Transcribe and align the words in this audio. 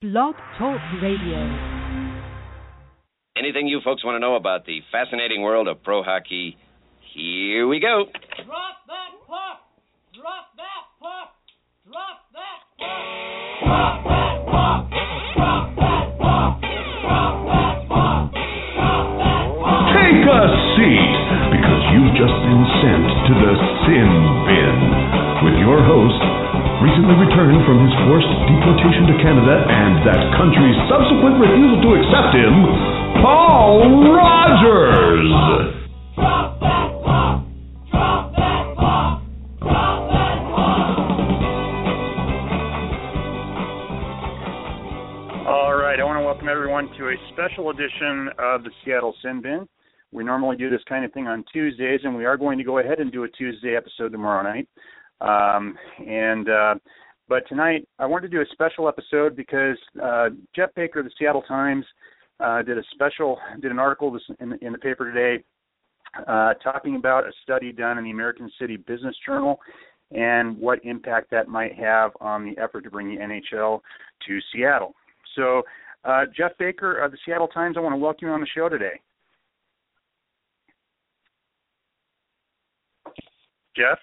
Blog 0.00 0.32
Talk 0.56 0.80
Radio. 1.02 1.36
Anything 3.36 3.68
you 3.68 3.82
folks 3.84 4.02
want 4.02 4.16
to 4.16 4.18
know 4.18 4.34
about 4.34 4.64
the 4.64 4.80
fascinating 4.90 5.42
world 5.42 5.68
of 5.68 5.82
pro 5.82 6.02
hockey? 6.02 6.56
Here 7.12 7.68
we 7.68 7.80
go. 7.80 8.06
Drop 8.48 8.80
that 8.88 9.12
puck! 9.28 9.60
Drop 10.16 10.56
that 10.56 10.88
puck! 10.96 11.36
Drop 11.84 12.16
that 12.32 12.64
puck! 12.80 13.60
Drop 13.60 14.00
that 14.08 14.40
puck! 14.48 14.88
Drop 15.36 15.68
that 15.68 16.16
puck! 16.16 16.64
Drop 17.04 17.36
that 17.44 17.76
puck! 17.84 18.24
Drop 18.72 19.04
that 19.20 19.52
puck! 19.60 19.84
Take 20.00 20.24
a 20.24 20.48
seat, 20.80 21.12
because 21.60 21.82
you've 21.92 22.16
just 22.16 22.36
been 22.40 22.64
sent 22.80 23.04
to 23.04 23.32
the 23.36 23.52
sin 23.84 24.08
bin 24.48 24.76
with 25.44 25.60
your 25.60 25.84
host, 25.84 26.24
recently 26.80 27.12
returned 27.12 27.60
from 27.68 27.76
his 27.84 27.92
forced 28.08 28.32
deportation 28.48 29.04
to 29.04 29.14
Canada 29.20 29.68
and 29.68 30.00
that 30.08 30.20
country's 30.40 30.78
subsequent 30.88 31.36
refusal 31.36 31.76
to 31.84 31.90
accept 32.00 32.32
him, 32.32 32.54
Paul 33.20 34.08
Rogers. 34.08 35.28
All 45.44 45.76
right, 45.76 46.00
I 46.00 46.04
want 46.04 46.16
to 46.16 46.24
welcome 46.24 46.48
everyone 46.48 46.88
to 46.96 47.08
a 47.08 47.16
special 47.32 47.68
edition 47.68 48.30
of 48.38 48.64
the 48.64 48.70
Seattle 48.84 49.14
Sin 49.20 49.42
Bin. 49.42 49.68
We 50.12 50.24
normally 50.24 50.56
do 50.56 50.70
this 50.70 50.80
kind 50.88 51.04
of 51.04 51.12
thing 51.12 51.26
on 51.26 51.44
Tuesdays, 51.52 52.00
and 52.04 52.16
we 52.16 52.24
are 52.24 52.38
going 52.38 52.56
to 52.56 52.64
go 52.64 52.78
ahead 52.78 53.00
and 53.00 53.12
do 53.12 53.24
a 53.24 53.28
Tuesday 53.28 53.76
episode 53.76 54.12
tomorrow 54.12 54.42
night. 54.42 54.66
Um, 55.20 55.76
and 56.06 56.48
uh, 56.48 56.74
but 57.28 57.46
tonight, 57.48 57.86
I 57.98 58.06
wanted 58.06 58.30
to 58.30 58.36
do 58.36 58.40
a 58.40 58.52
special 58.52 58.88
episode 58.88 59.36
because 59.36 59.76
uh, 60.02 60.30
Geoff 60.54 60.70
Baker 60.74 61.00
of 61.00 61.04
the 61.04 61.12
Seattle 61.18 61.42
Times 61.42 61.84
uh, 62.40 62.62
did 62.62 62.78
a 62.78 62.82
special 62.92 63.38
did 63.60 63.70
an 63.70 63.78
article 63.78 64.10
this, 64.10 64.22
in, 64.40 64.58
in 64.62 64.72
the 64.72 64.78
paper 64.78 65.12
today 65.12 65.44
uh, 66.26 66.54
talking 66.54 66.96
about 66.96 67.24
a 67.24 67.32
study 67.42 67.72
done 67.72 67.98
in 67.98 68.04
the 68.04 68.10
American 68.10 68.50
City 68.58 68.76
Business 68.76 69.14
Journal 69.24 69.60
and 70.10 70.58
what 70.58 70.84
impact 70.84 71.30
that 71.30 71.48
might 71.48 71.74
have 71.74 72.12
on 72.20 72.44
the 72.44 72.60
effort 72.60 72.82
to 72.82 72.90
bring 72.90 73.14
the 73.14 73.20
NHL 73.20 73.80
to 74.26 74.38
Seattle. 74.52 74.94
So, 75.36 75.62
uh, 76.04 76.24
Geoff 76.36 76.52
Baker 76.58 76.98
of 76.98 77.12
the 77.12 77.18
Seattle 77.24 77.46
Times, 77.46 77.76
I 77.76 77.80
want 77.80 77.92
to 77.92 77.98
welcome 77.98 78.26
you 78.26 78.34
on 78.34 78.40
the 78.40 78.46
show 78.46 78.68
today. 78.68 79.00
Geoff? 83.76 83.98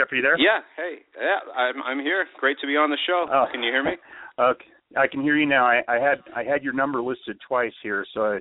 Geoff, 0.00 0.12
are 0.12 0.16
you 0.16 0.22
there? 0.22 0.38
Yeah. 0.40 0.64
Hey. 0.76 1.04
Yeah. 1.20 1.44
I'm 1.52 1.82
I'm 1.84 2.00
here. 2.00 2.24
Great 2.40 2.56
to 2.60 2.66
be 2.66 2.76
on 2.76 2.88
the 2.88 2.98
show. 3.06 3.26
Oh. 3.28 3.44
Can 3.52 3.62
you 3.62 3.70
hear 3.70 3.84
me? 3.84 4.00
Okay, 4.40 4.64
I 4.96 5.06
can 5.06 5.20
hear 5.20 5.36
you 5.36 5.44
now. 5.44 5.66
I, 5.66 5.82
I 5.88 6.00
had 6.00 6.24
I 6.34 6.42
had 6.42 6.64
your 6.64 6.72
number 6.72 7.02
listed 7.02 7.36
twice 7.46 7.76
here, 7.82 8.06
so 8.14 8.40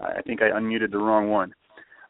I 0.00 0.18
I 0.18 0.22
think 0.22 0.40
I 0.42 0.54
unmuted 0.54 0.92
the 0.92 1.02
wrong 1.02 1.28
one. 1.28 1.52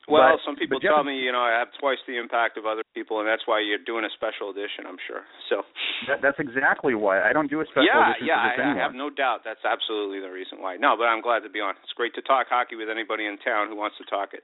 Well, 0.09 0.37
But- 0.37 0.45
some 0.45 0.57
people 0.57 0.81
Geoff- 0.81 1.01
tell 1.01 1.05
me, 1.05 1.17
you 1.23 1.31
know, 1.31 1.41
I 1.41 1.55
have 1.57 1.69
twice 1.79 1.99
the 2.07 2.19
impact 2.19 2.59
of 2.59 2.67
other 2.67 2.83
people, 2.95 3.21
and 3.21 3.29
that's 3.29 3.47
why 3.47 3.61
you're 3.61 3.79
doing 3.79 4.05
a 4.05 4.11
special 4.11 4.51
edition. 4.51 4.85
I'm 4.85 4.99
sure. 5.07 5.23
So. 5.49 5.63
That, 6.09 6.19
that's 6.21 6.41
exactly 6.41 6.95
why 6.95 7.23
I 7.23 7.33
don't 7.33 7.49
do 7.49 7.61
a 7.61 7.67
special 7.67 7.87
yeah, 7.87 8.11
edition 8.11 8.27
yeah. 8.27 8.49
just 8.51 8.61
I, 8.61 8.75
I 8.75 8.83
have 8.83 8.95
no 8.95 9.09
doubt. 9.09 9.41
That's 9.45 9.63
absolutely 9.65 10.19
the 10.19 10.33
reason 10.33 10.59
why. 10.59 10.77
No, 10.77 10.97
but 10.99 11.05
I'm 11.07 11.23
glad 11.23 11.47
to 11.47 11.51
be 11.51 11.61
on. 11.61 11.75
It's 11.85 11.93
great 11.95 12.15
to 12.19 12.23
talk 12.23 12.49
hockey 12.51 12.75
with 12.75 12.91
anybody 12.91 13.27
in 13.27 13.39
town 13.39 13.69
who 13.69 13.77
wants 13.77 13.97
to 14.03 14.05
talk 14.11 14.35
it. 14.35 14.43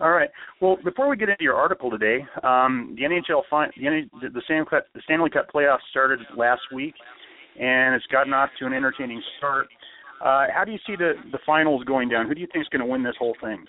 All 0.00 0.10
right. 0.10 0.28
Well, 0.60 0.76
before 0.82 1.08
we 1.08 1.16
get 1.16 1.28
into 1.28 1.44
your 1.44 1.54
article 1.54 1.90
today, 1.90 2.26
um, 2.42 2.96
the 2.98 3.02
NHL 3.06 3.42
fin- 3.48 3.72
the, 3.80 3.86
N- 3.86 4.10
the 4.34 4.42
Stanley 4.44 4.66
Cup 4.68 4.86
the 4.94 5.00
Stanley 5.04 5.30
Cup 5.30 5.46
playoffs 5.54 5.86
started 5.90 6.18
last 6.36 6.62
week, 6.74 6.94
and 7.60 7.94
it's 7.94 8.06
gotten 8.06 8.32
off 8.32 8.50
to 8.58 8.66
an 8.66 8.72
entertaining 8.72 9.22
start. 9.38 9.68
Uh, 10.20 10.46
how 10.52 10.64
do 10.64 10.72
you 10.72 10.78
see 10.86 10.96
the 10.96 11.14
the 11.30 11.38
finals 11.46 11.84
going 11.84 12.08
down? 12.08 12.26
Who 12.26 12.34
do 12.34 12.40
you 12.40 12.48
think 12.52 12.62
is 12.62 12.68
going 12.70 12.82
to 12.82 12.90
win 12.90 13.04
this 13.04 13.14
whole 13.18 13.36
thing? 13.40 13.64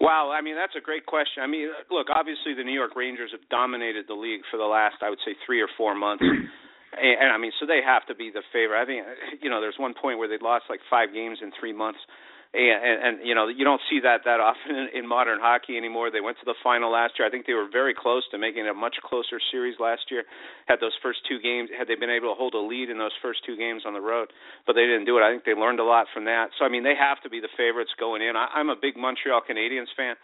Wow, 0.00 0.32
I 0.32 0.40
mean 0.40 0.56
that's 0.56 0.76
a 0.76 0.80
great 0.80 1.04
question. 1.04 1.42
I 1.42 1.46
mean, 1.46 1.68
look, 1.90 2.08
obviously 2.08 2.52
the 2.56 2.64
New 2.64 2.74
York 2.76 2.96
Rangers 2.96 3.30
have 3.32 3.44
dominated 3.50 4.04
the 4.08 4.16
league 4.16 4.40
for 4.50 4.56
the 4.56 4.68
last, 4.68 4.96
I 5.00 5.10
would 5.10 5.20
say, 5.24 5.32
three 5.44 5.60
or 5.60 5.68
four 5.76 5.94
months, 5.94 6.24
and, 6.96 7.14
and 7.20 7.28
I 7.32 7.36
mean, 7.36 7.52
so 7.60 7.66
they 7.66 7.80
have 7.84 8.04
to 8.08 8.14
be 8.14 8.30
the 8.32 8.44
favorite. 8.52 8.80
I 8.80 8.84
think, 8.84 9.04
you 9.40 9.48
know, 9.48 9.60
there's 9.60 9.76
one 9.78 9.92
point 9.92 10.18
where 10.18 10.28
they 10.28 10.40
lost 10.40 10.64
like 10.68 10.80
five 10.88 11.12
games 11.12 11.38
in 11.42 11.52
three 11.60 11.72
months, 11.72 12.00
and, 12.56 12.96
and, 13.04 13.14
you 13.26 13.34
know, 13.34 13.48
you 13.48 13.64
don't 13.64 13.80
see 13.90 14.00
that 14.00 14.24
that 14.24 14.40
often 14.40 14.74
in, 14.74 15.04
in 15.04 15.04
modern 15.06 15.38
hockey 15.40 15.76
anymore. 15.76 16.10
They 16.10 16.24
went 16.24 16.38
to 16.40 16.48
the 16.48 16.56
final 16.64 16.90
last 16.90 17.14
year. 17.18 17.28
I 17.28 17.30
think 17.30 17.44
they 17.44 17.52
were 17.52 17.68
very 17.70 17.92
close 17.92 18.24
to 18.32 18.38
making 18.38 18.64
it 18.64 18.70
a 18.70 18.74
much 18.74 18.96
closer 19.04 19.36
series 19.52 19.76
last 19.78 20.08
year. 20.10 20.24
Had 20.66 20.80
those 20.80 20.96
first 21.02 21.20
two 21.28 21.38
games, 21.38 21.68
had 21.76 21.86
they 21.86 21.94
been 21.94 22.10
able 22.10 22.32
to 22.32 22.38
hold 22.38 22.54
a 22.54 22.60
lead 22.60 22.88
in 22.88 22.98
those 22.98 23.14
first 23.20 23.44
two 23.44 23.56
games 23.56 23.82
on 23.84 23.92
the 23.92 24.00
road, 24.00 24.32
but 24.66 24.72
they 24.72 24.88
didn't 24.88 25.04
do 25.04 25.18
it. 25.18 25.22
I 25.22 25.30
think 25.30 25.44
they 25.44 25.54
learned 25.54 25.80
a 25.80 25.84
lot 25.84 26.06
from 26.12 26.24
that. 26.24 26.50
So 26.58 26.64
I 26.64 26.68
mean, 26.68 26.82
they 26.82 26.96
have 26.96 27.20
to 27.22 27.30
be 27.30 27.40
the 27.40 27.52
favorites 27.56 27.92
going 28.00 28.22
in. 28.22 28.36
I, 28.36 28.48
I'm 28.54 28.70
a 28.70 28.76
big 28.76 28.96
Montreal 28.96 29.42
Canadiens 29.44 29.92
fan 29.96 30.16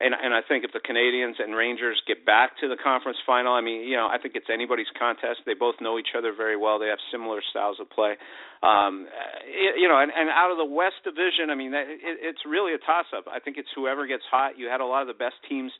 and 0.00 0.14
and 0.14 0.32
I 0.32 0.40
think 0.46 0.64
if 0.64 0.72
the 0.72 0.78
Canadiens 0.78 1.42
and 1.42 1.54
Rangers 1.54 2.00
get 2.06 2.24
back 2.24 2.58
to 2.60 2.68
the 2.68 2.76
conference 2.76 3.18
final, 3.26 3.52
I 3.52 3.60
mean, 3.60 3.82
you 3.82 3.96
know, 3.96 4.06
I 4.06 4.18
think 4.18 4.34
it's 4.36 4.46
anybody's 4.52 4.90
contest. 4.98 5.42
They 5.44 5.54
both 5.54 5.76
know 5.80 5.98
each 5.98 6.14
other 6.16 6.32
very 6.32 6.56
well. 6.56 6.78
They 6.78 6.86
have 6.86 7.02
similar 7.10 7.40
styles 7.50 7.78
of 7.80 7.90
play. 7.90 8.14
Um, 8.62 9.06
it, 9.46 9.78
you 9.78 9.88
know, 9.88 9.98
and, 9.98 10.10
and 10.14 10.30
out 10.30 10.50
of 10.50 10.58
the 10.58 10.64
West 10.64 11.02
Division, 11.02 11.50
I 11.50 11.54
mean, 11.54 11.74
it, 11.74 11.98
it's 12.02 12.42
really 12.46 12.74
a 12.74 12.78
toss-up. 12.78 13.26
I 13.26 13.38
think 13.38 13.58
it's 13.58 13.68
whoever 13.74 14.06
gets 14.06 14.24
hot. 14.30 14.58
You 14.58 14.66
had 14.66 14.80
a 14.80 14.86
lot 14.86 15.02
of 15.02 15.08
the 15.08 15.18
best 15.18 15.36
teams 15.48 15.72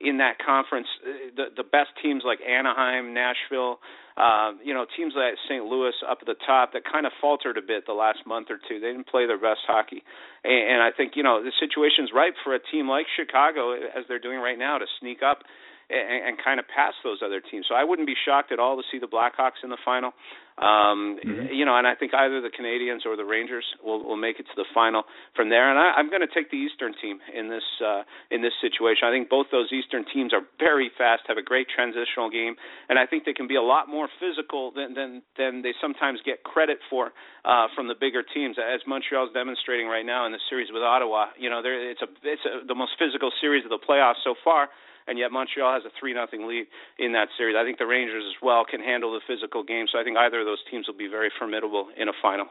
in 0.00 0.18
that 0.18 0.36
conference, 0.44 0.86
uh, 1.04 1.32
the 1.36 1.44
the 1.56 1.64
best 1.64 1.90
teams 2.02 2.22
like 2.24 2.38
Anaheim, 2.44 3.14
Nashville, 3.14 3.80
um, 4.16 4.60
you 4.62 4.74
know, 4.74 4.84
teams 4.96 5.14
like 5.16 5.34
St. 5.48 5.64
Louis 5.64 5.94
up 6.08 6.18
at 6.20 6.26
the 6.26 6.36
top 6.46 6.72
that 6.72 6.82
kind 6.84 7.06
of 7.06 7.12
faltered 7.20 7.56
a 7.56 7.62
bit 7.62 7.86
the 7.86 7.96
last 7.96 8.20
month 8.26 8.48
or 8.50 8.58
two. 8.68 8.80
They 8.80 8.92
didn't 8.92 9.08
play 9.08 9.26
their 9.26 9.40
best 9.40 9.64
hockey, 9.66 10.02
and, 10.44 10.76
and 10.76 10.82
I 10.82 10.90
think 10.92 11.16
you 11.16 11.22
know 11.22 11.42
the 11.42 11.52
situation's 11.58 12.10
ripe 12.14 12.34
for 12.44 12.54
a 12.54 12.60
team 12.60 12.88
like 12.88 13.06
Chicago, 13.16 13.72
as 13.72 14.04
they're 14.08 14.20
doing 14.20 14.38
right 14.38 14.58
now, 14.58 14.78
to 14.78 14.86
sneak 15.00 15.22
up 15.22 15.44
and, 15.90 16.34
and 16.34 16.34
kind 16.42 16.58
of 16.58 16.66
pass 16.68 16.94
those 17.04 17.18
other 17.24 17.40
teams. 17.40 17.66
So 17.68 17.74
I 17.74 17.84
wouldn't 17.84 18.06
be 18.06 18.16
shocked 18.26 18.52
at 18.52 18.58
all 18.58 18.76
to 18.76 18.82
see 18.90 18.98
the 18.98 19.06
Blackhawks 19.06 19.62
in 19.62 19.70
the 19.70 19.78
final. 19.84 20.12
Um, 20.58 21.20
Mhm. 21.20 21.52
You 21.52 21.64
know, 21.64 21.76
and 21.76 21.86
I 21.86 21.94
think 21.94 22.14
either 22.14 22.40
the 22.40 22.48
Canadiens 22.48 23.04
or 23.04 23.14
the 23.14 23.24
Rangers 23.24 23.64
will 23.84 24.02
will 24.02 24.16
make 24.16 24.40
it 24.40 24.46
to 24.48 24.56
the 24.56 24.64
final 24.72 25.04
from 25.34 25.50
there. 25.50 25.68
And 25.68 25.78
I, 25.78 25.92
I'm 26.00 26.08
going 26.08 26.22
to 26.22 26.32
take 26.32 26.50
the 26.50 26.56
Eastern 26.56 26.94
team 26.94 27.20
in 27.32 27.48
this 27.48 27.64
uh, 27.84 28.04
in 28.30 28.40
this 28.40 28.54
situation. 28.60 29.06
I 29.06 29.10
think 29.12 29.28
both 29.28 29.48
those 29.52 29.70
Eastern 29.70 30.04
teams 30.12 30.32
are 30.32 30.40
very 30.58 30.90
fast, 30.96 31.24
have 31.28 31.36
a 31.36 31.42
great 31.42 31.68
transitional 31.68 32.30
game, 32.30 32.56
and 32.88 32.98
I 32.98 33.04
think 33.04 33.24
they 33.24 33.34
can 33.34 33.46
be 33.46 33.56
a 33.56 33.62
lot 33.62 33.88
more 33.88 34.08
physical 34.18 34.70
than 34.72 34.94
than 34.94 35.22
than 35.36 35.60
they 35.60 35.74
sometimes 35.78 36.20
get 36.24 36.42
credit 36.42 36.78
for 36.88 37.12
uh, 37.44 37.68
from 37.74 37.88
the 37.88 37.94
bigger 37.94 38.22
teams, 38.22 38.56
as 38.56 38.80
Montreal's 38.86 39.32
demonstrating 39.34 39.88
right 39.88 40.06
now 40.06 40.24
in 40.24 40.32
the 40.32 40.40
series 40.48 40.72
with 40.72 40.82
Ottawa. 40.82 41.26
You 41.36 41.50
know, 41.50 41.60
it's 41.62 42.00
a 42.00 42.08
it's 42.24 42.44
a, 42.46 42.64
the 42.66 42.74
most 42.74 42.92
physical 42.98 43.30
series 43.42 43.64
of 43.64 43.70
the 43.70 43.78
playoffs 43.78 44.24
so 44.24 44.34
far 44.42 44.70
and 45.06 45.18
yet 45.18 45.30
Montreal 45.30 45.72
has 45.72 45.84
a 45.84 45.92
three 45.98 46.14
nothing 46.14 46.46
lead 46.46 46.66
in 46.98 47.12
that 47.12 47.28
series. 47.36 47.56
I 47.58 47.64
think 47.64 47.78
the 47.78 47.86
Rangers 47.86 48.24
as 48.26 48.36
well 48.42 48.64
can 48.68 48.80
handle 48.80 49.12
the 49.12 49.20
physical 49.26 49.62
game, 49.62 49.86
so 49.90 49.98
I 49.98 50.04
think 50.04 50.16
either 50.16 50.40
of 50.40 50.46
those 50.46 50.62
teams 50.70 50.86
will 50.86 50.96
be 50.96 51.08
very 51.08 51.30
formidable 51.38 51.88
in 51.96 52.08
a 52.08 52.16
final. 52.20 52.46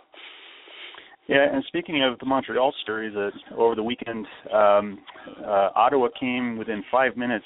Yeah, 1.27 1.47
and 1.51 1.63
speaking 1.67 2.03
of 2.03 2.19
the 2.19 2.25
Montreal 2.25 2.71
series, 2.85 3.15
uh, 3.15 3.31
over 3.57 3.73
the 3.73 3.83
weekend, 3.83 4.27
um, 4.53 4.99
uh, 5.43 5.69
Ottawa 5.75 6.09
came 6.19 6.57
within 6.57 6.83
five 6.91 7.17
minutes 7.17 7.45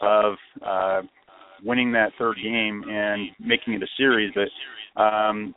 of 0.00 0.34
uh, 0.64 1.02
winning 1.64 1.92
that 1.92 2.12
third 2.18 2.36
game 2.42 2.84
and 2.88 3.30
making 3.40 3.74
it 3.74 3.82
a 3.82 3.86
series. 3.96 4.32
But 4.34 5.02
um, 5.02 5.54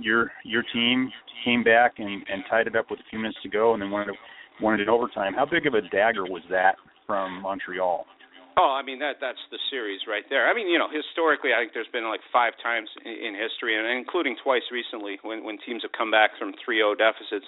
your 0.00 0.32
your 0.44 0.64
team 0.72 1.10
came 1.44 1.62
back 1.62 1.94
and, 1.98 2.24
and 2.32 2.42
tied 2.48 2.66
it 2.66 2.74
up 2.74 2.90
with 2.90 3.00
a 3.00 3.04
few 3.10 3.18
minutes 3.18 3.38
to 3.42 3.50
go, 3.50 3.74
and 3.74 3.82
then 3.82 3.90
won 3.90 4.08
it 4.08 4.16
won 4.60 4.80
it 4.80 4.88
overtime. 4.88 5.34
How 5.34 5.44
big 5.44 5.66
of 5.66 5.74
a 5.74 5.82
dagger 5.82 6.24
was 6.24 6.42
that 6.50 6.76
from 7.06 7.42
Montreal? 7.42 8.06
Oh, 8.56 8.70
I 8.70 8.86
mean 8.86 9.00
that 9.00 9.18
that's 9.20 9.42
the 9.50 9.58
series 9.70 10.06
right 10.06 10.22
there. 10.30 10.46
I 10.46 10.54
mean, 10.54 10.68
you 10.68 10.78
know, 10.78 10.86
historically, 10.86 11.50
I 11.50 11.58
think 11.58 11.74
there's 11.74 11.90
been 11.90 12.06
like 12.06 12.22
five 12.32 12.54
times 12.62 12.88
in, 13.04 13.10
in 13.10 13.32
history, 13.34 13.74
and 13.74 13.82
including 13.86 14.36
twice 14.38 14.62
recently 14.70 15.18
when 15.22 15.42
when 15.42 15.58
teams 15.66 15.82
have 15.82 15.90
come 15.90 16.10
back 16.10 16.30
from 16.38 16.54
3-0 16.62 16.98
deficits. 16.98 17.46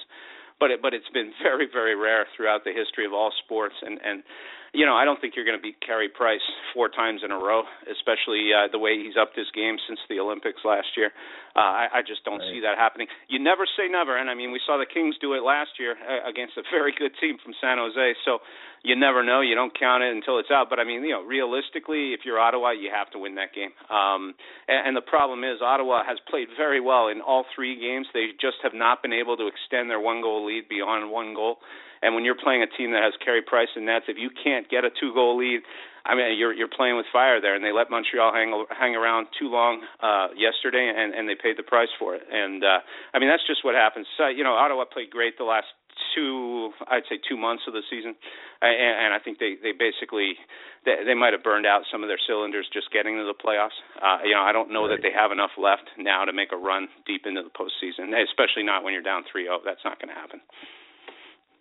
But 0.58 0.70
it, 0.72 0.82
but 0.82 0.94
it's 0.94 1.08
been 1.14 1.30
very 1.42 1.68
very 1.70 1.94
rare 1.94 2.26
throughout 2.34 2.64
the 2.64 2.74
history 2.74 3.06
of 3.06 3.12
all 3.12 3.30
sports, 3.44 3.76
and 3.82 4.00
and 4.02 4.24
you 4.72 4.86
know 4.86 4.94
I 4.94 5.04
don't 5.04 5.20
think 5.20 5.34
you're 5.36 5.44
going 5.44 5.58
to 5.58 5.62
beat 5.62 5.80
Carey 5.84 6.08
Price 6.08 6.44
four 6.74 6.88
times 6.88 7.22
in 7.24 7.30
a 7.30 7.38
row, 7.38 7.62
especially 7.90 8.50
uh, 8.54 8.68
the 8.70 8.78
way 8.78 8.98
he's 9.02 9.14
upped 9.20 9.36
his 9.36 9.46
game 9.54 9.76
since 9.86 10.00
the 10.08 10.18
Olympics 10.20 10.60
last 10.64 10.88
year. 10.96 11.10
Uh, 11.56 11.88
I, 11.88 11.88
I 11.94 12.00
just 12.06 12.24
don't 12.24 12.40
Right. 12.40 12.52
see 12.52 12.60
that 12.60 12.76
happening. 12.76 13.06
You 13.28 13.38
never 13.40 13.64
say 13.64 13.88
never, 13.88 14.16
and 14.16 14.28
I 14.28 14.34
mean 14.34 14.52
we 14.52 14.60
saw 14.66 14.76
the 14.76 14.86
Kings 14.86 15.16
do 15.20 15.32
it 15.34 15.42
last 15.42 15.78
year 15.80 15.96
uh, 15.96 16.28
against 16.28 16.56
a 16.58 16.62
very 16.70 16.92
good 16.96 17.12
team 17.20 17.38
from 17.42 17.54
San 17.60 17.78
Jose. 17.78 18.14
So 18.24 18.38
you 18.84 18.94
never 18.94 19.24
know. 19.24 19.40
You 19.40 19.54
don't 19.56 19.72
count 19.76 20.04
it 20.04 20.14
until 20.14 20.38
it's 20.38 20.50
out. 20.52 20.68
But 20.70 20.78
I 20.78 20.84
mean, 20.84 21.02
you 21.02 21.10
know, 21.10 21.22
realistically, 21.24 22.12
if 22.12 22.20
you're 22.24 22.38
Ottawa, 22.38 22.70
you 22.70 22.90
have 22.94 23.10
to 23.12 23.18
win 23.18 23.34
that 23.36 23.54
game. 23.54 23.72
Um, 23.90 24.34
and, 24.68 24.88
and 24.88 24.96
the 24.96 25.00
problem 25.02 25.42
is, 25.42 25.58
Ottawa 25.64 26.04
has 26.06 26.18
played 26.28 26.48
very 26.56 26.80
well 26.80 27.08
in 27.08 27.20
all 27.20 27.44
three 27.54 27.74
games. 27.80 28.06
They 28.12 28.26
just 28.40 28.58
have 28.62 28.74
not 28.74 29.02
been 29.02 29.12
able 29.12 29.36
to 29.38 29.48
extend 29.48 29.90
their 29.90 29.98
one 29.98 30.20
goal 30.20 30.46
lead 30.46 30.68
beyond 30.68 31.10
one 31.10 31.34
goal. 31.34 31.58
And 32.02 32.14
when 32.14 32.24
you're 32.24 32.38
playing 32.38 32.62
a 32.62 32.70
team 32.76 32.92
that 32.92 33.02
has 33.02 33.14
Carey 33.24 33.42
Price 33.42 33.68
and 33.74 33.86
Nets, 33.86 34.06
if 34.08 34.16
you 34.18 34.30
can't 34.30 34.68
get 34.68 34.84
a 34.84 34.90
two 34.90 35.14
goal 35.14 35.36
lead, 35.36 35.62
I 36.06 36.14
mean, 36.14 36.38
you're 36.38 36.54
you're 36.54 36.70
playing 36.70 36.96
with 36.96 37.06
fire 37.12 37.40
there, 37.40 37.54
and 37.54 37.64
they 37.64 37.72
let 37.72 37.90
Montreal 37.90 38.32
hang 38.32 38.54
hang 38.70 38.94
around 38.94 39.26
too 39.38 39.50
long 39.50 39.82
uh, 40.00 40.28
yesterday, 40.38 40.86
and 40.86 41.14
and 41.14 41.28
they 41.28 41.34
paid 41.34 41.58
the 41.58 41.66
price 41.66 41.90
for 41.98 42.14
it. 42.14 42.22
And 42.30 42.62
uh, 42.62 42.78
I 43.12 43.18
mean, 43.18 43.28
that's 43.28 43.46
just 43.46 43.64
what 43.64 43.74
happens. 43.74 44.06
So, 44.16 44.28
you 44.28 44.44
know, 44.44 44.54
Ottawa 44.54 44.84
played 44.86 45.10
great 45.10 45.36
the 45.36 45.44
last 45.44 45.66
two, 46.14 46.70
I'd 46.86 47.08
say 47.08 47.18
two 47.18 47.36
months 47.36 47.64
of 47.66 47.72
the 47.72 47.82
season, 47.90 48.14
and, 48.62 49.10
and 49.10 49.10
I 49.14 49.18
think 49.18 49.38
they 49.38 49.56
they 49.58 49.72
basically 49.72 50.38
they, 50.84 51.02
they 51.04 51.14
might 51.14 51.34
have 51.34 51.42
burned 51.42 51.66
out 51.66 51.82
some 51.90 52.06
of 52.06 52.08
their 52.08 52.20
cylinders 52.22 52.70
just 52.72 52.92
getting 52.92 53.18
to 53.18 53.26
the 53.26 53.34
playoffs. 53.34 53.76
Uh, 53.98 54.22
you 54.22 54.32
know, 54.32 54.46
I 54.46 54.52
don't 54.52 54.70
know 54.70 54.86
right. 54.86 54.96
that 54.96 55.02
they 55.02 55.10
have 55.10 55.32
enough 55.32 55.58
left 55.58 55.90
now 55.98 56.24
to 56.24 56.32
make 56.32 56.52
a 56.52 56.56
run 56.56 56.86
deep 57.06 57.26
into 57.26 57.42
the 57.42 57.50
postseason, 57.50 58.14
especially 58.14 58.62
not 58.62 58.84
when 58.84 58.94
you're 58.94 59.02
down 59.02 59.24
3-0. 59.26 59.66
That's 59.66 59.82
not 59.84 59.98
going 59.98 60.14
to 60.14 60.18
happen. 60.18 60.40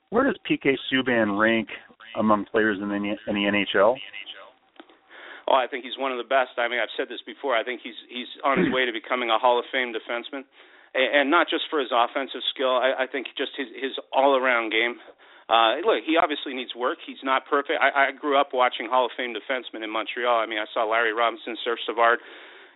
Where 0.09 0.23
does 0.23 0.37
PK 0.49 0.75
Subban 0.91 1.39
rank 1.39 1.67
among 2.17 2.45
players 2.45 2.77
in 2.81 2.89
the, 2.89 2.95
in 2.95 3.35
the 3.35 3.65
NHL? 3.75 3.95
Oh, 5.47 5.53
I 5.53 5.67
think 5.69 5.85
he's 5.85 5.97
one 5.97 6.11
of 6.11 6.17
the 6.17 6.25
best. 6.25 6.57
I 6.57 6.65
mean, 6.67 6.81
I've 6.81 6.93
said 6.97 7.05
this 7.05 7.21
before. 7.21 7.53
I 7.53 7.61
think 7.61 7.81
he's 7.85 7.97
he's 8.09 8.29
on 8.41 8.57
his 8.57 8.69
way 8.73 8.85
to 8.85 8.93
becoming 8.93 9.29
a 9.29 9.37
Hall 9.37 9.61
of 9.61 9.65
Fame 9.69 9.93
defenseman, 9.93 10.41
and 10.97 11.29
not 11.29 11.45
just 11.49 11.69
for 11.69 11.77
his 11.77 11.93
offensive 11.93 12.41
skill. 12.49 12.73
I, 12.73 13.05
I 13.05 13.07
think 13.09 13.29
just 13.37 13.53
his 13.53 13.69
his 13.77 13.93
all 14.09 14.33
around 14.37 14.73
game. 14.73 14.97
Uh, 15.45 15.77
look, 15.85 16.01
he 16.01 16.17
obviously 16.17 16.57
needs 16.57 16.73
work. 16.73 16.97
He's 17.05 17.21
not 17.21 17.45
perfect. 17.45 17.77
I, 17.77 18.09
I 18.09 18.17
grew 18.17 18.33
up 18.33 18.49
watching 18.57 18.89
Hall 18.89 19.05
of 19.05 19.13
Fame 19.13 19.37
defensemen 19.37 19.85
in 19.85 19.93
Montreal. 19.93 20.41
I 20.41 20.49
mean, 20.49 20.57
I 20.57 20.65
saw 20.73 20.89
Larry 20.89 21.13
Robinson, 21.13 21.53
Serge 21.61 21.77
Savard, 21.85 22.17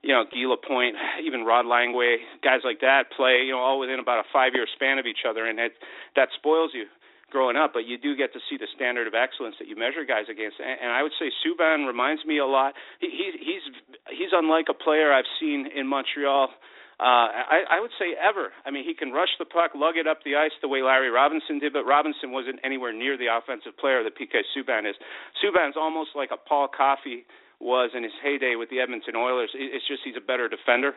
you 0.06 0.14
know, 0.14 0.22
Guy 0.30 0.46
Lapointe, 0.46 0.94
even 1.26 1.50
Rod 1.50 1.66
Langway, 1.66 2.22
guys 2.46 2.62
like 2.62 2.78
that 2.86 3.10
play, 3.18 3.42
you 3.42 3.58
know, 3.58 3.58
all 3.58 3.82
within 3.82 3.98
about 3.98 4.22
a 4.22 4.28
five 4.30 4.54
year 4.54 4.70
span 4.78 5.02
of 5.02 5.10
each 5.10 5.26
other, 5.26 5.50
and 5.50 5.58
it, 5.58 5.74
that 6.16 6.30
spoils 6.38 6.70
you 6.78 6.86
growing 7.32 7.56
up, 7.56 7.72
but 7.74 7.86
you 7.86 7.98
do 7.98 8.16
get 8.16 8.34
to 8.34 8.40
see 8.50 8.58
the 8.58 8.68
standard 8.76 9.08
of 9.08 9.14
excellence 9.14 9.56
that 9.60 9.68
you 9.68 9.76
measure 9.76 10.06
guys 10.06 10.26
against. 10.30 10.58
And, 10.60 10.78
and 10.82 10.92
I 10.92 11.04
would 11.04 11.14
say 11.18 11.32
Subban 11.42 11.88
reminds 11.88 12.26
me 12.26 12.38
a 12.40 12.46
lot. 12.46 12.74
He, 13.00 13.08
he, 13.08 13.28
he's 13.40 13.66
he's 14.10 14.34
unlike 14.34 14.68
a 14.70 14.78
player 14.78 15.14
I've 15.14 15.30
seen 15.40 15.68
in 15.74 15.88
Montreal. 15.88 16.50
Uh, 17.00 17.32
I, 17.32 17.64
I 17.72 17.80
would 17.80 17.96
say 17.96 18.12
ever. 18.20 18.52
I 18.68 18.72
mean, 18.72 18.84
he 18.84 18.94
can 18.94 19.16
rush 19.16 19.32
the 19.40 19.46
puck, 19.48 19.72
lug 19.74 19.96
it 19.96 20.06
up 20.06 20.20
the 20.28 20.36
ice 20.36 20.52
the 20.62 20.68
way 20.68 20.84
Larry 20.84 21.10
Robinson 21.10 21.58
did, 21.58 21.72
but 21.72 21.88
Robinson 21.88 22.36
wasn't 22.36 22.60
anywhere 22.62 22.92
near 22.92 23.16
the 23.16 23.32
offensive 23.32 23.80
player 23.80 24.04
that 24.04 24.20
PK 24.20 24.44
Subban 24.52 24.84
is. 24.84 25.00
Subban's 25.40 25.80
almost 25.80 26.12
like 26.14 26.32
a 26.34 26.38
Paul 26.38 26.68
Coffey 26.68 27.24
was 27.60 27.92
in 27.96 28.04
his 28.04 28.12
heyday 28.24 28.56
with 28.56 28.70
the 28.70 28.80
Edmonton 28.80 29.16
Oilers. 29.16 29.52
It's 29.54 29.88
just 29.88 30.02
he's 30.04 30.16
a 30.16 30.26
better 30.26 30.48
defender, 30.48 30.92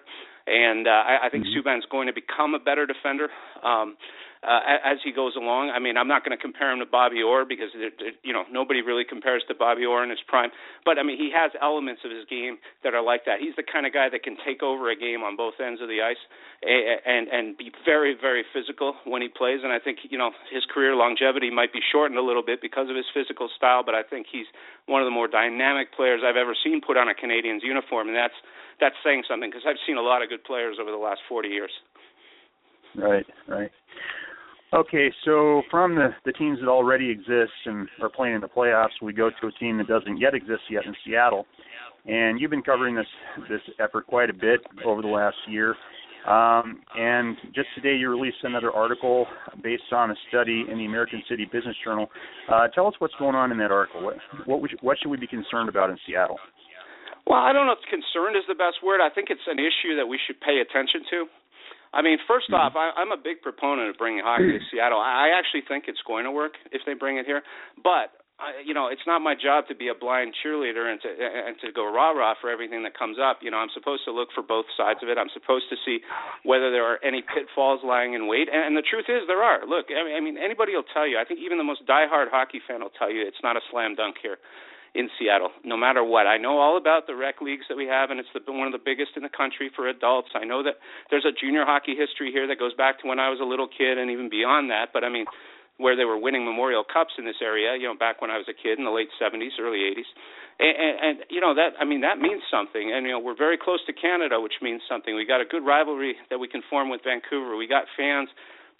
and 0.47 0.87
uh, 0.87 0.91
I, 0.91 1.27
I 1.27 1.29
think 1.31 1.47
mm-hmm. 1.47 1.69
Subban's 1.69 1.87
going 1.91 2.07
to 2.07 2.15
become 2.15 2.55
a 2.55 2.61
better 2.61 2.87
defender. 2.87 3.29
Um, 3.63 3.97
uh, 4.43 4.83
as 4.83 4.99
he 5.07 5.15
goes 5.15 5.39
along. 5.39 5.71
I 5.71 5.79
mean, 5.79 5.97
I'm 5.97 6.11
not 6.11 6.27
going 6.27 6.37
to 6.37 6.41
compare 6.41 6.75
him 6.75 6.83
to 6.83 6.87
Bobby 6.87 7.23
Orr 7.23 7.47
because 7.47 7.71
it, 7.79 7.95
it, 8.03 8.15
you 8.27 8.35
know 8.35 8.43
nobody 8.51 8.83
really 8.83 9.07
compares 9.07 9.47
to 9.47 9.55
Bobby 9.55 9.87
Orr 9.87 10.03
in 10.03 10.11
his 10.11 10.19
prime. 10.27 10.51
But 10.85 10.99
I 10.99 11.07
mean, 11.07 11.17
he 11.17 11.31
has 11.31 11.55
elements 11.63 12.03
of 12.05 12.11
his 12.11 12.27
game 12.27 12.59
that 12.83 12.95
are 12.95 13.03
like 13.03 13.23
that. 13.27 13.39
He's 13.39 13.55
the 13.55 13.63
kind 13.63 13.87
of 13.87 13.95
guy 13.95 14.11
that 14.11 14.27
can 14.27 14.37
take 14.43 14.63
over 14.63 14.91
a 14.91 14.99
game 14.99 15.23
on 15.23 15.39
both 15.39 15.63
ends 15.63 15.81
of 15.81 15.87
the 15.87 16.03
ice 16.03 16.19
and 16.63 17.31
and 17.31 17.57
be 17.57 17.71
very 17.87 18.19
very 18.19 18.43
physical 18.51 18.99
when 19.07 19.23
he 19.23 19.31
plays. 19.31 19.63
And 19.63 19.71
I 19.71 19.79
think 19.79 20.03
you 20.11 20.19
know 20.19 20.35
his 20.51 20.67
career 20.67 20.99
longevity 20.99 21.51
might 21.51 21.73
be 21.73 21.81
shortened 21.81 22.19
a 22.19 22.27
little 22.27 22.43
bit 22.43 22.59
because 22.59 22.91
of 22.91 22.97
his 22.99 23.07
physical 23.15 23.47
style. 23.55 23.87
But 23.87 23.95
I 23.95 24.03
think 24.03 24.27
he's 24.27 24.51
one 24.91 25.03
of 25.03 25.07
the 25.07 25.15
more 25.15 25.31
dynamic 25.31 25.95
players 25.95 26.27
I've 26.27 26.41
ever 26.41 26.59
seen 26.59 26.83
put 26.83 26.99
on 26.99 27.07
a 27.07 27.15
Canadiens 27.15 27.63
uniform, 27.63 28.11
and 28.11 28.17
that's 28.19 28.35
that's 28.83 28.99
saying 29.07 29.23
something 29.31 29.55
because 29.55 29.63
I've 29.71 29.79
seen 29.87 30.03
a 30.03 30.03
lot 30.03 30.23
of 30.23 30.35
good 30.35 30.43
players 30.43 30.83
over 30.83 30.91
the 30.91 30.99
last 30.99 31.23
40 31.31 31.47
years. 31.47 31.71
Right, 32.97 33.27
right. 33.49 33.71
Okay, 34.75 35.13
so 35.27 35.63
from 35.71 35.95
the, 35.95 36.09
the 36.25 36.33
teams 36.33 36.59
that 36.61 36.69
already 36.69 37.11
exist 37.11 37.53
and 37.67 37.87
are 38.01 38.09
playing 38.09 38.37
in 38.37 38.41
the 38.41 38.49
playoffs, 38.49 38.97
we 39.03 39.13
go 39.13 39.29
to 39.29 39.47
a 39.47 39.53
team 39.53 39.77
that 39.77 39.87
doesn't 39.87 40.17
yet 40.17 40.35
exist 40.35 40.63
yet 40.71 40.87
in 40.87 40.95
Seattle. 41.05 41.47
And 42.07 42.41
you've 42.41 42.51
been 42.51 42.63
covering 42.63 42.97
this 42.97 43.07
this 43.51 43.61
effort 43.79 44.07
quite 44.07 44.31
a 44.31 44.33
bit 44.33 44.61
over 44.85 45.03
the 45.03 45.09
last 45.09 45.37
year. 45.47 45.77
Um, 46.27 46.81
and 46.97 47.37
just 47.55 47.69
today, 47.75 47.97
you 47.97 48.09
released 48.09 48.39
another 48.45 48.73
article 48.73 49.27
based 49.63 49.93
on 49.93 50.11
a 50.11 50.15
study 50.29 50.65
in 50.71 50.79
the 50.79 50.87
American 50.87 51.23
City 51.29 51.45
Business 51.45 51.77
Journal. 51.85 52.09
Uh, 52.51 52.69
tell 52.69 52.87
us 52.87 52.95
what's 52.99 53.15
going 53.19 53.35
on 53.35 53.53
in 53.53 53.59
that 53.59 53.71
article. 53.71 54.03
What 54.03 54.17
what, 54.47 54.71
what 54.81 54.99
should 54.99 55.11
we 55.11 55.19
be 55.19 55.27
concerned 55.27 55.69
about 55.69 55.91
in 55.91 55.99
Seattle? 56.07 56.39
Well, 57.27 57.39
I 57.39 57.53
don't 57.53 57.67
know 57.67 57.77
if 57.77 57.85
concerned 57.91 58.37
is 58.37 58.43
the 58.49 58.55
best 58.55 58.83
word. 58.83 59.01
I 59.05 59.11
think 59.15 59.29
it's 59.31 59.47
an 59.47 59.59
issue 59.59 59.95
that 59.97 60.07
we 60.07 60.19
should 60.27 60.41
pay 60.41 60.59
attention 60.59 61.03
to. 61.11 61.27
I 61.93 62.01
mean, 62.01 62.19
1st 62.25 62.49
mm-hmm. 62.51 62.55
off, 62.55 62.73
I, 62.77 62.91
I'm 62.97 63.13
a 63.13 63.21
big 63.21 63.43
proponent 63.43 63.91
of 63.91 63.97
bringing 63.97 64.25
hockey 64.25 64.53
to 64.53 64.61
Seattle. 64.73 65.01
I 65.01 65.31
actually 65.37 65.63
think 65.69 65.85
it's 65.89 66.03
going 66.07 66.25
to 66.25 66.33
work 66.33 66.55
if 66.73 66.83
they 66.87 66.95
bring 66.95 67.19
it 67.19 67.27
here, 67.27 67.43
but 67.83 68.17
I, 68.41 68.65
you 68.65 68.75
know, 68.75 68.89
it's 68.89 69.05
not 69.07 69.21
my 69.21 69.39
job 69.39 69.69
to 69.69 69.75
be 69.77 69.87
a 69.87 69.95
blind 69.95 70.35
cheerleader 70.41 70.91
and 70.91 70.99
to 71.05 71.09
and 71.13 71.55
to 71.63 71.71
go 71.71 71.87
rah 71.87 72.11
rah 72.11 72.35
for 72.41 72.51
everything 72.51 72.83
that 72.83 72.99
comes 72.99 73.21
up. 73.21 73.39
You 73.45 73.53
know, 73.53 73.61
I'm 73.61 73.71
supposed 73.71 74.03
to 74.09 74.13
look 74.13 74.35
for 74.35 74.43
both 74.43 74.67
sides 74.75 74.99
of 75.05 75.13
it. 75.13 75.21
I'm 75.21 75.31
supposed 75.31 75.71
to 75.71 75.77
see 75.85 76.01
whether 76.43 76.73
there 76.73 76.83
are 76.83 76.99
any 77.05 77.23
pitfalls 77.23 77.85
lying 77.85 78.15
in 78.15 78.27
wait. 78.27 78.49
And, 78.51 78.73
and 78.73 78.75
the 78.75 78.83
truth 78.83 79.07
is, 79.07 79.29
there 79.29 79.45
are. 79.45 79.63
Look, 79.69 79.93
I 79.95 80.03
mean, 80.03 80.17
I 80.17 80.21
mean, 80.21 80.37
anybody 80.41 80.75
will 80.75 80.89
tell 80.91 81.07
you. 81.07 81.21
I 81.21 81.25
think 81.29 81.39
even 81.39 81.55
the 81.55 81.69
most 81.69 81.87
diehard 81.87 82.33
hockey 82.33 82.59
fan 82.67 82.81
will 82.81 82.95
tell 82.99 83.13
you 83.13 83.23
it's 83.23 83.45
not 83.45 83.55
a 83.57 83.63
slam 83.71 83.95
dunk 83.95 84.17
here 84.19 84.43
in 84.95 85.09
Seattle, 85.19 85.51
no 85.65 85.77
matter 85.77 86.05
what. 86.05 86.27
I 86.27 86.37
know 86.37 86.59
all 86.61 86.77
about 86.77 87.07
the 87.07 87.17
rec 87.17 87.41
leagues 87.41 87.65
that 87.69 87.77
we 87.77 87.87
have, 87.87 88.11
and 88.11 88.21
it's 88.21 88.29
the, 88.35 88.45
one 88.53 88.67
of 88.69 88.77
the 88.77 88.83
biggest 88.83 89.17
in 89.17 89.23
the 89.23 89.33
country 89.33 89.71
for 89.75 89.89
adults. 89.89 90.29
I 90.35 90.45
know 90.45 90.63
that 90.63 90.77
there's 91.09 91.25
a 91.25 91.33
junior 91.33 91.65
hockey 91.65 91.97
history 91.97 92.31
here 92.31 92.47
that 92.47 92.59
goes 92.59 92.75
back 92.75 93.01
to 93.01 93.09
when 93.09 93.19
I 93.19 93.31
was 93.33 93.41
a 93.41 93.49
little 93.49 93.69
kid 93.69 93.97
and 93.97 94.11
even 94.11 94.29
beyond 94.29 94.69
that. 94.71 94.93
But 94.93 95.05
I 95.05 95.09
mean, 95.09 95.25
where 95.79 95.97
they 95.97 96.05
were 96.05 96.21
winning 96.21 96.45
Memorial 96.45 96.85
Cups 96.85 97.17
in 97.17 97.25
this 97.25 97.41
area, 97.41 97.73
you 97.81 97.89
know, 97.89 97.97
back 97.97 98.21
when 98.21 98.31
I 98.31 98.37
was 98.37 98.47
a 98.49 98.55
kid 98.55 98.79
in 98.79 98.85
the 98.85 98.93
late 98.93 99.09
70s, 99.17 99.57
early 99.59 99.81
80s. 99.97 100.11
And, 100.61 100.77
and, 100.77 100.95
and 101.01 101.17
you 101.33 101.41
know 101.41 101.57
that 101.57 101.73
I 101.81 101.89
mean 101.89 102.03
that 102.05 102.21
means 102.21 102.45
something, 102.53 102.93
and 102.93 103.07
you 103.07 103.17
know 103.17 103.19
we're 103.19 103.37
very 103.37 103.57
close 103.57 103.81
to 103.89 103.93
Canada, 103.97 104.39
which 104.39 104.61
means 104.61 104.83
something. 104.85 105.17
We 105.17 105.25
got 105.25 105.41
a 105.41 105.49
good 105.49 105.65
rivalry 105.65 106.15
that 106.29 106.39
we 106.39 106.47
can 106.47 106.61
form 106.69 106.93
with 106.93 107.01
Vancouver. 107.03 107.57
We 107.57 107.67
got 107.67 107.89
fans 107.97 108.29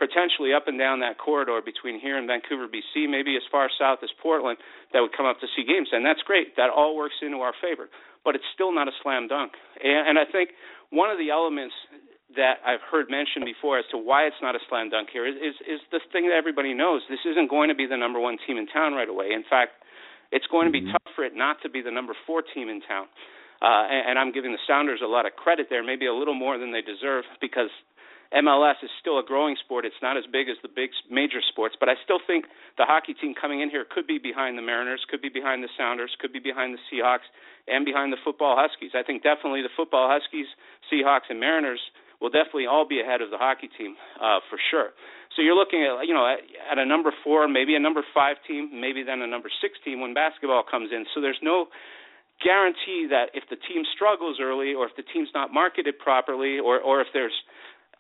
potentially 0.03 0.51
up 0.51 0.67
and 0.67 0.75
down 0.75 0.99
that 0.99 1.15
corridor 1.23 1.63
between 1.63 2.03
here 2.03 2.19
and 2.19 2.27
Vancouver, 2.27 2.67
BC, 2.67 3.07
maybe 3.07 3.39
as 3.39 3.47
far 3.55 3.71
south 3.79 4.03
as 4.03 4.11
Portland, 4.19 4.59
that 4.91 4.99
would 4.99 5.15
come 5.15 5.27
up 5.27 5.39
to 5.39 5.47
see 5.55 5.63
games, 5.63 5.95
and 5.95 6.03
that's 6.03 6.23
great. 6.27 6.59
That 6.59 6.75
all 6.75 6.99
works 6.99 7.15
into 7.23 7.39
our 7.39 7.55
favor, 7.63 7.87
but 8.27 8.35
it's 8.35 8.49
still 8.51 8.75
not 8.75 8.91
a 8.91 8.95
slam 9.03 9.31
dunk. 9.31 9.55
And, 9.79 10.11
and 10.11 10.17
I 10.19 10.27
think 10.27 10.51
one 10.91 11.15
of 11.15 11.23
the 11.23 11.31
elements 11.31 11.75
that 12.35 12.59
I've 12.67 12.83
heard 12.91 13.07
mentioned 13.07 13.47
before 13.47 13.79
as 13.79 13.87
to 13.93 13.99
why 13.99 14.27
it's 14.27 14.41
not 14.43 14.57
a 14.57 14.63
slam 14.69 14.91
dunk 14.91 15.09
here 15.13 15.29
is, 15.29 15.37
is 15.37 15.55
is 15.69 15.81
the 15.93 16.01
thing 16.11 16.27
that 16.27 16.35
everybody 16.35 16.75
knows. 16.75 17.03
This 17.07 17.23
isn't 17.29 17.47
going 17.47 17.69
to 17.69 17.77
be 17.77 17.87
the 17.87 17.97
number 17.97 18.19
one 18.19 18.39
team 18.43 18.57
in 18.57 18.67
town 18.67 18.97
right 18.99 19.09
away. 19.09 19.31
In 19.31 19.45
fact, 19.47 19.79
it's 20.33 20.49
going 20.51 20.67
to 20.67 20.73
be 20.73 20.81
mm-hmm. 20.81 20.97
tough 20.97 21.13
for 21.15 21.23
it 21.23 21.37
not 21.37 21.61
to 21.63 21.69
be 21.69 21.85
the 21.85 21.93
number 21.93 22.17
four 22.27 22.43
team 22.43 22.69
in 22.69 22.81
town. 22.83 23.07
Uh, 23.61 23.87
and, 23.87 24.03
and 24.11 24.15
I'm 24.19 24.33
giving 24.33 24.51
the 24.51 24.65
Sounders 24.67 24.99
a 25.05 25.07
lot 25.07 25.23
of 25.25 25.39
credit 25.39 25.69
there, 25.71 25.85
maybe 25.85 26.07
a 26.11 26.15
little 26.15 26.35
more 26.35 26.59
than 26.59 26.73
they 26.73 26.83
deserve, 26.83 27.23
because 27.41 27.71
MLS 28.33 28.81
is 28.83 28.91
still 29.01 29.19
a 29.21 29.25
growing 29.25 29.57
sport. 29.61 29.85
It's 29.85 30.01
not 30.01 30.17
as 30.17 30.25
big 30.31 30.49
as 30.49 30.57
the 30.63 30.73
big 30.73 30.91
major 31.11 31.45
sports, 31.45 31.77
but 31.79 31.89
I 31.89 32.01
still 32.03 32.21
think 32.27 32.47
the 32.79 32.89
hockey 32.89 33.13
team 33.13 33.35
coming 33.37 33.61
in 33.61 33.69
here 33.69 33.85
could 33.85 34.07
be 34.07 34.17
behind 34.17 34.57
the 34.57 34.65
Mariners, 34.65 35.05
could 35.09 35.21
be 35.21 35.29
behind 35.29 35.63
the 35.63 35.69
Sounders, 35.77 36.17
could 36.19 36.33
be 36.33 36.41
behind 36.41 36.73
the 36.73 36.81
Seahawks, 36.89 37.29
and 37.69 37.85
behind 37.85 38.13
the 38.13 38.21
football 38.25 38.57
Huskies. 38.57 38.93
I 38.97 39.03
think 39.03 39.23
definitely 39.23 39.61
the 39.61 39.75
football 39.77 40.09
Huskies, 40.09 40.47
Seahawks, 40.89 41.29
and 41.29 41.39
Mariners 41.39 41.81
will 42.21 42.31
definitely 42.31 42.67
all 42.67 42.89
be 42.89 43.01
ahead 43.01 43.21
of 43.21 43.31
the 43.31 43.37
hockey 43.37 43.69
team 43.77 43.97
uh, 44.17 44.39
for 44.49 44.57
sure. 44.71 44.95
So 45.37 45.43
you're 45.43 45.57
looking 45.59 45.83
at 45.83 46.07
you 46.07 46.15
know 46.15 46.25
at, 46.25 46.41
at 46.71 46.79
a 46.79 46.87
number 46.87 47.13
four, 47.25 47.49
maybe 47.49 47.75
a 47.75 47.81
number 47.81 48.03
five 48.15 48.37
team, 48.47 48.71
maybe 48.73 49.03
then 49.03 49.21
a 49.21 49.27
number 49.27 49.51
six 49.61 49.75
team 49.85 50.01
when 50.01 50.15
basketball 50.15 50.63
comes 50.63 50.91
in. 50.93 51.05
So 51.15 51.21
there's 51.21 51.41
no 51.43 51.67
guarantee 52.43 53.07
that 53.11 53.31
if 53.35 53.45
the 53.51 53.57
team 53.57 53.83
struggles 53.95 54.39
early 54.41 54.75
or 54.75 54.87
if 54.87 54.97
the 54.97 55.03
team's 55.03 55.31
not 55.35 55.53
marketed 55.53 55.99
properly 55.99 56.59
or 56.59 56.81
or 56.81 57.01
if 57.01 57.09
there's 57.13 57.35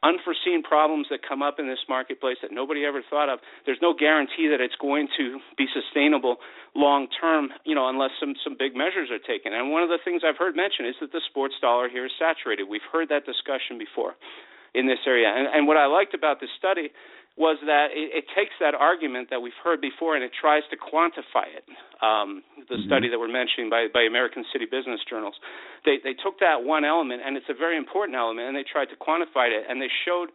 unforeseen 0.02 0.62
problems 0.62 1.06
that 1.10 1.20
come 1.26 1.42
up 1.42 1.58
in 1.58 1.68
this 1.68 1.82
marketplace 1.88 2.36
that 2.42 2.50
nobody 2.50 2.84
ever 2.84 3.02
thought 3.08 3.28
of, 3.28 3.38
there's 3.66 3.78
no 3.80 3.94
guarantee 3.94 4.48
that 4.50 4.60
it's 4.60 4.74
going 4.80 5.08
to 5.16 5.38
be 5.56 5.66
sustainable 5.72 6.36
long 6.74 7.06
term, 7.20 7.50
you 7.64 7.74
know, 7.74 7.88
unless 7.88 8.10
some 8.18 8.34
some 8.42 8.56
big 8.58 8.74
measures 8.74 9.10
are 9.10 9.22
taken. 9.22 9.52
And 9.52 9.70
one 9.70 9.82
of 9.82 9.88
the 9.88 9.98
things 10.04 10.22
I've 10.26 10.38
heard 10.38 10.56
mentioned 10.56 10.88
is 10.88 10.96
that 11.00 11.12
the 11.12 11.22
sports 11.30 11.54
dollar 11.60 11.88
here 11.88 12.06
is 12.06 12.12
saturated. 12.18 12.64
We've 12.64 12.86
heard 12.90 13.08
that 13.10 13.24
discussion 13.24 13.78
before 13.78 14.14
in 14.74 14.86
this 14.86 15.04
area. 15.06 15.28
And, 15.28 15.46
and 15.52 15.66
what 15.68 15.76
I 15.76 15.86
liked 15.86 16.14
about 16.14 16.40
this 16.40 16.50
study 16.58 16.90
was 17.36 17.56
that 17.64 17.88
it, 17.96 18.22
it 18.22 18.24
takes 18.36 18.52
that 18.60 18.74
argument 18.74 19.30
that 19.30 19.40
we've 19.40 19.56
heard 19.64 19.80
before 19.80 20.14
and 20.14 20.24
it 20.24 20.32
tries 20.36 20.62
to 20.68 20.76
quantify 20.76 21.48
it. 21.48 21.64
Um, 22.04 22.42
the 22.68 22.76
mm-hmm. 22.76 22.86
study 22.86 23.08
that 23.08 23.18
we're 23.18 23.32
mentioning 23.32 23.70
by, 23.70 23.88
by 23.88 24.02
American 24.02 24.44
City 24.52 24.66
Business 24.66 25.00
Journals, 25.08 25.34
they 25.84 25.96
they 26.04 26.12
took 26.12 26.38
that 26.40 26.62
one 26.62 26.84
element 26.84 27.22
and 27.24 27.36
it's 27.36 27.48
a 27.48 27.56
very 27.56 27.76
important 27.76 28.16
element 28.16 28.48
and 28.48 28.56
they 28.56 28.66
tried 28.66 28.92
to 28.92 28.98
quantify 29.00 29.48
it 29.48 29.64
and 29.68 29.80
they 29.80 29.90
showed 30.04 30.28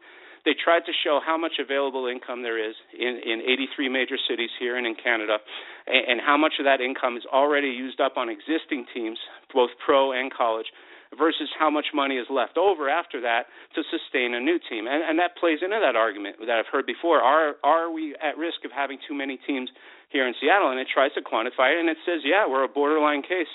they 0.47 0.55
tried 0.55 0.87
to 0.87 0.93
show 1.03 1.19
how 1.19 1.35
much 1.35 1.59
available 1.59 2.07
income 2.07 2.41
there 2.41 2.55
is 2.55 2.73
in, 2.95 3.19
in 3.19 3.43
83 3.43 3.89
major 3.89 4.15
cities 4.29 4.49
here 4.57 4.77
and 4.77 4.87
in 4.87 4.95
Canada, 4.95 5.43
and, 5.85 6.07
and 6.07 6.21
how 6.23 6.37
much 6.37 6.53
of 6.59 6.63
that 6.63 6.79
income 6.79 7.17
is 7.17 7.27
already 7.27 7.67
used 7.67 7.99
up 7.99 8.15
on 8.15 8.29
existing 8.29 8.87
teams, 8.95 9.19
both 9.53 9.71
pro 9.83 10.13
and 10.13 10.31
college, 10.31 10.67
versus 11.15 11.47
how 11.57 11.69
much 11.69 11.87
money 11.93 12.15
is 12.15 12.27
left 12.29 12.57
over 12.57 12.89
after 12.89 13.21
that 13.21 13.47
to 13.75 13.83
sustain 13.87 14.33
a 14.33 14.41
new 14.41 14.59
team. 14.69 14.87
And, 14.87 15.03
and 15.03 15.19
that 15.19 15.37
plays 15.37 15.59
into 15.61 15.79
that 15.79 15.95
argument 15.95 16.37
that 16.41 16.57
I've 16.59 16.71
heard 16.71 16.85
before. 16.85 17.21
Are 17.21 17.55
are 17.63 17.91
we 17.91 18.15
at 18.19 18.37
risk 18.37 18.65
of 18.65 18.71
having 18.75 18.97
too 19.07 19.13
many 19.15 19.39
teams 19.47 19.69
here 20.09 20.27
in 20.27 20.33
Seattle? 20.41 20.71
And 20.71 20.79
it 20.79 20.87
tries 20.91 21.13
to 21.13 21.21
quantify 21.21 21.77
it, 21.77 21.79
and 21.79 21.89
it 21.89 21.97
says, 22.05 22.21
yeah, 22.25 22.43
we're 22.47 22.63
a 22.63 22.67
borderline 22.67 23.21
case 23.21 23.51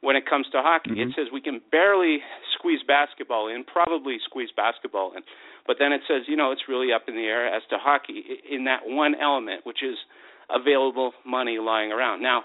when 0.00 0.16
it 0.16 0.26
comes 0.26 0.46
to 0.52 0.62
hockey. 0.62 0.90
Mm-hmm. 0.90 1.10
It 1.10 1.14
says 1.16 1.26
we 1.32 1.40
can 1.40 1.60
barely 1.70 2.18
squeeze 2.58 2.80
basketball 2.86 3.48
in, 3.48 3.64
probably 3.64 4.18
squeeze 4.24 4.50
basketball 4.56 5.12
in. 5.14 5.22
But 5.66 5.76
then 5.78 5.92
it 5.92 6.02
says, 6.08 6.22
you 6.26 6.36
know, 6.36 6.50
it's 6.50 6.62
really 6.68 6.92
up 6.92 7.02
in 7.08 7.14
the 7.14 7.26
air 7.26 7.46
as 7.46 7.62
to 7.70 7.76
hockey 7.78 8.24
in 8.50 8.64
that 8.64 8.80
one 8.86 9.14
element, 9.20 9.66
which 9.66 9.82
is 9.82 9.96
available 10.50 11.12
money 11.26 11.58
lying 11.58 11.92
around. 11.92 12.22
Now, 12.22 12.44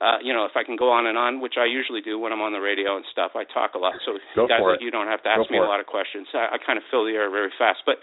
uh, 0.00 0.16
you 0.24 0.32
know, 0.32 0.48
if 0.48 0.56
I 0.56 0.64
can 0.64 0.80
go 0.80 0.88
on 0.88 1.04
and 1.04 1.20
on, 1.20 1.44
which 1.44 1.60
I 1.60 1.68
usually 1.68 2.00
do 2.00 2.18
when 2.18 2.32
I'm 2.32 2.40
on 2.40 2.56
the 2.56 2.60
radio 2.60 2.96
and 2.96 3.04
stuff, 3.12 3.36
I 3.36 3.44
talk 3.44 3.76
a 3.76 3.80
lot. 3.80 4.00
So 4.08 4.16
Go 4.34 4.48
guys 4.48 4.64
like 4.64 4.80
you 4.80 4.90
don't 4.90 5.08
have 5.08 5.22
to 5.24 5.28
ask 5.28 5.44
Go 5.44 5.52
me 5.52 5.58
a 5.60 5.68
lot 5.68 5.80
of 5.80 5.86
questions. 5.86 6.26
I, 6.32 6.56
I 6.56 6.58
kind 6.58 6.80
of 6.80 6.84
fill 6.90 7.04
the 7.04 7.12
air 7.12 7.28
very 7.28 7.52
fast. 7.60 7.84
But 7.84 8.00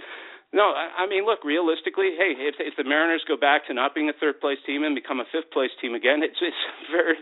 no, 0.55 0.71
I, 0.71 1.03
I 1.03 1.05
mean, 1.11 1.27
look, 1.27 1.43
realistically, 1.43 2.15
hey, 2.15 2.31
if 2.39 2.55
if 2.55 2.79
the 2.79 2.87
Mariners 2.87 3.19
go 3.27 3.35
back 3.35 3.67
to 3.67 3.75
not 3.75 3.91
being 3.91 4.07
a 4.07 4.15
third 4.15 4.39
place 4.39 4.55
team 4.63 4.87
and 4.87 4.95
become 4.95 5.19
a 5.19 5.27
fifth 5.27 5.51
place 5.51 5.75
team 5.83 5.91
again, 5.91 6.23
it's 6.23 6.39
it's 6.39 6.63
very, 6.91 7.19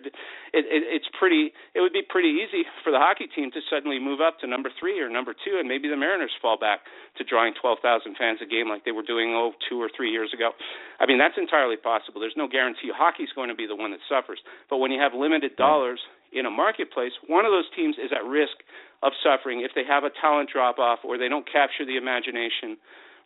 it, 0.53 0.70
it 0.70 0.82
it's 0.94 1.10
pretty. 1.17 1.50
It 1.74 1.82
would 1.82 1.94
be 1.94 2.05
pretty 2.05 2.38
easy 2.38 2.70
for 2.86 2.94
the 2.94 3.01
hockey 3.01 3.25
team 3.25 3.50
to 3.58 3.65
suddenly 3.65 3.98
move 3.98 4.22
up 4.22 4.38
to 4.39 4.48
number 4.48 4.70
three 4.77 5.01
or 5.01 5.10
number 5.10 5.34
two, 5.34 5.58
and 5.58 5.65
maybe 5.65 5.89
the 5.89 5.98
Mariners 5.98 6.38
fall 6.38 6.53
back 6.62 6.86
to 7.17 7.25
drawing 7.25 7.58
twelve 7.58 7.82
thousand 7.82 8.13
fans 8.13 8.46
a 8.46 8.48
game 8.48 8.70
like 8.70 8.86
they 8.86 8.94
were 8.94 9.01
doing 9.01 9.34
oh 9.34 9.58
two 9.65 9.82
or 9.82 9.89
three 9.89 10.13
years 10.13 10.29
ago. 10.29 10.53
I 11.01 11.10
mean, 11.10 11.17
that's 11.17 11.41
entirely 11.41 11.82
possible. 11.82 12.22
There's 12.22 12.38
no 12.38 12.46
guarantee 12.46 12.94
hockey's 12.94 13.34
going 13.34 13.50
to 13.50 13.58
be 13.58 13.65
the 13.65 13.75
one 13.75 13.89
that 13.89 14.05
suffers, 14.05 14.38
but 14.70 14.77
when 14.77 14.94
you 14.94 15.01
have 15.01 15.17
limited 15.17 15.58
mm. 15.58 15.65
dollars 15.65 15.98
in 16.29 16.46
a 16.46 16.53
marketplace, 16.53 17.17
one 17.25 17.41
of 17.41 17.50
those 17.50 17.65
teams 17.74 17.98
is 17.98 18.13
at 18.13 18.22
risk 18.22 18.62
of 19.01 19.17
suffering 19.25 19.65
if 19.65 19.72
they 19.74 19.84
have 19.88 20.03
a 20.05 20.13
talent 20.22 20.50
drop 20.53 20.77
off 20.77 21.00
or 21.01 21.17
they 21.17 21.29
don't 21.29 21.50
capture 21.50 21.89
the 21.89 21.98
imagination 21.98 22.77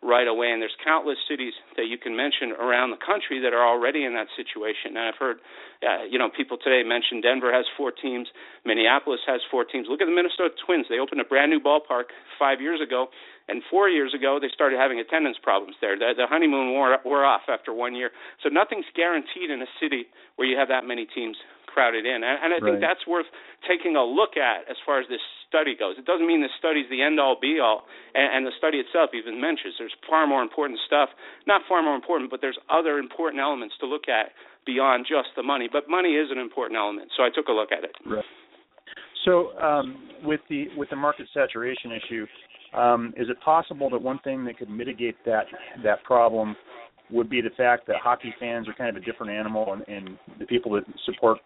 right 0.02 0.26
away. 0.26 0.48
And 0.48 0.62
there's 0.62 0.76
countless 0.82 1.18
cities 1.28 1.52
that 1.76 1.84
you 1.86 1.98
can 1.98 2.16
mention 2.16 2.52
around 2.56 2.88
the 2.90 2.96
country 2.96 3.36
that 3.44 3.52
are 3.52 3.60
already 3.60 4.04
in 4.04 4.14
that 4.14 4.28
situation. 4.32 4.96
And 4.96 5.04
I've 5.04 5.20
heard, 5.20 5.38
uh, 5.84 6.08
you 6.08 6.18
know, 6.18 6.32
people 6.32 6.56
today 6.56 6.80
mention 6.86 7.20
Denver 7.20 7.52
has 7.52 7.66
four 7.76 7.92
teams, 7.92 8.28
Minneapolis 8.64 9.20
has 9.28 9.40
four 9.50 9.64
teams. 9.64 9.88
Look 9.92 10.00
at 10.00 10.08
the 10.08 10.16
Minnesota 10.16 10.56
Twins. 10.64 10.86
They 10.88 10.98
opened 10.98 11.20
a 11.20 11.28
brand 11.28 11.52
new 11.52 11.60
ballpark 11.60 12.16
five 12.38 12.60
years 12.64 12.80
ago, 12.80 13.12
and 13.48 13.60
four 13.68 13.88
years 13.92 14.14
ago 14.16 14.38
they 14.40 14.48
started 14.48 14.80
having 14.80 14.98
attendance 15.00 15.36
problems 15.42 15.76
there. 15.80 15.98
The, 16.00 16.16
the 16.16 16.26
honeymoon 16.26 16.72
wore, 16.72 16.96
wore 17.04 17.24
off 17.24 17.42
after 17.52 17.72
one 17.72 17.94
year. 17.94 18.08
So 18.42 18.48
nothing's 18.48 18.88
guaranteed 18.96 19.52
in 19.52 19.60
a 19.60 19.68
city 19.76 20.08
where 20.36 20.48
you 20.48 20.56
have 20.56 20.68
that 20.68 20.88
many 20.88 21.04
teams 21.04 21.36
crowded 21.68 22.06
in. 22.06 22.24
And, 22.24 22.40
and 22.40 22.50
I 22.56 22.58
think 22.64 22.80
Right. 22.80 22.80
that's 22.80 23.06
worth 23.06 23.26
taking 23.68 23.96
a 23.96 24.04
look 24.04 24.36
at 24.40 24.64
as 24.68 24.76
far 24.84 24.98
as 25.00 25.06
this 25.08 25.20
study 25.50 25.74
goes. 25.74 25.98
It 25.98 26.06
doesn't 26.06 26.26
mean 26.26 26.40
the 26.40 26.54
study's 26.62 26.86
the 26.88 27.02
end 27.02 27.18
all 27.18 27.34
be 27.34 27.58
all, 27.58 27.82
and, 28.14 28.30
and 28.30 28.42
the 28.46 28.54
study 28.56 28.78
itself 28.78 29.10
even 29.12 29.42
mentions 29.42 29.74
there's 29.82 29.94
far 30.06 30.30
more 30.30 30.46
important 30.46 30.78
stuff. 30.86 31.10
Not 31.50 31.66
far 31.68 31.82
more 31.82 31.98
important, 31.98 32.30
but 32.30 32.38
there's 32.40 32.58
other 32.70 33.02
important 33.02 33.42
elements 33.42 33.74
to 33.82 33.86
look 33.90 34.06
at 34.06 34.30
beyond 34.64 35.10
just 35.10 35.34
the 35.34 35.42
money. 35.42 35.66
But 35.66 35.90
money 35.90 36.14
is 36.14 36.30
an 36.30 36.38
important 36.38 36.78
element, 36.78 37.10
so 37.18 37.26
I 37.26 37.34
took 37.34 37.50
a 37.50 37.52
look 37.52 37.74
at 37.74 37.82
it. 37.82 37.94
Right. 38.06 38.24
So, 39.26 39.58
um, 39.58 40.08
with 40.22 40.40
the 40.48 40.68
with 40.78 40.88
the 40.88 40.96
market 40.96 41.26
saturation 41.34 41.92
issue, 41.92 42.26
um, 42.72 43.12
is 43.16 43.28
it 43.28 43.36
possible 43.44 43.90
that 43.90 44.00
one 44.00 44.18
thing 44.20 44.44
that 44.46 44.56
could 44.56 44.70
mitigate 44.70 45.16
that 45.26 45.44
that 45.84 46.02
problem 46.04 46.56
would 47.12 47.28
be 47.28 47.40
the 47.40 47.50
fact 47.56 47.86
that 47.86 47.96
hockey 48.02 48.34
fans 48.38 48.68
are 48.68 48.74
kind 48.74 48.94
of 48.94 49.02
a 49.02 49.04
different 49.04 49.32
animal, 49.32 49.72
and, 49.72 49.82
and 49.88 50.18
the 50.38 50.46
people 50.46 50.72
that 50.72 50.84
support 51.04 51.38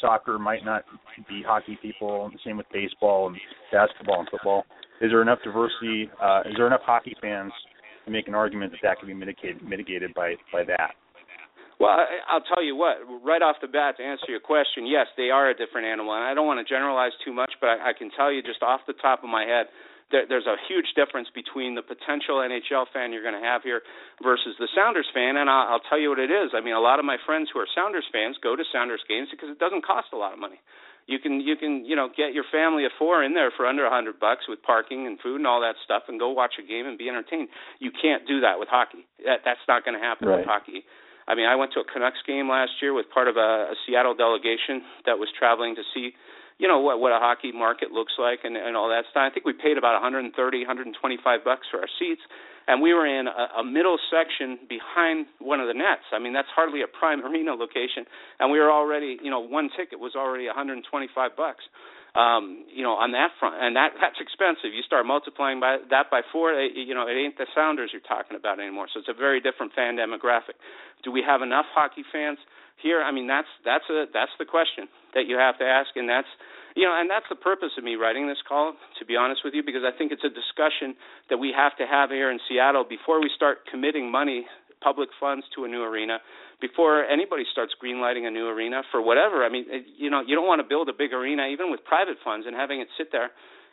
soccer 0.00 0.38
might 0.38 0.64
not 0.64 0.84
be 1.28 1.42
hockey 1.46 1.78
people. 1.80 2.30
The 2.32 2.38
same 2.44 2.56
with 2.56 2.66
baseball 2.72 3.28
and 3.28 3.36
basketball 3.70 4.20
and 4.20 4.28
football. 4.30 4.64
Is 5.00 5.10
there 5.10 5.22
enough 5.22 5.38
diversity? 5.44 6.10
Uh, 6.22 6.40
is 6.46 6.54
there 6.56 6.66
enough 6.66 6.82
hockey 6.84 7.14
fans 7.20 7.52
to 8.04 8.10
make 8.10 8.28
an 8.28 8.34
argument 8.34 8.72
that 8.72 8.78
that 8.82 8.98
could 8.98 9.06
be 9.06 9.14
mitigated 9.14 9.62
mitigated 9.62 10.14
by 10.14 10.34
by 10.52 10.64
that? 10.64 10.94
Well, 11.80 11.98
I'll 12.30 12.46
tell 12.54 12.62
you 12.62 12.76
what. 12.76 13.02
Right 13.24 13.42
off 13.42 13.56
the 13.60 13.66
bat, 13.66 13.96
to 13.98 14.04
answer 14.04 14.26
your 14.28 14.38
question, 14.38 14.86
yes, 14.86 15.06
they 15.16 15.30
are 15.34 15.50
a 15.50 15.54
different 15.54 15.86
animal, 15.86 16.14
and 16.14 16.22
I 16.22 16.32
don't 16.32 16.46
want 16.46 16.64
to 16.64 16.68
generalize 16.68 17.10
too 17.24 17.32
much, 17.32 17.50
but 17.60 17.74
I, 17.74 17.90
I 17.90 17.92
can 17.96 18.10
tell 18.14 18.30
you 18.30 18.40
just 18.40 18.62
off 18.62 18.86
the 18.86 18.94
top 19.02 19.24
of 19.24 19.30
my 19.30 19.42
head, 19.42 19.66
there, 20.12 20.28
there's 20.28 20.46
a 20.46 20.54
huge 20.68 20.92
difference 20.94 21.28
between 21.34 21.74
the 21.74 21.82
potential 21.82 22.38
NHL 22.44 22.86
fan 22.92 23.10
you're 23.12 23.24
going 23.24 23.34
to 23.38 23.42
have 23.42 23.62
here 23.64 23.80
versus 24.22 24.54
the 24.60 24.68
Sounders 24.76 25.08
fan, 25.12 25.36
and 25.40 25.48
I'll, 25.50 25.76
I'll 25.80 25.84
tell 25.88 25.98
you 25.98 26.10
what 26.12 26.20
it 26.20 26.30
is. 26.30 26.52
I 26.54 26.60
mean, 26.60 26.74
a 26.76 26.80
lot 26.84 27.00
of 27.00 27.04
my 27.08 27.16
friends 27.24 27.48
who 27.52 27.58
are 27.58 27.66
Sounders 27.74 28.04
fans 28.12 28.36
go 28.42 28.54
to 28.54 28.62
Sounders 28.72 29.00
games 29.08 29.28
because 29.32 29.48
it 29.50 29.58
doesn't 29.58 29.84
cost 29.84 30.12
a 30.12 30.20
lot 30.20 30.32
of 30.32 30.38
money. 30.38 30.60
You 31.10 31.18
can 31.18 31.40
you 31.42 31.56
can 31.58 31.82
you 31.84 31.96
know 31.98 32.06
get 32.14 32.30
your 32.30 32.44
family 32.52 32.84
of 32.86 32.92
four 32.96 33.24
in 33.26 33.34
there 33.34 33.50
for 33.50 33.66
under 33.66 33.82
a 33.84 33.90
hundred 33.90 34.20
bucks 34.22 34.46
with 34.46 34.62
parking 34.62 35.08
and 35.08 35.18
food 35.18 35.42
and 35.42 35.46
all 35.50 35.58
that 35.60 35.74
stuff, 35.82 36.04
and 36.06 36.14
go 36.20 36.30
watch 36.30 36.54
a 36.62 36.64
game 36.66 36.86
and 36.86 36.94
be 36.96 37.08
entertained. 37.10 37.48
You 37.80 37.90
can't 37.90 38.22
do 38.22 38.38
that 38.46 38.60
with 38.62 38.68
hockey. 38.70 39.02
That 39.26 39.42
that's 39.44 39.66
not 39.66 39.82
going 39.84 39.98
to 39.98 40.04
happen 40.04 40.28
Right. 40.28 40.38
with 40.38 40.46
hockey. 40.46 40.86
I 41.26 41.34
mean, 41.34 41.46
I 41.46 41.54
went 41.58 41.72
to 41.74 41.80
a 41.80 41.84
Canucks 41.86 42.22
game 42.26 42.48
last 42.48 42.78
year 42.82 42.92
with 42.94 43.06
part 43.10 43.26
of 43.26 43.34
a, 43.36 43.70
a 43.70 43.76
Seattle 43.86 44.14
delegation 44.14 44.82
that 45.06 45.18
was 45.18 45.26
traveling 45.38 45.74
to 45.74 45.82
see, 45.94 46.14
you 46.62 46.68
know, 46.70 46.78
what 46.78 47.02
what 47.02 47.10
a 47.10 47.18
hockey 47.18 47.50
market 47.50 47.90
looks 47.90 48.14
like 48.22 48.46
and 48.46 48.54
and 48.54 48.78
all 48.78 48.86
that 48.94 49.10
stuff. 49.10 49.26
I 49.26 49.34
think 49.34 49.42
we 49.42 49.52
paid 49.52 49.74
about 49.74 49.98
130, 49.98 50.30
125 50.30 50.94
bucks 51.42 51.66
for 51.66 51.82
our 51.82 51.90
seats, 51.98 52.22
and 52.70 52.78
we 52.78 52.94
were 52.94 53.02
in 53.02 53.26
a, 53.26 53.58
a 53.58 53.64
middle 53.66 53.98
section 54.06 54.62
behind 54.70 55.26
one 55.42 55.58
of 55.58 55.66
the 55.66 55.74
nets. 55.74 56.06
I 56.14 56.22
mean, 56.22 56.30
that's 56.30 56.46
hardly 56.54 56.86
a 56.86 56.88
prime 56.88 57.26
arena 57.28 57.58
location, 57.58 58.06
and 58.38 58.54
we 58.54 58.62
were 58.62 58.70
already, 58.70 59.18
you 59.18 59.30
know, 59.34 59.42
one 59.42 59.74
ticket 59.74 59.98
was 59.98 60.14
already 60.14 60.46
125 60.46 60.86
bucks 61.34 61.66
um, 62.14 62.68
you 62.68 62.84
know, 62.84 62.92
on 62.92 63.16
that 63.16 63.32
front, 63.40 63.56
and 63.56 63.72
that 63.72 63.96
that's 63.96 64.20
expensive. 64.20 64.76
You 64.76 64.84
start 64.84 65.08
multiplying 65.08 65.60
by 65.60 65.80
that 65.88 66.12
by 66.12 66.20
four, 66.30 66.52
it, 66.52 66.76
you 66.76 66.94
know, 66.94 67.08
it 67.08 67.16
ain't 67.16 67.40
the 67.40 67.48
Sounders 67.56 67.88
you're 67.92 68.04
talking 68.04 68.36
about 68.36 68.60
anymore. 68.60 68.86
So 68.92 69.00
it's 69.00 69.08
a 69.08 69.16
very 69.16 69.40
different 69.40 69.72
fan 69.72 69.96
demographic. 69.96 70.60
Do 71.04 71.10
we 71.10 71.24
have 71.24 71.40
enough 71.40 71.64
hockey 71.72 72.04
fans 72.12 72.36
here? 72.80 73.02
I 73.02 73.10
mean, 73.12 73.26
that's 73.26 73.50
that's 73.64 73.84
a 73.90 74.06
that's 74.12 74.32
the 74.38 74.46
question 74.46 74.88
that 75.14 75.26
you 75.26 75.36
have 75.36 75.58
to 75.58 75.64
ask, 75.64 75.90
and 75.96 76.08
that's 76.08 76.30
you 76.74 76.84
know, 76.88 76.94
and 76.96 77.10
that's 77.10 77.26
the 77.28 77.36
purpose 77.36 77.76
of 77.76 77.84
me 77.84 77.96
writing 77.96 78.28
this 78.28 78.40
column, 78.48 78.76
to 78.98 79.04
be 79.04 79.16
honest 79.16 79.42
with 79.44 79.52
you, 79.52 79.62
because 79.62 79.84
I 79.84 79.92
think 79.96 80.12
it's 80.12 80.24
a 80.24 80.32
discussion 80.32 80.96
that 81.28 81.36
we 81.36 81.52
have 81.52 81.76
to 81.76 81.84
have 81.84 82.10
here 82.10 82.30
in 82.30 82.40
Seattle 82.48 82.84
before 82.88 83.20
we 83.20 83.30
start 83.36 83.68
committing 83.70 84.10
money, 84.10 84.46
public 84.80 85.10
funds 85.20 85.44
to 85.54 85.64
a 85.64 85.68
new 85.68 85.82
arena, 85.82 86.18
before 86.60 87.04
anybody 87.04 87.44
starts 87.50 87.74
greenlighting 87.76 88.24
a 88.24 88.30
new 88.30 88.48
arena 88.48 88.82
for 88.90 89.02
whatever. 89.02 89.44
I 89.44 89.50
mean, 89.50 89.66
it, 89.68 89.84
you 89.98 90.08
know, 90.08 90.22
you 90.24 90.34
don't 90.34 90.46
want 90.46 90.64
to 90.64 90.68
build 90.68 90.88
a 90.88 90.96
big 90.96 91.12
arena 91.12 91.48
even 91.52 91.70
with 91.70 91.84
private 91.84 92.16
funds 92.24 92.46
and 92.46 92.56
having 92.56 92.80
it 92.80 92.88
sit 92.96 93.12
there 93.12 93.30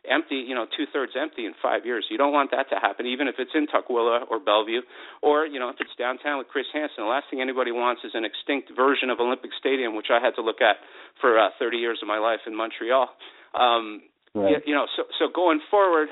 empty, 0.10 0.38
you 0.46 0.56
know, 0.56 0.66
two 0.78 0.86
thirds 0.94 1.14
empty 1.20 1.46
in 1.46 1.54
five 1.62 1.86
years. 1.86 2.06
You 2.10 2.18
don't 2.18 2.32
want 2.32 2.52
that 2.52 2.70
to 2.70 2.76
happen, 2.80 3.06
even 3.06 3.28
if 3.28 3.36
it's 3.40 3.52
in 3.56 3.68
Tukwila 3.68 4.30
or 4.30 4.40
Bellevue, 4.40 4.82
or 5.22 5.46
you 5.46 5.60
know, 5.60 5.70
if 5.70 5.76
it's 5.80 5.92
downtown 5.98 6.38
with 6.38 6.48
Chris 6.48 6.66
Hansen. 6.74 7.04
The 7.04 7.10
last 7.10 7.26
thing 7.30 7.42
anybody 7.42 7.72
wants 7.72 8.02
is 8.04 8.12
an 8.14 8.24
extinct 8.26 8.72
version 8.76 9.10
of 9.10 9.20
Olympic 9.20 9.52
Stadium, 9.60 9.96
which 9.96 10.08
I 10.12 10.20
had 10.24 10.36
to 10.36 10.42
look 10.42 10.62
at 10.62 10.78
for 11.20 11.40
uh, 11.40 11.50
30 11.60 11.78
years 11.78 12.00
of 12.02 12.08
my 12.08 12.20
life 12.20 12.40
in 12.48 12.56
Montreal. 12.56 13.10
Um, 13.54 14.02
Right. 14.36 14.52
you, 14.52 14.58
you 14.68 14.76
know, 14.76 14.86
so 14.96 15.04
so 15.18 15.26
going 15.34 15.60
forward, 15.72 16.08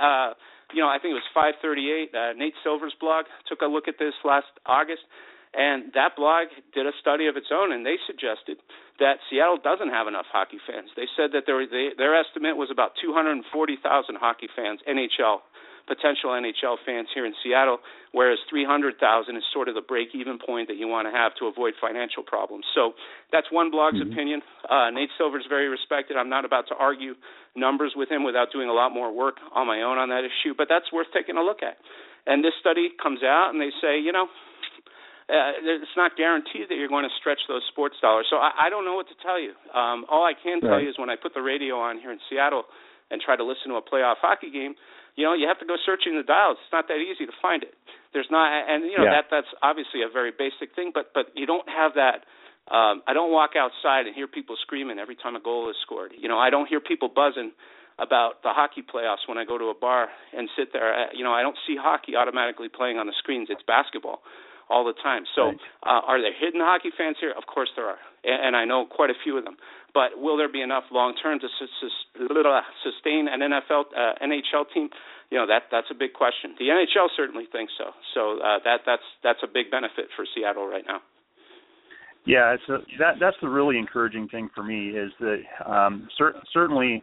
uh, 0.00 0.32
you 0.72 0.80
know, 0.80 0.88
I 0.88 0.96
think 0.96 1.12
it 1.12 1.20
was 1.20 1.28
538. 1.34 2.08
Uh, 2.14 2.32
Nate 2.32 2.54
Silver's 2.64 2.94
blog 2.98 3.26
took 3.48 3.60
a 3.60 3.66
look 3.66 3.86
at 3.86 3.96
this 3.98 4.14
last 4.24 4.48
August, 4.64 5.02
and 5.54 5.92
that 5.94 6.14
blog 6.16 6.48
did 6.74 6.86
a 6.86 6.92
study 7.00 7.26
of 7.26 7.36
its 7.36 7.48
own, 7.50 7.72
and 7.72 7.84
they 7.84 7.96
suggested 8.06 8.58
that 8.98 9.18
Seattle 9.28 9.58
doesn't 9.58 9.90
have 9.90 10.06
enough 10.06 10.26
hockey 10.30 10.58
fans. 10.66 10.90
They 10.94 11.08
said 11.16 11.32
that 11.32 11.44
their 11.46 11.66
they, 11.66 11.90
their 11.96 12.14
estimate 12.14 12.56
was 12.56 12.70
about 12.70 12.92
240,000 13.02 13.42
hockey 14.16 14.48
fans, 14.54 14.80
NHL 14.86 15.42
potential 15.90 16.30
NHL 16.30 16.78
fans 16.86 17.08
here 17.10 17.26
in 17.26 17.34
Seattle, 17.42 17.78
whereas 18.12 18.38
300,000 18.48 18.94
is 19.34 19.42
sort 19.52 19.66
of 19.66 19.74
the 19.74 19.82
break-even 19.82 20.38
point 20.38 20.68
that 20.70 20.78
you 20.78 20.86
want 20.86 21.10
to 21.10 21.10
have 21.10 21.34
to 21.42 21.50
avoid 21.50 21.74
financial 21.80 22.22
problems. 22.22 22.62
So 22.74 22.94
that's 23.32 23.50
one 23.50 23.70
blog's 23.70 23.98
Mhm. 23.98 24.12
opinion. 24.12 24.42
Uh, 24.68 24.90
Nate 24.90 25.10
is 25.18 25.46
very 25.46 25.68
respected. 25.68 26.16
I'm 26.16 26.28
not 26.28 26.44
about 26.44 26.68
to 26.68 26.76
argue 26.76 27.16
numbers 27.56 27.96
with 27.96 28.08
him 28.08 28.22
without 28.22 28.52
doing 28.52 28.68
a 28.68 28.72
lot 28.72 28.92
more 28.92 29.10
work 29.10 29.38
on 29.50 29.66
my 29.66 29.82
own 29.82 29.98
on 29.98 30.10
that 30.10 30.22
issue, 30.22 30.54
but 30.54 30.68
that's 30.68 30.92
worth 30.92 31.10
taking 31.10 31.36
a 31.36 31.42
look 31.42 31.62
at. 31.62 31.78
And 32.26 32.44
this 32.44 32.54
study 32.60 32.90
comes 32.90 33.24
out, 33.24 33.50
and 33.50 33.60
they 33.60 33.72
say, 33.80 33.98
you 33.98 34.12
know, 34.12 34.28
uh, 35.30 35.78
it's 35.80 35.96
not 35.96 36.16
guaranteed 36.18 36.66
that 36.68 36.74
you're 36.74 36.90
going 36.90 37.06
to 37.06 37.14
stretch 37.22 37.38
those 37.46 37.62
sports 37.70 37.96
dollars. 38.02 38.26
So 38.28 38.36
I, 38.36 38.66
I 38.66 38.70
don't 38.70 38.84
know 38.84 38.94
what 38.98 39.06
to 39.08 39.14
tell 39.22 39.38
you. 39.38 39.54
Um, 39.72 40.04
all 40.10 40.26
I 40.26 40.34
can 40.34 40.60
tell 40.60 40.76
Right. 40.76 40.82
you 40.84 40.90
is 40.90 40.98
when 40.98 41.08
I 41.10 41.16
put 41.16 41.34
the 41.34 41.42
radio 41.42 41.78
on 41.78 41.98
here 42.02 42.10
in 42.10 42.18
Seattle 42.28 42.64
and 43.10 43.22
try 43.22 43.36
to 43.36 43.44
listen 43.44 43.70
to 43.70 43.76
a 43.78 43.82
playoff 43.82 44.18
hockey 44.18 44.50
game, 44.50 44.74
you 45.16 45.24
know, 45.24 45.34
you 45.34 45.46
have 45.46 45.58
to 45.62 45.66
go 45.66 45.76
searching 45.86 46.16
the 46.16 46.22
dials. 46.26 46.58
It's 46.62 46.72
not 46.72 46.86
that 46.88 46.98
easy 46.98 47.26
to 47.26 47.32
find 47.40 47.62
it. 47.62 47.74
There's 48.12 48.28
not, 48.30 48.50
and 48.50 48.84
you 48.90 48.98
know 48.98 49.04
Yeah. 49.06 49.22
that 49.22 49.30
that's 49.30 49.50
obviously 49.62 50.02
a 50.02 50.08
very 50.08 50.32
basic 50.34 50.74
thing, 50.74 50.90
but 50.92 51.14
but 51.14 51.30
you 51.34 51.46
don't 51.46 51.68
have 51.68 51.94
that. 51.94 52.26
Um, 52.70 53.02
I 53.06 53.14
don't 53.14 53.30
walk 53.32 53.54
outside 53.56 54.06
and 54.06 54.14
hear 54.14 54.26
people 54.28 54.56
screaming 54.62 54.98
every 54.98 55.16
time 55.16 55.34
a 55.34 55.40
goal 55.40 55.70
is 55.70 55.76
scored. 55.82 56.12
You 56.16 56.28
know, 56.28 56.38
I 56.38 56.50
don't 56.50 56.66
hear 56.68 56.78
people 56.80 57.08
buzzing 57.08 57.52
about 57.98 58.42
the 58.42 58.50
hockey 58.50 58.82
playoffs 58.82 59.26
when 59.26 59.38
I 59.38 59.44
go 59.44 59.58
to 59.58 59.66
a 59.66 59.74
bar 59.74 60.08
and 60.32 60.48
sit 60.56 60.72
there. 60.72 60.94
Uh, 60.94 61.06
You 61.12 61.22
know, 61.24 61.32
I 61.32 61.42
don't 61.42 61.58
see 61.66 61.76
hockey 61.76 62.14
automatically 62.16 62.68
playing 62.68 62.98
on 62.98 63.06
the 63.06 63.12
screens. 63.18 63.48
It's 63.50 63.62
basketball 63.66 64.22
all 64.70 64.84
the 64.84 64.94
time. 65.02 65.24
So, 65.34 65.46
Right. 65.50 65.60
uh, 65.82 66.00
are 66.06 66.20
there 66.22 66.32
hidden 66.32 66.60
hockey 66.60 66.90
fans 66.96 67.16
here? 67.20 67.32
Of 67.36 67.46
course 67.46 67.70
there 67.76 67.86
are, 67.86 67.98
and, 68.24 68.46
and 68.46 68.56
I 68.56 68.64
know 68.64 68.86
quite 68.86 69.10
a 69.10 69.18
few 69.22 69.36
of 69.36 69.44
them. 69.44 69.56
But 69.92 70.18
will 70.22 70.36
there 70.36 70.48
be 70.48 70.62
enough 70.62 70.84
long 70.92 71.14
term 71.20 71.40
to 71.40 71.48
sus- 71.58 71.68
sus- 71.80 72.06
sustain 72.82 73.26
an 73.28 73.40
NFL 73.40 73.86
uh, 73.96 74.14
NHL 74.22 74.70
team? 74.72 74.88
You 75.30 75.38
know 75.38 75.46
that 75.46 75.64
that's 75.70 75.90
a 75.90 75.94
big 75.94 76.12
question. 76.14 76.54
The 76.58 76.68
NHL 76.70 77.08
certainly 77.16 77.46
thinks 77.50 77.72
so. 77.76 77.90
So 78.14 78.38
uh, 78.40 78.58
that 78.64 78.82
that's 78.86 79.02
that's 79.22 79.42
a 79.42 79.48
big 79.48 79.70
benefit 79.70 80.06
for 80.14 80.24
Seattle 80.34 80.66
right 80.66 80.84
now. 80.86 81.02
Yeah, 82.26 82.54
it's 82.54 82.68
a, 82.68 82.78
that 82.98 83.14
that's 83.18 83.36
the 83.40 83.48
really 83.48 83.78
encouraging 83.78 84.28
thing 84.28 84.50
for 84.54 84.62
me 84.62 84.90
is 84.90 85.10
that 85.20 85.40
um, 85.66 86.08
cer- 86.18 86.36
certainly 86.52 87.02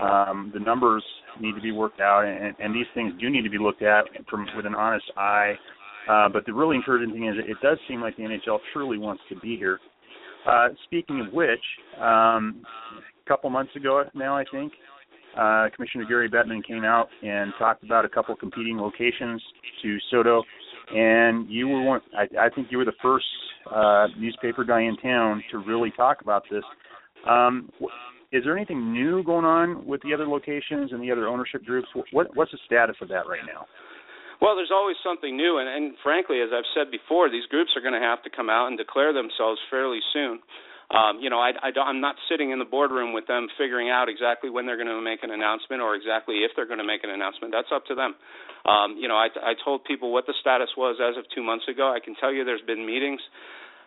um, 0.00 0.50
the 0.52 0.60
numbers 0.60 1.02
need 1.40 1.54
to 1.54 1.60
be 1.60 1.72
worked 1.72 2.00
out, 2.00 2.24
and, 2.24 2.54
and 2.58 2.74
these 2.74 2.86
things 2.94 3.12
do 3.18 3.30
need 3.30 3.42
to 3.42 3.50
be 3.50 3.58
looked 3.58 3.82
at 3.82 4.04
from 4.28 4.46
with 4.56 4.66
an 4.66 4.74
honest 4.74 5.06
eye. 5.16 5.54
Uh, 6.08 6.28
but 6.28 6.46
the 6.46 6.52
really 6.52 6.76
encouraging 6.76 7.12
thing 7.12 7.28
is 7.28 7.34
it 7.38 7.56
does 7.62 7.78
seem 7.86 8.00
like 8.00 8.16
the 8.16 8.22
NHL 8.22 8.58
truly 8.72 8.98
wants 8.98 9.22
to 9.28 9.36
be 9.40 9.56
here. 9.56 9.78
Uh, 10.48 10.68
speaking 10.84 11.20
of 11.20 11.32
which, 11.32 11.60
um, 12.00 12.62
a 12.96 13.28
couple 13.28 13.50
months 13.50 13.74
ago 13.76 14.02
now, 14.14 14.36
I 14.36 14.44
think, 14.50 14.72
uh, 15.38 15.68
Commissioner 15.74 16.06
Gary 16.08 16.30
Bettman 16.30 16.64
came 16.66 16.84
out 16.84 17.08
and 17.22 17.52
talked 17.58 17.84
about 17.84 18.04
a 18.04 18.08
couple 18.08 18.34
competing 18.36 18.78
locations 18.78 19.42
to 19.82 19.98
SoDo, 20.12 20.42
and 20.94 21.48
you 21.50 21.68
were 21.68 21.82
one. 21.82 22.00
I, 22.16 22.46
I 22.46 22.48
think 22.48 22.68
you 22.70 22.78
were 22.78 22.86
the 22.86 22.92
first 23.02 23.26
uh, 23.72 24.06
newspaper 24.18 24.64
guy 24.64 24.82
in 24.82 24.96
town 24.96 25.42
to 25.50 25.58
really 25.58 25.92
talk 25.96 26.22
about 26.22 26.44
this. 26.50 26.64
Um, 27.28 27.70
is 28.32 28.44
there 28.44 28.56
anything 28.56 28.92
new 28.92 29.22
going 29.22 29.44
on 29.44 29.86
with 29.86 30.00
the 30.02 30.14
other 30.14 30.26
locations 30.26 30.92
and 30.92 31.02
the 31.02 31.10
other 31.10 31.28
ownership 31.28 31.64
groups? 31.64 31.88
What, 32.12 32.34
what's 32.34 32.52
the 32.52 32.58
status 32.66 32.96
of 33.00 33.08
that 33.08 33.26
right 33.28 33.40
now? 33.46 33.66
Well, 34.40 34.54
there's 34.54 34.70
always 34.70 34.96
something 35.02 35.36
new, 35.36 35.58
and, 35.58 35.68
and 35.68 35.94
frankly, 36.02 36.38
as 36.40 36.50
I've 36.54 36.68
said 36.70 36.94
before, 36.94 37.28
these 37.28 37.46
groups 37.50 37.74
are 37.74 37.82
going 37.82 37.98
to 37.98 38.06
have 38.06 38.22
to 38.22 38.30
come 38.30 38.48
out 38.48 38.68
and 38.68 38.78
declare 38.78 39.12
themselves 39.12 39.58
fairly 39.70 39.98
soon. 40.12 40.38
Um, 40.88 41.20
you 41.20 41.28
know, 41.28 41.36
I, 41.36 41.52
I 41.60 41.70
don't, 41.70 41.84
I'm 41.84 42.00
not 42.00 42.16
sitting 42.30 42.50
in 42.50 42.58
the 42.58 42.64
boardroom 42.64 43.12
with 43.12 43.26
them 43.26 43.48
figuring 43.58 43.90
out 43.90 44.08
exactly 44.08 44.48
when 44.48 44.64
they're 44.64 44.80
going 44.80 44.88
to 44.88 45.02
make 45.02 45.20
an 45.22 45.30
announcement 45.30 45.82
or 45.82 45.94
exactly 45.94 46.48
if 46.48 46.52
they're 46.56 46.70
going 46.70 46.80
to 46.80 46.86
make 46.86 47.04
an 47.04 47.10
announcement. 47.10 47.52
That's 47.52 47.68
up 47.74 47.84
to 47.92 47.94
them. 47.94 48.14
Um, 48.64 48.96
you 48.96 49.06
know, 49.06 49.16
I, 49.16 49.28
I 49.42 49.52
told 49.52 49.84
people 49.84 50.12
what 50.12 50.24
the 50.24 50.32
status 50.40 50.70
was 50.78 50.96
as 50.96 51.18
of 51.18 51.28
two 51.34 51.42
months 51.42 51.68
ago. 51.68 51.92
I 51.92 52.00
can 52.00 52.14
tell 52.16 52.32
you 52.32 52.44
there's 52.44 52.64
been 52.64 52.86
meetings 52.86 53.20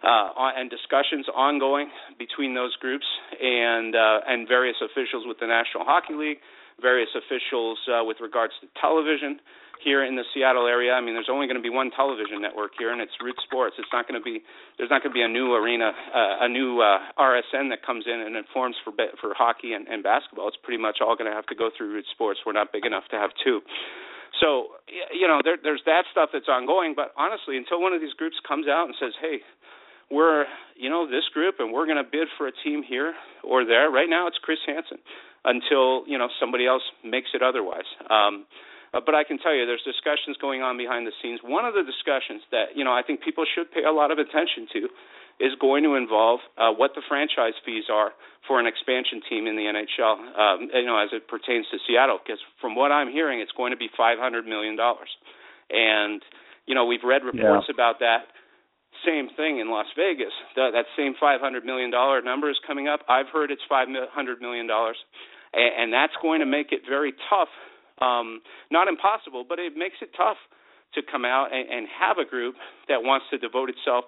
uh, 0.04 0.30
and 0.58 0.70
discussions 0.70 1.26
ongoing 1.34 1.90
between 2.20 2.54
those 2.54 2.76
groups 2.78 3.06
and 3.42 3.96
uh, 3.96 4.22
and 4.28 4.48
various 4.48 4.78
officials 4.82 5.26
with 5.26 5.38
the 5.40 5.48
National 5.48 5.86
Hockey 5.86 6.14
League, 6.14 6.38
various 6.82 7.10
officials 7.18 7.78
uh, 7.90 8.06
with 8.06 8.18
regards 8.22 8.54
to 8.62 8.68
television 8.80 9.42
here 9.84 10.06
in 10.06 10.16
the 10.16 10.24
Seattle 10.34 10.68
area. 10.68 10.94
I 10.94 11.02
mean, 11.02 11.14
there's 11.14 11.30
only 11.32 11.46
going 11.46 11.58
to 11.58 11.66
be 11.66 11.74
one 11.74 11.92
television 11.92 12.42
network 12.42 12.72
here, 12.78 12.92
and 12.92 13.02
it's 13.02 13.14
Root 13.22 13.36
Sports. 13.44 13.76
It's 13.78 13.92
not 13.92 14.08
going 14.08 14.20
to 14.20 14.24
be 14.24 14.42
there's 14.78 14.90
not 14.90 15.04
going 15.04 15.12
to 15.12 15.18
be 15.18 15.26
a 15.26 15.32
new 15.32 15.54
arena, 15.54 15.92
uh, 15.92 16.46
a 16.46 16.50
new 16.50 16.82
uh, 16.82 17.00
RSN 17.18 17.70
that 17.70 17.86
comes 17.86 18.06
in 18.06 18.22
and 18.22 18.36
informs 18.36 18.76
for 18.84 18.94
for 19.20 19.34
hockey 19.34 19.74
and, 19.74 19.88
and 19.88 20.04
basketball. 20.04 20.48
It's 20.48 20.62
pretty 20.62 20.82
much 20.82 21.02
all 21.02 21.16
going 21.16 21.30
to 21.30 21.36
have 21.36 21.48
to 21.48 21.56
go 21.56 21.70
through 21.76 21.94
Root 21.94 22.06
Sports. 22.14 22.40
We're 22.46 22.58
not 22.58 22.72
big 22.72 22.86
enough 22.86 23.06
to 23.12 23.18
have 23.18 23.32
two. 23.44 23.62
So 24.40 24.80
you 25.12 25.28
know, 25.28 25.42
there, 25.44 25.58
there's 25.62 25.84
that 25.86 26.06
stuff 26.12 26.30
that's 26.32 26.48
ongoing. 26.48 26.94
But 26.96 27.12
honestly, 27.18 27.58
until 27.58 27.82
one 27.82 27.94
of 27.94 28.02
these 28.02 28.14
groups 28.14 28.38
comes 28.48 28.68
out 28.68 28.86
and 28.86 28.96
says, 29.00 29.14
"Hey," 29.22 29.42
we're 30.12 30.46
you 30.76 30.90
know 30.90 31.08
this 31.08 31.26
group 31.34 31.56
and 31.60 31.72
we're 31.72 31.86
going 31.86 31.98
to 31.98 32.10
bid 32.10 32.28
for 32.38 32.48
a 32.48 32.52
team 32.64 32.84
here 32.84 33.14
or 33.44 33.66
there. 33.66 33.90
Right 33.90 34.10
now 34.10 34.28
it's 34.28 34.38
Chris 34.44 34.60
Hansen 34.68 35.00
until 35.46 36.06
you 36.06 36.18
know 36.18 36.28
somebody 36.40 36.68
else 36.68 36.84
makes 37.04 37.30
it 37.34 37.42
otherwise. 37.42 37.88
Um, 38.10 38.46
uh, 38.94 39.00
but 39.06 39.16
I 39.16 39.24
can 39.24 39.38
tell 39.40 39.56
you, 39.56 39.66
there's 39.66 39.84
discussions 39.88 40.36
going 40.42 40.62
on 40.62 40.76
behind 40.78 41.08
the 41.08 41.16
scenes. 41.24 41.40
One 41.44 41.64
of 41.66 41.74
the 41.74 41.84
discussions 41.84 42.44
that 42.52 42.76
you 42.76 42.84
know 42.84 42.92
I 42.92 43.02
think 43.04 43.24
people 43.24 43.46
should 43.48 43.72
pay 43.72 43.84
a 43.84 43.92
lot 43.92 44.12
of 44.12 44.18
attention 44.20 44.68
to 44.74 44.82
is 45.40 45.54
going 45.60 45.82
to 45.84 45.96
involve 45.96 46.40
uh, 46.58 46.70
what 46.72 46.92
the 46.94 47.02
franchise 47.08 47.58
fees 47.66 47.86
are 47.90 48.12
for 48.48 48.60
an 48.60 48.68
expansion 48.68 49.22
team 49.28 49.48
in 49.48 49.56
the 49.56 49.66
NHL. 49.66 50.16
Um, 50.38 50.70
you 50.74 50.86
know, 50.86 50.98
as 51.02 51.10
it 51.14 51.28
pertains 51.28 51.66
to 51.72 51.78
Seattle, 51.88 52.20
because 52.22 52.40
from 52.60 52.76
what 52.76 52.92
I'm 52.92 53.10
hearing, 53.10 53.40
it's 53.40 53.52
going 53.56 53.72
to 53.72 53.78
be 53.80 53.90
500 53.96 54.46
million 54.46 54.76
dollars, 54.76 55.10
and 55.70 56.22
you 56.68 56.76
know 56.76 56.86
we've 56.86 57.04
read 57.04 57.24
reports 57.24 57.66
Yeah. 57.70 57.74
about 57.74 58.00
that 58.00 58.28
same 59.08 59.30
thing 59.36 59.60
in 59.60 59.72
Las 59.72 59.88
Vegas. 59.98 60.34
The, 60.56 60.70
that 60.74 60.86
same 60.98 61.16
five 61.20 61.40
hundred 61.40 61.66
million 61.66 61.90
dollar 61.92 62.22
number 62.22 62.50
is 62.52 62.60
coming 62.68 62.88
up. 62.88 63.00
I've 63.08 63.30
heard 63.32 63.50
it's 63.52 63.64
five 63.70 63.88
hundred 64.14 64.42
million 64.42 64.68
dollars, 64.68 64.98
and, 65.54 65.72
and 65.84 65.94
that's 65.94 66.14
going 66.22 66.42
to 66.42 66.46
make 66.46 66.72
it 66.72 66.82
very 66.88 67.14
tough. 67.30 67.50
Um, 68.02 68.42
not 68.72 68.88
impossible, 68.88 69.46
but 69.48 69.60
it 69.60 69.78
makes 69.78 69.96
it 70.02 70.10
tough 70.18 70.38
to 70.96 71.02
come 71.10 71.24
out 71.24 71.54
and, 71.54 71.70
and 71.70 71.88
have 71.88 72.18
a 72.18 72.26
group 72.28 72.56
that 72.90 73.04
wants 73.04 73.26
to 73.32 73.38
devote 73.38 73.70
itself 73.70 74.06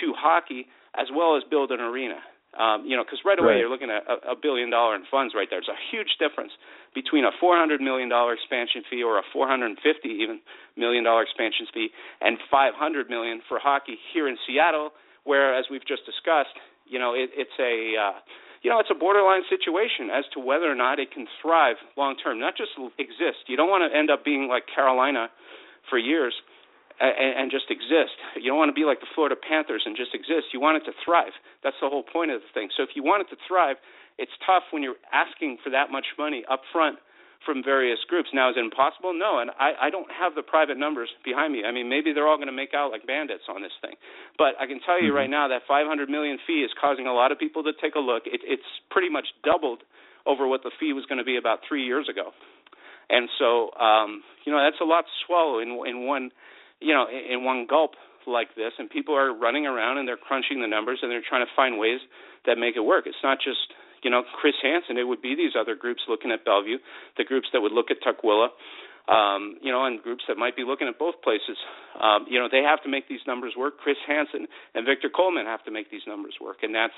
to 0.00 0.12
hockey 0.16 0.66
as 0.98 1.06
well 1.14 1.36
as 1.36 1.42
build 1.48 1.70
an 1.70 1.80
arena. 1.80 2.18
Um, 2.58 2.84
you 2.88 2.96
know, 2.96 3.04
because 3.04 3.20
right 3.24 3.38
away 3.38 3.54
Right. 3.54 3.58
you're 3.60 3.70
looking 3.70 3.90
at 3.92 4.02
a, 4.08 4.32
a 4.32 4.36
billion 4.36 4.70
dollar 4.70 4.96
in 4.96 5.04
funds 5.10 5.34
right 5.36 5.46
there. 5.48 5.60
It's 5.60 5.68
a 5.68 5.78
huge 5.92 6.16
difference 6.18 6.50
between 6.94 7.24
a 7.24 7.30
400 7.38 7.80
million 7.80 8.08
dollar 8.08 8.32
expansion 8.32 8.82
fee 8.90 9.02
or 9.04 9.18
a 9.18 9.22
450 9.32 9.76
even 10.08 10.40
million 10.76 11.04
dollar 11.04 11.22
expansion 11.22 11.66
fee 11.72 11.90
and 12.20 12.38
500 12.50 13.08
million 13.08 13.42
for 13.48 13.58
hockey 13.60 13.96
here 14.12 14.26
in 14.26 14.36
Seattle, 14.46 14.90
where 15.24 15.54
as 15.54 15.66
we've 15.70 15.86
just 15.86 16.04
discussed, 16.06 16.56
you 16.88 16.98
know, 16.98 17.12
it, 17.14 17.30
it's 17.36 17.54
a 17.60 17.94
uh, 18.00 18.16
you 18.62 18.70
know, 18.70 18.78
it's 18.80 18.90
a 18.90 18.98
borderline 18.98 19.42
situation 19.48 20.10
as 20.10 20.24
to 20.34 20.40
whether 20.40 20.70
or 20.70 20.74
not 20.74 20.98
it 20.98 21.12
can 21.12 21.26
thrive 21.40 21.76
long 21.96 22.16
term, 22.16 22.40
not 22.40 22.56
just 22.56 22.72
exist. 22.98 23.46
You 23.46 23.56
don't 23.56 23.70
want 23.70 23.86
to 23.86 23.96
end 23.96 24.10
up 24.10 24.24
being 24.24 24.48
like 24.48 24.64
Carolina 24.66 25.30
for 25.88 25.98
years 25.98 26.34
and, 27.00 27.46
and 27.46 27.50
just 27.50 27.70
exist. 27.70 28.18
You 28.36 28.50
don't 28.50 28.58
want 28.58 28.70
to 28.70 28.78
be 28.78 28.84
like 28.84 29.00
the 29.00 29.10
Florida 29.14 29.36
Panthers 29.36 29.82
and 29.86 29.96
just 29.96 30.14
exist. 30.14 30.50
You 30.52 30.60
want 30.60 30.82
it 30.82 30.84
to 30.90 30.94
thrive. 31.04 31.32
That's 31.62 31.78
the 31.80 31.88
whole 31.88 32.02
point 32.02 32.30
of 32.30 32.42
the 32.42 32.50
thing. 32.52 32.68
So 32.76 32.82
if 32.82 32.90
you 32.94 33.02
want 33.02 33.22
it 33.22 33.30
to 33.34 33.38
thrive, 33.46 33.76
it's 34.18 34.34
tough 34.44 34.66
when 34.74 34.82
you're 34.82 34.98
asking 35.14 35.58
for 35.62 35.70
that 35.70 35.90
much 35.90 36.06
money 36.18 36.42
up 36.50 36.62
front 36.72 36.98
from 37.44 37.62
various 37.62 37.98
groups. 38.08 38.28
Now, 38.34 38.50
is 38.50 38.56
it 38.56 38.60
impossible? 38.60 39.14
No, 39.14 39.38
and 39.38 39.50
I, 39.58 39.88
I 39.88 39.90
don't 39.90 40.10
have 40.10 40.34
the 40.34 40.42
private 40.42 40.76
numbers 40.76 41.08
behind 41.24 41.52
me. 41.52 41.62
I 41.64 41.72
mean, 41.72 41.88
maybe 41.88 42.12
they're 42.12 42.26
all 42.26 42.36
going 42.36 42.50
to 42.50 42.56
make 42.56 42.74
out 42.74 42.90
like 42.90 43.06
bandits 43.06 43.44
on 43.48 43.62
this 43.62 43.72
thing, 43.80 43.94
but 44.36 44.58
I 44.60 44.66
can 44.66 44.80
tell 44.84 45.00
you 45.00 45.14
right 45.14 45.30
now 45.30 45.48
that 45.48 45.62
500 45.66 46.08
million 46.08 46.38
fee 46.46 46.66
is 46.66 46.70
causing 46.80 47.06
a 47.06 47.14
lot 47.14 47.32
of 47.32 47.38
people 47.38 47.62
to 47.64 47.72
take 47.80 47.94
a 47.94 48.02
look. 48.02 48.24
It, 48.26 48.40
it's 48.44 48.68
pretty 48.90 49.08
much 49.08 49.26
doubled 49.44 49.82
over 50.26 50.46
what 50.46 50.62
the 50.62 50.70
fee 50.78 50.92
was 50.92 51.06
going 51.06 51.18
to 51.18 51.24
be 51.24 51.36
about 51.36 51.60
three 51.66 51.86
years 51.86 52.08
ago, 52.10 52.32
and 53.08 53.28
so 53.38 53.72
um, 53.78 54.22
you 54.44 54.52
know 54.52 54.58
that's 54.62 54.80
a 54.82 54.84
lot 54.84 55.02
to 55.02 55.14
swallow 55.26 55.60
in 55.60 55.70
in 55.86 56.06
one 56.06 56.30
you 56.80 56.92
know 56.92 57.06
in, 57.08 57.38
in 57.38 57.44
one 57.44 57.66
gulp 57.68 57.92
like 58.28 58.54
this. 58.54 58.72
And 58.78 58.90
people 58.90 59.16
are 59.16 59.32
running 59.32 59.66
around 59.66 59.98
and 59.98 60.06
they're 60.06 60.20
crunching 60.20 60.60
the 60.60 60.68
numbers 60.68 61.00
and 61.02 61.10
they're 61.10 61.24
trying 61.26 61.44
to 61.44 61.52
find 61.56 61.78
ways 61.78 61.98
that 62.46 62.58
make 62.58 62.76
it 62.76 62.84
work. 62.84 63.06
It's 63.06 63.24
not 63.24 63.38
just 63.38 63.72
you 64.02 64.10
know 64.10 64.22
Chris 64.40 64.54
Hansen. 64.62 64.98
It 64.98 65.06
would 65.06 65.22
be 65.22 65.34
these 65.34 65.52
other 65.58 65.74
groups 65.74 66.02
looking 66.08 66.30
at 66.30 66.44
Bellevue, 66.44 66.78
the 67.16 67.24
groups 67.24 67.48
that 67.52 67.60
would 67.60 67.72
look 67.72 67.90
at 67.90 67.98
Tukwila, 68.02 68.48
um, 69.08 69.56
you 69.62 69.72
know, 69.72 69.84
and 69.84 70.02
groups 70.02 70.24
that 70.28 70.36
might 70.36 70.56
be 70.56 70.64
looking 70.64 70.88
at 70.88 70.98
both 70.98 71.20
places. 71.22 71.56
Um, 72.00 72.26
you 72.28 72.38
know, 72.38 72.48
they 72.50 72.62
have 72.62 72.82
to 72.82 72.88
make 72.88 73.08
these 73.08 73.24
numbers 73.26 73.54
work. 73.56 73.78
Chris 73.78 73.96
Hansen 74.06 74.46
and 74.74 74.86
Victor 74.86 75.08
Coleman 75.08 75.46
have 75.46 75.64
to 75.64 75.70
make 75.70 75.90
these 75.90 76.06
numbers 76.06 76.34
work, 76.40 76.58
and 76.62 76.74
that's 76.74 76.96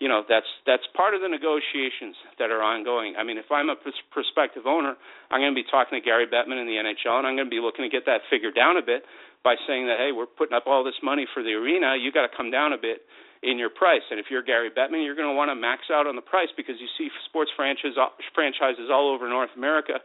you 0.00 0.08
know 0.08 0.22
that's 0.28 0.48
that's 0.66 0.82
part 0.96 1.14
of 1.14 1.20
the 1.20 1.28
negotiations 1.28 2.16
that 2.38 2.50
are 2.50 2.62
ongoing. 2.62 3.14
I 3.16 3.22
mean, 3.22 3.38
if 3.38 3.50
I'm 3.50 3.70
a 3.70 3.76
pers- 3.76 4.06
prospective 4.10 4.66
owner, 4.66 4.96
I'm 5.30 5.40
going 5.40 5.54
to 5.54 5.58
be 5.58 5.66
talking 5.70 5.98
to 5.98 6.04
Gary 6.04 6.26
Bettman 6.26 6.60
in 6.60 6.66
the 6.66 6.78
NHL, 6.78 7.18
and 7.18 7.26
I'm 7.26 7.36
going 7.36 7.48
to 7.48 7.54
be 7.54 7.62
looking 7.62 7.86
to 7.86 7.92
get 7.92 8.06
that 8.06 8.26
figure 8.30 8.50
down 8.50 8.76
a 8.76 8.84
bit 8.84 9.06
by 9.44 9.54
saying 9.68 9.86
that 9.86 10.00
hey, 10.00 10.10
we're 10.10 10.30
putting 10.30 10.56
up 10.56 10.64
all 10.66 10.82
this 10.82 10.98
money 11.02 11.26
for 11.32 11.44
the 11.44 11.52
arena, 11.52 11.94
you 12.00 12.10
got 12.10 12.26
to 12.26 12.32
come 12.34 12.50
down 12.50 12.72
a 12.72 12.80
bit 12.80 13.04
in 13.44 13.60
your 13.60 13.68
price. 13.68 14.02
And 14.10 14.18
if 14.18 14.32
you're 14.32 14.42
Gary 14.42 14.72
Bettman, 14.72 15.04
you're 15.04 15.14
going 15.14 15.28
to 15.28 15.36
want 15.36 15.52
to 15.52 15.54
max 15.54 15.92
out 15.92 16.08
on 16.08 16.16
the 16.16 16.24
price 16.24 16.48
because 16.56 16.80
you 16.80 16.88
see 16.96 17.12
sports 17.28 17.52
franchises 17.54 18.00
franchises 18.32 18.88
all 18.90 19.12
over 19.12 19.28
North 19.28 19.52
America 19.54 20.00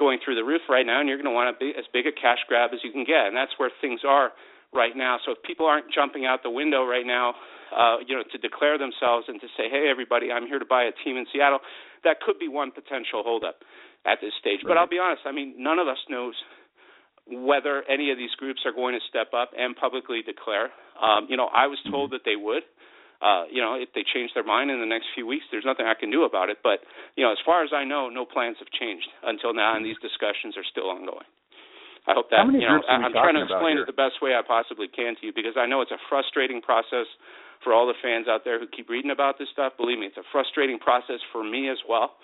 going 0.00 0.18
through 0.24 0.36
the 0.36 0.46
roof 0.46 0.62
right 0.68 0.86
now, 0.86 1.00
and 1.00 1.08
you're 1.08 1.18
going 1.18 1.28
to 1.28 1.36
want 1.36 1.52
to 1.52 1.58
be 1.58 1.76
as 1.76 1.84
big 1.92 2.06
a 2.06 2.14
cash 2.14 2.38
grab 2.48 2.70
as 2.72 2.80
you 2.82 2.90
can 2.90 3.04
get, 3.04 3.28
and 3.28 3.36
that's 3.36 3.52
where 3.58 3.70
things 3.80 4.00
are 4.06 4.32
right 4.72 4.96
now. 4.96 5.18
So 5.26 5.32
if 5.32 5.42
people 5.42 5.66
aren't 5.66 5.92
jumping 5.92 6.24
out 6.24 6.42
the 6.42 6.50
window 6.50 6.86
right 6.86 7.06
now, 7.06 7.34
uh, 7.74 7.98
you 8.06 8.16
know, 8.16 8.22
to 8.30 8.38
declare 8.38 8.78
themselves 8.78 9.26
and 9.28 9.40
to 9.40 9.48
say, 9.56 9.68
"Hey, 9.68 9.88
everybody, 9.90 10.30
I'm 10.32 10.46
here 10.46 10.58
to 10.58 10.64
buy 10.68 10.84
a 10.84 10.92
team 11.04 11.16
in 11.16 11.26
Seattle," 11.32 11.60
that 12.04 12.20
could 12.20 12.38
be 12.38 12.48
one 12.48 12.70
potential 12.70 13.22
holdup 13.22 13.62
at 14.06 14.20
this 14.20 14.32
stage. 14.40 14.60
But 14.62 14.76
I'll 14.78 14.88
be 14.88 14.98
honest. 14.98 15.22
I 15.26 15.32
mean, 15.32 15.54
none 15.58 15.78
of 15.78 15.88
us 15.88 15.98
knows 16.08 16.34
whether 17.28 17.84
any 17.88 18.10
of 18.10 18.16
these 18.16 18.32
groups 18.40 18.64
are 18.64 18.72
going 18.72 18.94
to 18.94 19.04
step 19.08 19.34
up 19.36 19.52
and 19.56 19.76
publicly 19.76 20.22
declare. 20.22 20.72
Um, 21.00 21.26
you 21.28 21.36
know, 21.36 21.48
I 21.52 21.66
was 21.66 21.78
told 21.90 22.10
that 22.12 22.24
they 22.24 22.36
would. 22.36 22.62
Uh, 23.20 23.50
you 23.50 23.60
know, 23.60 23.74
if 23.74 23.90
they 23.98 24.06
change 24.06 24.30
their 24.32 24.46
mind 24.46 24.70
in 24.70 24.78
the 24.78 24.86
next 24.86 25.10
few 25.12 25.26
weeks, 25.26 25.44
there's 25.50 25.66
nothing 25.66 25.86
I 25.90 25.98
can 25.98 26.08
do 26.08 26.22
about 26.22 26.48
it. 26.50 26.58
But 26.62 26.86
you 27.18 27.24
know, 27.26 27.32
as 27.32 27.38
far 27.44 27.64
as 27.64 27.70
I 27.74 27.82
know, 27.84 28.08
no 28.08 28.24
plans 28.24 28.56
have 28.62 28.70
changed 28.70 29.10
until 29.26 29.52
now, 29.52 29.74
and 29.74 29.84
these 29.84 29.98
discussions 29.98 30.56
are 30.56 30.64
still 30.64 30.88
ongoing. 30.88 31.26
I 32.06 32.14
hope 32.14 32.30
that 32.30 32.46
you 32.62 32.64
know 32.64 32.78
groups 32.78 32.86
are 32.88 32.98
we 32.98 33.04
I- 33.04 33.06
I'm 33.10 33.12
trying 33.12 33.34
to 33.34 33.42
explain 33.58 33.76
it 33.76 33.86
the 33.90 33.98
best 33.98 34.22
way 34.22 34.32
I 34.38 34.40
possibly 34.46 34.88
can 34.88 35.18
to 35.20 35.26
you 35.26 35.32
because 35.34 35.58
I 35.58 35.66
know 35.66 35.82
it's 35.82 35.90
a 35.90 35.98
frustrating 36.08 36.62
process 36.62 37.04
for 37.62 37.72
all 37.72 37.86
the 37.86 37.94
fans 38.02 38.26
out 38.28 38.44
there 38.44 38.58
who 38.58 38.66
keep 38.66 38.88
reading 38.88 39.10
about 39.10 39.38
this 39.38 39.48
stuff. 39.52 39.72
Believe 39.76 39.98
me, 39.98 40.06
it's 40.06 40.16
a 40.16 40.26
frustrating 40.32 40.78
process 40.78 41.20
for 41.32 41.42
me 41.44 41.68
as 41.68 41.78
well. 41.88 42.16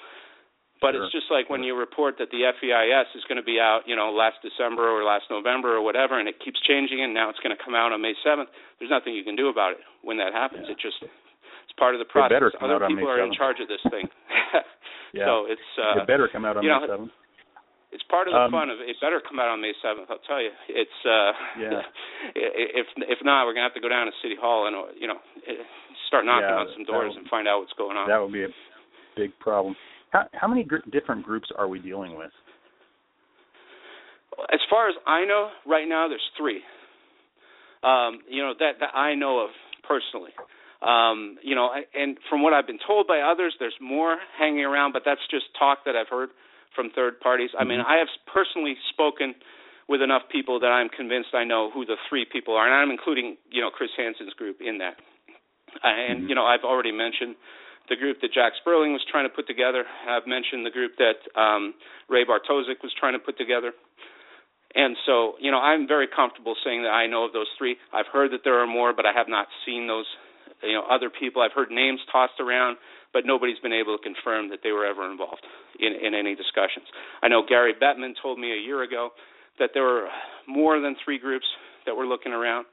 But 0.80 0.92
Sure. 0.92 1.04
it's 1.04 1.12
just 1.12 1.30
like 1.30 1.48
when 1.48 1.62
you 1.62 1.74
report 1.78 2.18
that 2.18 2.30
the 2.30 2.44
FEIS 2.44 3.06
is 3.14 3.24
going 3.24 3.36
to 3.38 3.46
be 3.46 3.58
out, 3.60 3.86
you 3.86 3.96
know, 3.96 4.10
last 4.12 4.42
December 4.42 4.84
or 4.90 5.02
last 5.04 5.30
November 5.30 5.74
or 5.74 5.80
whatever, 5.80 6.18
and 6.18 6.28
it 6.28 6.40
keeps 6.40 6.60
changing, 6.60 7.00
and 7.02 7.14
now 7.14 7.30
it's 7.30 7.38
going 7.40 7.56
to 7.56 7.62
come 7.62 7.74
out 7.74 7.92
on 7.92 8.02
May 8.02 8.12
7th. 8.26 8.48
There's 8.78 8.90
nothing 8.90 9.14
you 9.14 9.24
can 9.24 9.36
do 9.36 9.48
about 9.48 9.72
it 9.72 9.78
when 10.02 10.18
that 10.18 10.34
happens. 10.34 10.66
Yeah. 10.66 10.72
It 10.72 10.78
just 10.82 11.00
it's 11.00 11.72
part 11.78 11.94
of 11.94 12.00
the 12.00 12.04
process. 12.04 12.34
better 12.36 12.50
come 12.50 12.68
Other 12.68 12.84
out 12.84 12.90
on 12.90 12.96
people 12.96 13.08
are 13.08 13.24
in 13.24 13.32
charge 13.32 13.60
of 13.60 13.68
this 13.68 13.80
thing. 13.90 14.08
Yeah. 15.14 15.26
So 15.26 15.46
it's 15.46 15.70
uh, 15.78 16.02
it 16.02 16.08
better 16.08 16.26
come 16.26 16.44
out 16.44 16.56
on 16.56 16.64
you 16.64 16.70
May 16.74 16.86
seventh. 16.88 17.12
It's 17.94 18.02
part 18.10 18.26
of 18.26 18.34
the 18.34 18.40
Um, 18.40 18.50
fun 18.50 18.68
of 18.70 18.80
it. 18.82 18.90
Better 19.00 19.22
come 19.22 19.38
out 19.38 19.48
on 19.48 19.60
May 19.62 19.72
seventh. 19.80 20.10
I'll 20.10 20.18
tell 20.26 20.42
you. 20.42 20.50
It's 20.68 20.98
uh, 21.06 21.32
Yeah. 21.58 21.82
If 22.34 22.86
if 22.98 23.18
not, 23.22 23.46
we're 23.46 23.54
gonna 23.54 23.70
have 23.70 23.74
to 23.78 23.80
go 23.80 23.88
down 23.88 24.06
to 24.06 24.12
City 24.20 24.34
Hall 24.34 24.66
and 24.66 24.74
uh, 24.74 24.90
you 24.98 25.06
know 25.06 25.18
start 26.08 26.26
knocking 26.26 26.50
Yeah, 26.50 26.66
on 26.66 26.68
some 26.74 26.84
doors 26.84 27.14
and 27.16 27.26
find 27.28 27.46
out 27.46 27.60
what's 27.60 27.72
going 27.78 27.96
on. 27.96 28.08
That 28.08 28.18
would 28.20 28.32
be 28.32 28.44
a 28.44 28.52
big 29.16 29.30
problem. 29.38 29.76
How 30.10 30.26
how 30.34 30.48
many 30.48 30.64
gr- 30.64 30.84
different 30.90 31.22
groups 31.24 31.48
are 31.56 31.68
we 31.68 31.78
dealing 31.78 32.16
with? 32.18 32.32
As 34.52 34.60
far 34.68 34.88
as 34.88 34.96
I 35.06 35.24
know, 35.24 35.50
right 35.64 35.86
now 35.88 36.08
there's 36.08 36.28
three. 36.36 36.60
Um, 37.84 38.20
you 38.28 38.42
know 38.42 38.54
that 38.58 38.80
that 38.80 38.94
I 38.96 39.14
know 39.14 39.38
of 39.38 39.50
personally. 39.86 40.32
Um, 40.82 41.38
you 41.42 41.54
know, 41.54 41.70
and 41.94 42.18
from 42.28 42.42
what 42.42 42.52
I've 42.52 42.66
been 42.66 42.82
told 42.86 43.06
by 43.06 43.20
others, 43.20 43.54
there's 43.58 43.76
more 43.80 44.18
hanging 44.38 44.64
around, 44.64 44.92
but 44.92 45.02
that's 45.06 45.20
just 45.30 45.46
talk 45.58 45.78
that 45.86 45.96
I've 45.96 46.08
heard 46.08 46.28
from 46.74 46.90
third 46.90 47.20
parties. 47.20 47.50
I 47.58 47.64
mean, 47.64 47.80
Mhm. 47.80 47.86
I 47.86 47.96
have 47.96 48.08
personally 48.26 48.76
spoken 48.90 49.34
with 49.86 50.00
enough 50.02 50.28
people 50.28 50.58
that 50.60 50.72
I'm 50.72 50.88
convinced 50.88 51.34
I 51.34 51.44
know 51.44 51.70
who 51.70 51.84
the 51.84 51.96
three 52.08 52.24
people 52.24 52.56
are, 52.56 52.64
and 52.66 52.74
I'm 52.74 52.90
including, 52.90 53.36
you 53.50 53.60
know, 53.60 53.70
Chris 53.70 53.90
Hansen's 53.96 54.32
group 54.34 54.60
in 54.60 54.78
that. 54.78 54.98
Uh, 55.82 55.88
and 55.88 56.24
Mhm. 56.24 56.28
you 56.28 56.34
know, 56.34 56.46
I've 56.46 56.64
already 56.64 56.92
mentioned 56.92 57.36
the 57.88 57.96
group 57.96 58.20
that 58.20 58.32
Jac 58.32 58.54
Sperling 58.56 58.92
was 58.92 59.04
trying 59.04 59.24
to 59.24 59.28
put 59.28 59.46
together. 59.46 59.86
I've 60.08 60.26
mentioned 60.26 60.64
the 60.64 60.70
group 60.70 60.96
that 60.96 61.20
um, 61.36 61.74
Ray 62.08 62.24
Bartoszek 62.24 62.82
was 62.82 62.92
trying 62.94 63.12
to 63.12 63.18
put 63.18 63.36
together. 63.36 63.74
And 64.74 64.96
so, 65.06 65.36
you 65.38 65.50
know, 65.50 65.58
I'm 65.58 65.86
very 65.86 66.08
comfortable 66.08 66.56
saying 66.64 66.82
that 66.82 66.90
I 66.90 67.06
know 67.06 67.24
of 67.24 67.32
those 67.32 67.46
three. 67.56 67.76
I've 67.92 68.06
heard 68.06 68.32
that 68.32 68.42
there 68.42 68.58
are 68.58 68.66
more, 68.66 68.92
but 68.92 69.06
I 69.06 69.12
have 69.12 69.28
not 69.28 69.46
seen 69.64 69.86
those, 69.86 70.06
you 70.66 70.72
know, 70.74 70.84
other 70.90 71.10
people. 71.10 71.42
I've 71.42 71.52
heard 71.52 71.70
names 71.70 72.00
tossed 72.10 72.40
around, 72.40 72.76
but 73.12 73.24
nobody's 73.26 73.58
been 73.60 73.72
able 73.72 73.96
to 73.96 74.02
confirm 74.02 74.48
that 74.50 74.60
they 74.62 74.72
were 74.72 74.86
ever 74.86 75.10
involved 75.10 75.42
in, 75.78 75.92
in 75.94 76.14
any 76.14 76.34
discussions. 76.34 76.86
I 77.22 77.28
know 77.28 77.42
Gary 77.46 77.74
Bettman 77.74 78.14
told 78.20 78.38
me 78.38 78.52
a 78.52 78.60
year 78.60 78.82
ago 78.82 79.10
that 79.58 79.70
there 79.74 79.84
were 79.84 80.08
more 80.48 80.80
than 80.80 80.96
three 81.04 81.18
groups 81.18 81.46
that 81.86 81.94
were 81.94 82.06
looking 82.06 82.32
around. 82.32 82.66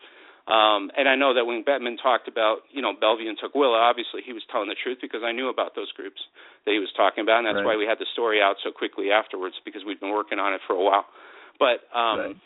Um, 0.50 0.90
and 0.98 1.08
I 1.08 1.16
know 1.16 1.36
that 1.38 1.46
when 1.46 1.64
Bettman 1.64 2.02
talked 2.02 2.28
about, 2.28 2.66
you 2.74 2.82
know, 2.82 2.94
Bellevue 2.98 3.30
and 3.30 3.38
Tukwila, 3.38 3.78
obviously 3.78 4.22
he 4.26 4.34
was 4.34 4.42
telling 4.52 4.68
the 4.68 4.76
truth 4.82 4.98
because 5.00 5.22
I 5.24 5.32
knew 5.32 5.50
about 5.50 5.76
those 5.76 5.92
groups 5.94 6.18
that 6.66 6.72
he 6.74 6.80
was 6.80 6.90
talking 6.98 7.22
about, 7.22 7.46
and 7.46 7.48
that's 7.48 7.62
Right. 7.62 7.78
why 7.78 7.78
we 7.78 7.86
had 7.86 8.00
the 8.00 8.10
story 8.12 8.42
out 8.42 8.58
so 8.64 8.72
quickly 8.72 9.12
afterwards 9.12 9.56
because 9.64 9.86
we'd 9.86 10.00
been 10.00 10.12
working 10.12 10.40
on 10.40 10.54
it 10.54 10.62
for 10.66 10.74
a 10.74 10.82
while. 10.82 11.06
But 11.60 11.86
um, 11.94 12.18
Right. 12.20 12.38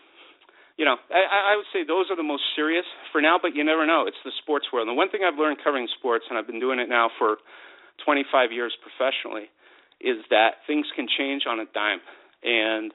You 0.78 0.84
know, 0.84 0.98
I, 1.08 1.54
I 1.54 1.56
would 1.56 1.70
say 1.72 1.88
those 1.88 2.12
are 2.12 2.20
the 2.20 2.28
most 2.28 2.44
serious 2.56 2.86
for 3.12 3.22
now, 3.22 3.40
but 3.42 3.56
you 3.56 3.64
never 3.64 3.86
know. 3.88 4.06
It's 4.08 4.20
the 4.26 4.36
sports 4.44 4.68
world. 4.74 4.88
And 4.88 4.96
the 4.96 5.00
one 5.00 5.10
thing 5.10 5.22
I've 5.24 5.40
learned 5.40 5.64
covering 5.64 5.88
sports, 5.98 6.26
and 6.30 6.38
I've 6.38 6.48
been 6.48 6.60
doing 6.60 6.80
it 6.80 6.90
now 6.90 7.10
for 7.18 7.38
25 8.04 8.52
years 8.52 8.76
professionally, 8.84 9.48
is 10.04 10.20
that 10.30 10.68
things 10.68 10.86
can 10.96 11.08
change 11.08 11.44
on 11.48 11.60
a 11.60 11.66
dime. 11.72 12.04
And 12.44 12.92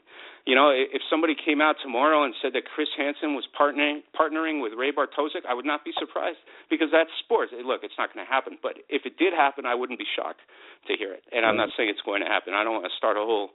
you 0.49 0.57
know, 0.57 0.73
if 0.73 1.05
somebody 1.12 1.37
came 1.37 1.61
out 1.61 1.77
tomorrow 1.83 2.25
and 2.25 2.33
said 2.40 2.57
that 2.57 2.64
Chris 2.64 2.88
Hansen 2.97 3.37
was 3.37 3.45
partnering 3.53 4.01
partnering 4.16 4.62
with 4.62 4.73
Ray 4.73 4.90
Bartoszek, 4.90 5.45
I 5.45 5.53
would 5.53 5.69
not 5.69 5.85
be 5.85 5.93
surprised 6.01 6.40
because 6.73 6.88
that's 6.88 7.12
sports. 7.21 7.53
Look, 7.53 7.85
it's 7.85 7.97
not 8.01 8.12
going 8.12 8.25
to 8.25 8.31
happen, 8.31 8.57
but 8.62 8.81
if 8.88 9.05
it 9.05 9.21
did 9.21 9.37
happen, 9.37 9.66
I 9.66 9.77
wouldn't 9.77 9.99
be 9.99 10.09
shocked 10.16 10.40
to 10.88 10.97
hear 10.97 11.12
it. 11.12 11.23
And 11.31 11.45
I'm 11.45 11.57
not 11.57 11.69
saying 11.77 11.93
it's 11.93 12.05
going 12.05 12.25
to 12.25 12.31
happen. 12.31 12.57
I 12.57 12.64
don't 12.64 12.73
want 12.73 12.88
to 12.88 12.97
start 12.97 13.21
a 13.21 13.21
whole 13.21 13.53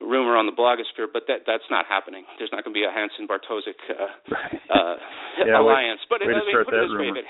rumor 0.00 0.36
on 0.36 0.44
the 0.46 0.52
blogosphere, 0.52 1.08
but 1.12 1.24
that 1.28 1.44
that's 1.46 1.66
not 1.70 1.86
happening. 1.88 2.24
There's 2.38 2.52
not 2.52 2.64
going 2.64 2.74
to 2.74 2.78
be 2.78 2.84
a 2.84 2.92
Hansen 2.92 3.24
Bartoszek 3.26 3.78
uh, 3.90 4.12
Right. 4.28 4.60
uh, 4.70 4.94
Yeah, 5.40 5.60
way- 5.62 5.72
alliance. 5.88 6.00
but 6.10 6.20
way 6.20 6.32
I 6.34 6.44
mean, 6.44 6.52
put 6.64 6.74
it 6.74 6.80
that 6.80 6.88
this 6.88 6.94
way, 6.96 7.08
if 7.12 7.16
it, 7.24 7.28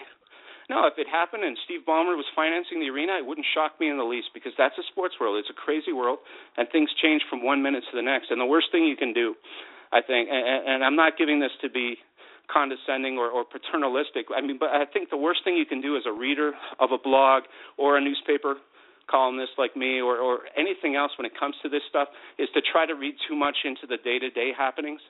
no, 0.69 0.83
if 0.91 0.99
it 0.99 1.07
happened 1.07 1.47
and 1.47 1.55
Steve 1.65 1.87
Ballmer 1.87 2.19
was 2.19 2.27
financing 2.35 2.83
the 2.83 2.91
arena, 2.91 3.15
it 3.19 3.25
wouldn't 3.27 3.47
shock 3.55 3.79
me 3.79 3.87
in 3.89 3.97
the 3.99 4.05
least 4.09 4.35
because 4.35 4.51
that's 4.59 4.75
a 4.79 4.87
sports 4.91 5.15
world. 5.23 5.39
It's 5.39 5.51
a 5.51 5.55
crazy 5.55 5.95
world, 5.95 6.19
and 6.59 6.67
things 6.75 6.91
change 7.01 7.23
from 7.31 7.45
one 7.47 7.63
minute 7.63 7.85
to 7.91 7.95
the 7.95 8.03
next. 8.03 8.31
And 8.35 8.41
the 8.41 8.51
worst 8.51 8.75
thing 8.75 8.83
you 8.83 8.97
can 8.99 9.15
do, 9.15 9.35
I 9.95 10.03
think, 10.03 10.27
and, 10.27 10.43
and 10.67 10.79
I'm 10.83 10.97
not 10.99 11.15
giving 11.17 11.39
this 11.39 11.55
to 11.63 11.71
be 11.71 11.95
condescending 12.51 13.19
or, 13.19 13.31
or 13.31 13.45
paternalistic. 13.45 14.27
I 14.35 14.41
mean, 14.41 14.59
but 14.59 14.71
I 14.71 14.85
think 14.91 15.11
the 15.11 15.17
worst 15.17 15.41
thing 15.45 15.57
you 15.57 15.67
can 15.67 15.81
do 15.81 15.97
as 15.97 16.03
a 16.07 16.13
reader 16.13 16.53
of 16.79 16.91
a 16.91 16.99
blog 16.99 17.43
or 17.79 17.97
a 17.97 18.01
newspaper 18.01 18.57
columnist 19.11 19.53
like 19.59 19.77
me 19.77 20.01
or, 20.01 20.19
or 20.19 20.41
anything 20.57 20.97
else 20.97 21.13
when 21.19 21.27
it 21.27 21.33
comes 21.39 21.55
to 21.63 21.69
this 21.69 21.83
stuff 21.89 22.09
is 22.39 22.49
to 22.55 22.61
try 22.61 22.87
to 22.87 22.95
read 22.95 23.15
too 23.29 23.37
much 23.37 23.59
into 23.65 23.87
the 23.87 23.97
day-to-day 23.97 24.53
happenings 24.57 25.01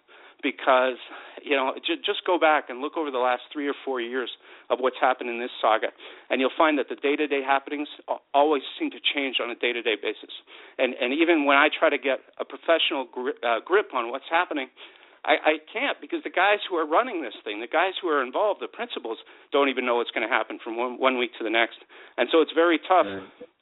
because 0.43 1.01
you 1.43 1.57
know 1.57 1.73
j- 1.81 2.01
just 2.05 2.21
go 2.27 2.39
back 2.39 2.69
and 2.69 2.81
look 2.81 2.97
over 2.97 3.11
the 3.11 3.19
last 3.19 3.43
three 3.53 3.67
or 3.67 3.75
four 3.85 4.01
years 4.01 4.31
of 4.69 4.79
what's 4.81 4.97
happened 5.01 5.31
in 5.31 5.41
this 5.41 5.51
saga 5.63 5.89
and 6.29 6.41
you'll 6.41 6.55
find 6.57 6.79
that 6.79 6.89
the 6.89 6.97
day-to-day 6.97 7.41
happenings 7.43 7.89
always 8.35 8.63
seem 8.79 8.91
to 8.91 9.01
change 9.01 9.37
on 9.43 9.51
a 9.51 9.55
day-to-day 9.55 9.97
basis. 10.01 10.35
And 10.79 10.95
and 11.01 11.13
even 11.15 11.47
when 11.47 11.57
i 11.57 11.69
try 11.73 11.89
to 11.89 11.99
get 11.99 12.21
a 12.39 12.45
professional 12.45 13.07
gri- 13.11 13.41
uh, 13.43 13.61
grip 13.65 13.95
on 13.95 14.11
what's 14.11 14.29
happening 14.31 14.69
I, 15.27 15.35
I 15.43 15.55
can't 15.67 15.99
because 16.01 16.23
the 16.23 16.31
guys 16.31 16.63
who 16.71 16.79
are 16.79 16.87
running 16.87 17.21
this 17.21 17.35
thing, 17.43 17.59
the 17.59 17.67
guys 17.67 17.99
who 18.01 18.07
are 18.07 18.23
involved, 18.23 18.63
the 18.63 18.71
principals, 18.71 19.19
don't 19.51 19.69
even 19.69 19.85
know 19.85 19.99
what's 19.99 20.15
going 20.15 20.23
to 20.23 20.33
happen 20.33 20.63
from 20.63 20.79
one, 20.79 21.03
one 21.03 21.19
week 21.19 21.35
to 21.39 21.45
the 21.45 21.51
next, 21.51 21.83
and 22.17 22.31
so 22.31 22.41
it's 22.41 22.55
very 22.55 22.79
tough, 22.87 23.11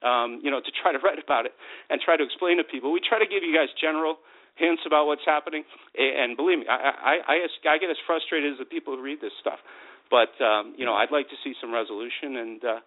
um, 0.05 0.45
you 0.45 0.53
know, 0.53 0.61
to 0.61 0.71
try 0.85 0.93
to 0.93 0.99
write 1.05 1.19
about 1.19 1.49
it 1.49 1.57
and 1.89 2.01
try 2.05 2.17
to 2.17 2.23
explain 2.23 2.61
to 2.61 2.65
people. 2.65 2.93
We 2.93 3.01
try 3.01 3.19
to 3.19 3.27
give 3.27 3.43
you 3.43 3.57
guys 3.57 3.73
general 3.81 4.21
hints 4.61 4.85
about 4.87 5.09
what's 5.09 5.25
happening, 5.25 5.65
and 5.97 6.37
believe 6.37 6.61
me, 6.61 6.67
I, 6.69 6.77
I, 6.77 7.15
I, 7.27 7.37
I 7.49 7.77
get 7.81 7.89
as 7.89 7.99
frustrated 8.07 8.53
as 8.53 8.59
the 8.61 8.69
people 8.69 8.95
who 8.95 9.03
read 9.03 9.25
this 9.25 9.33
stuff. 9.41 9.59
But 10.13 10.37
um, 10.45 10.77
you 10.77 10.85
know, 10.85 10.93
I'd 10.93 11.11
like 11.11 11.33
to 11.33 11.39
see 11.43 11.57
some 11.65 11.73
resolution, 11.73 12.37
and 12.37 12.61
uh, 12.61 12.81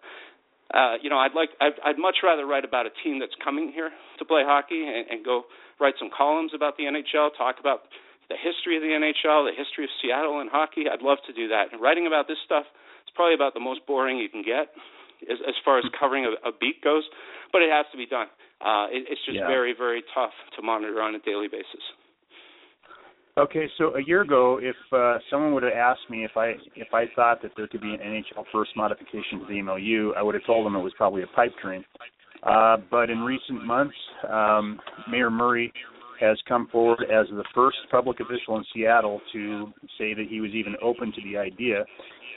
uh, 0.72 0.94
you 1.02 1.10
know, 1.10 1.18
I'd 1.18 1.34
like, 1.34 1.50
I'd, 1.60 1.76
I'd 1.84 1.98
much 1.98 2.22
rather 2.22 2.46
write 2.46 2.64
about 2.64 2.86
a 2.86 2.94
team 3.02 3.18
that's 3.18 3.34
coming 3.42 3.72
here 3.74 3.90
to 4.18 4.24
play 4.24 4.42
hockey 4.44 4.86
and, 4.86 5.10
and 5.10 5.24
go 5.24 5.44
write 5.80 5.94
some 5.98 6.10
columns 6.14 6.52
about 6.54 6.76
the 6.76 6.84
NHL, 6.84 7.30
talk 7.36 7.56
about 7.58 7.88
the 8.28 8.36
history 8.36 8.76
of 8.76 8.82
the 8.84 8.92
NHL, 8.92 9.48
the 9.48 9.56
history 9.56 9.84
of 9.84 9.90
Seattle 10.00 10.40
and 10.40 10.50
hockey. 10.50 10.84
I'd 10.90 11.02
love 11.02 11.18
to 11.26 11.32
do 11.32 11.48
that. 11.48 11.72
And 11.72 11.80
writing 11.80 12.06
about 12.06 12.28
this 12.28 12.38
stuff 12.44 12.64
is 13.06 13.12
probably 13.16 13.34
about 13.34 13.54
the 13.54 13.60
most 13.64 13.84
boring 13.86 14.18
you 14.18 14.28
can 14.28 14.42
get 14.42 14.68
as, 15.30 15.38
as 15.48 15.54
far 15.64 15.78
as 15.78 15.84
covering 15.98 16.24
a, 16.28 16.32
a 16.48 16.52
beat 16.52 16.82
goes, 16.84 17.04
but 17.52 17.62
it 17.62 17.70
has 17.72 17.86
to 17.92 17.98
be 17.98 18.06
done. 18.06 18.28
Uh, 18.60 18.86
it, 18.90 19.08
it's 19.08 19.24
just 19.24 19.38
Yeah. 19.38 19.46
very, 19.48 19.72
very 19.76 20.02
tough 20.14 20.36
to 20.56 20.62
monitor 20.62 21.00
on 21.00 21.14
a 21.14 21.20
daily 21.20 21.48
basis. 21.48 21.82
Okay, 23.38 23.70
so 23.78 23.94
a 23.94 24.02
year 24.02 24.22
ago, 24.22 24.58
if 24.60 24.74
uh, 24.92 25.18
someone 25.30 25.54
would 25.54 25.62
have 25.62 25.72
asked 25.72 26.10
me 26.10 26.24
if 26.24 26.36
I 26.36 26.56
if 26.74 26.92
I 26.92 27.04
thought 27.14 27.40
that 27.42 27.52
there 27.56 27.68
could 27.68 27.80
be 27.80 27.94
an 27.94 28.00
NHL 28.00 28.44
first 28.52 28.72
modification 28.76 29.38
to 29.38 29.46
the 29.46 29.62
MOU, 29.62 30.12
I 30.16 30.22
would 30.22 30.34
have 30.34 30.44
told 30.44 30.66
them 30.66 30.74
it 30.74 30.82
was 30.82 30.92
probably 30.96 31.22
a 31.22 31.28
pipe 31.28 31.52
dream. 31.62 31.84
Uh, 32.42 32.78
but 32.90 33.10
in 33.10 33.20
recent 33.20 33.64
months, 33.64 33.94
um, 34.28 34.80
Mayor 35.08 35.30
Murray 35.30 35.72
has 36.20 36.38
come 36.46 36.68
forward 36.70 37.02
as 37.04 37.26
the 37.30 37.44
first 37.54 37.76
public 37.90 38.20
official 38.20 38.56
in 38.56 38.64
Seattle 38.74 39.20
to 39.32 39.66
say 39.98 40.14
that 40.14 40.26
he 40.28 40.40
was 40.40 40.50
even 40.52 40.74
open 40.82 41.12
to 41.12 41.20
the 41.22 41.36
idea. 41.36 41.84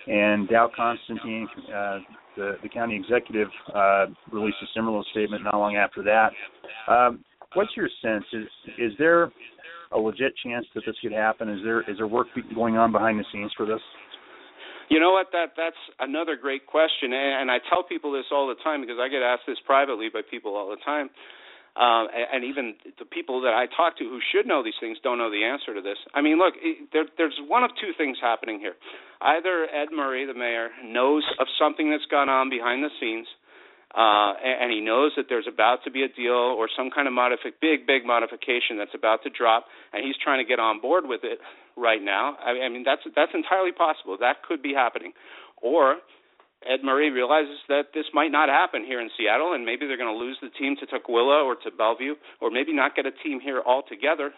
And 0.08 0.48
Dow 0.50 0.70
Constantine, 0.76 1.48
uh, 1.68 2.00
the, 2.36 2.58
the 2.64 2.70
county 2.70 2.96
executive, 2.96 3.50
uh, 3.74 4.08
released 4.32 4.58
a 4.62 4.68
similar 4.76 5.04
statement 5.12 5.44
not 5.44 5.56
long 5.56 5.76
after 5.76 6.04
that. 6.04 6.32
Um, 6.92 7.24
what's 7.54 7.72
your 7.76 7.90
sense? 8.02 8.26
Is 8.34 8.48
is 8.78 8.92
there 8.98 9.32
a 9.92 10.00
legit 10.00 10.34
chance 10.44 10.66
that 10.74 10.84
this 10.86 10.96
could 11.02 11.12
happen? 11.12 11.50
Is 11.50 11.60
there 11.64 11.82
is 11.82 11.98
there 11.98 12.08
work 12.08 12.28
going 12.56 12.78
on 12.78 12.92
behind 12.92 13.20
the 13.20 13.26
scenes 13.32 13.52
for 13.56 13.66
this? 13.66 13.82
You 14.90 15.00
know 15.00 15.12
what? 15.12 15.28
That 15.32 15.54
that's 15.56 15.80
another 16.00 16.36
great 16.36 16.66
question, 16.66 17.14
and, 17.14 17.42
and 17.42 17.52
I 17.52 17.60
tell 17.70 17.84
people 17.84 18.12
this 18.12 18.26
all 18.32 18.48
the 18.48 18.60
time 18.64 18.82
because 18.82 18.98
I 19.00 19.08
get 19.08 19.22
asked 19.22 19.44
this 19.48 19.60
privately 19.66 20.10
by 20.12 20.22
people 20.30 20.56
all 20.56 20.70
the 20.70 20.82
time, 20.84 21.10
um, 21.76 22.08
and, 22.12 22.44
even 22.44 22.76
the 23.00 23.06
people 23.06 23.42
that 23.42 23.54
I 23.54 23.66
talk 23.66 23.98
to 24.00 24.04
who 24.04 24.20
should 24.20 24.46
know 24.46 24.62
these 24.64 24.78
things 24.80 24.98
don't 25.04 25.18
know 25.18 25.32
the 25.32 25.46
answer 25.46 25.74
to 25.74 25.82
this. 25.82 25.98
I 26.14 26.22
mean, 26.22 26.38
look, 26.38 26.56
there, 26.92 27.06
there's 27.18 27.40
one 27.48 27.64
of 27.64 27.72
two 27.80 27.92
things 27.98 28.18
happening 28.22 28.60
here. 28.60 28.76
Either 29.22 29.68
Ed 29.72 29.88
Murray, 29.96 30.26
the 30.26 30.34
mayor, 30.34 30.70
knows 30.84 31.24
of 31.40 31.48
something 31.58 31.90
that's 31.90 32.06
gone 32.12 32.28
on 32.28 32.50
behind 32.50 32.84
the 32.84 32.90
scenes, 33.00 33.28
uh, 33.96 34.36
and, 34.44 34.68
and 34.68 34.72
he 34.72 34.82
knows 34.82 35.12
that 35.16 35.28
there's 35.30 35.48
about 35.48 35.80
to 35.86 35.92
be 35.92 36.04
a 36.04 36.12
deal 36.12 36.56
or 36.60 36.68
some 36.76 36.90
kind 36.92 37.08
of 37.08 37.14
modifi- 37.14 37.56
big, 37.62 37.88
big 37.88 38.04
modification 38.06 38.76
that's 38.78 38.96
about 38.96 39.24
to 39.24 39.30
drop, 39.30 39.66
and 39.94 40.04
he's 40.04 40.16
trying 40.22 40.44
to 40.44 40.48
get 40.48 40.60
on 40.60 40.82
board 40.82 41.06
with 41.08 41.22
it 41.24 41.40
right 41.78 42.02
now. 42.04 42.36
I 42.44 42.66
I 42.66 42.70
mean 42.70 42.84
that's 42.84 43.02
that's 43.16 43.32
entirely 43.34 43.72
possible. 43.72 44.18
That 44.20 44.44
could 44.44 44.62
be 44.62 44.74
happening, 44.74 45.14
or 45.62 45.98
Ed 46.68 46.84
Murray 46.84 47.10
realizes 47.10 47.58
that 47.70 47.94
this 47.94 48.06
might 48.14 48.32
not 48.32 48.50
happen 48.50 48.86
here 48.86 49.02
in 49.02 49.10
Seattle, 49.18 49.54
and 49.54 49.66
maybe 49.66 49.88
they're 49.88 49.98
going 49.98 50.14
to 50.14 50.18
lose 50.18 50.38
the 50.42 50.50
team 50.50 50.76
to 50.80 50.86
Tukwila 50.86 51.44
or 51.44 51.56
to 51.56 51.72
Bellevue, 51.72 52.16
or 52.40 52.52
maybe 52.52 52.72
not 52.74 52.96
get 52.96 53.06
a 53.06 53.12
team 53.24 53.40
here 53.40 53.62
altogether. 53.66 54.32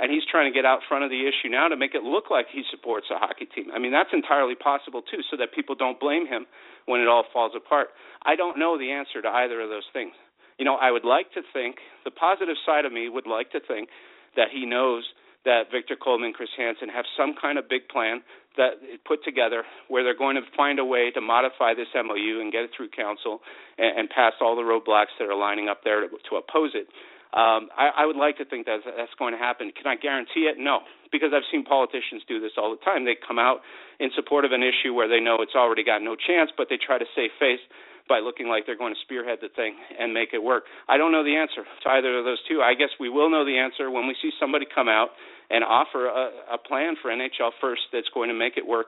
And 0.00 0.10
he's 0.10 0.24
trying 0.30 0.50
to 0.50 0.56
get 0.56 0.64
out 0.64 0.80
front 0.88 1.04
of 1.04 1.10
the 1.10 1.28
issue 1.28 1.48
now 1.52 1.68
to 1.68 1.76
make 1.76 1.94
it 1.94 2.02
look 2.02 2.30
like 2.30 2.46
he 2.52 2.62
supports 2.70 3.06
a 3.10 3.18
hockey 3.18 3.44
team. 3.44 3.68
I 3.74 3.78
mean, 3.78 3.92
that's 3.92 4.08
entirely 4.12 4.54
possible 4.54 5.02
too, 5.02 5.20
so 5.30 5.36
that 5.36 5.52
people 5.52 5.74
don't 5.74 6.00
blame 6.00 6.26
him 6.26 6.46
when 6.86 7.00
it 7.00 7.08
all 7.08 7.24
falls 7.32 7.52
apart. 7.56 7.88
I 8.24 8.36
don't 8.36 8.58
know 8.58 8.78
the 8.78 8.92
answer 8.92 9.20
to 9.20 9.28
either 9.28 9.60
of 9.60 9.68
those 9.68 9.88
things. 9.92 10.12
you 10.60 10.66
know, 10.68 10.76
I 10.76 10.92
would 10.92 11.04
like 11.04 11.32
to 11.32 11.40
think 11.52 11.76
the 12.04 12.10
positive 12.12 12.56
side 12.66 12.84
of 12.84 12.92
me 12.92 13.08
would 13.08 13.26
like 13.26 13.50
to 13.52 13.60
think 13.60 13.88
that 14.36 14.48
he 14.52 14.66
knows 14.66 15.04
that 15.44 15.72
Victor 15.72 15.96
Coleman, 15.96 16.34
Chris 16.34 16.50
Hansen 16.56 16.90
have 16.90 17.06
some 17.16 17.34
kind 17.40 17.56
of 17.58 17.64
big 17.66 17.88
plan 17.88 18.20
that 18.56 18.82
put 19.06 19.22
together 19.24 19.62
where 19.88 20.02
they're 20.02 20.16
going 20.16 20.36
to 20.36 20.42
find 20.56 20.78
a 20.78 20.84
way 20.84 21.10
to 21.10 21.20
modify 21.20 21.74
this 21.74 21.88
MOU 21.94 22.40
and 22.40 22.50
get 22.50 22.62
it 22.62 22.70
through 22.76 22.88
council 22.90 23.40
and, 23.78 24.00
and 24.00 24.10
pass 24.10 24.32
all 24.40 24.56
the 24.56 24.62
roadblocks 24.62 25.14
that 25.18 25.28
are 25.28 25.38
lining 25.38 25.68
up 25.68 25.82
there 25.84 26.00
to, 26.02 26.08
to 26.08 26.36
oppose 26.36 26.72
it. 26.74 26.88
Um, 27.30 27.70
I, 27.78 28.02
I 28.02 28.06
would 28.06 28.18
like 28.18 28.38
to 28.38 28.44
think 28.44 28.66
that 28.66 28.82
that's 28.82 29.14
going 29.14 29.32
to 29.34 29.38
happen. 29.38 29.70
Can 29.70 29.86
I 29.86 29.94
guarantee 29.94 30.50
it? 30.50 30.58
No, 30.58 30.82
because 31.12 31.30
I've 31.30 31.46
seen 31.46 31.62
politicians 31.62 32.26
do 32.26 32.40
this 32.42 32.58
all 32.58 32.74
the 32.74 32.82
time. 32.82 33.06
They 33.06 33.14
come 33.14 33.38
out 33.38 33.62
in 34.02 34.10
support 34.16 34.44
of 34.44 34.50
an 34.50 34.66
issue 34.66 34.94
where 34.94 35.06
they 35.06 35.22
know 35.22 35.38
it's 35.38 35.54
already 35.54 35.84
got 35.84 36.02
no 36.02 36.16
chance, 36.18 36.50
but 36.58 36.66
they 36.66 36.74
try 36.74 36.98
to 36.98 37.06
save 37.14 37.30
face 37.38 37.62
by 38.10 38.18
looking 38.18 38.50
like 38.50 38.66
they're 38.66 38.76
going 38.76 38.94
to 38.94 39.02
spearhead 39.06 39.38
the 39.38 39.48
thing 39.54 39.78
and 39.94 40.10
make 40.12 40.34
it 40.34 40.42
work. 40.42 40.64
I 40.90 40.98
don't 40.98 41.14
know 41.14 41.22
the 41.22 41.38
answer 41.38 41.62
to 41.62 41.86
either 41.94 42.18
of 42.18 42.24
those 42.26 42.42
two. 42.50 42.58
I 42.58 42.74
guess 42.74 42.90
we 42.98 43.08
will 43.08 43.30
know 43.30 43.46
the 43.46 43.62
answer 43.62 43.88
when 43.88 44.10
we 44.10 44.16
see 44.20 44.34
somebody 44.40 44.66
come 44.66 44.88
out 44.88 45.14
and 45.50 45.64
offer 45.64 46.06
a, 46.06 46.54
a 46.54 46.58
plan 46.58 46.94
for 47.02 47.10
NHL 47.10 47.50
first 47.60 47.82
that's 47.92 48.08
going 48.14 48.28
to 48.28 48.34
make 48.34 48.56
it 48.56 48.66
work 48.66 48.86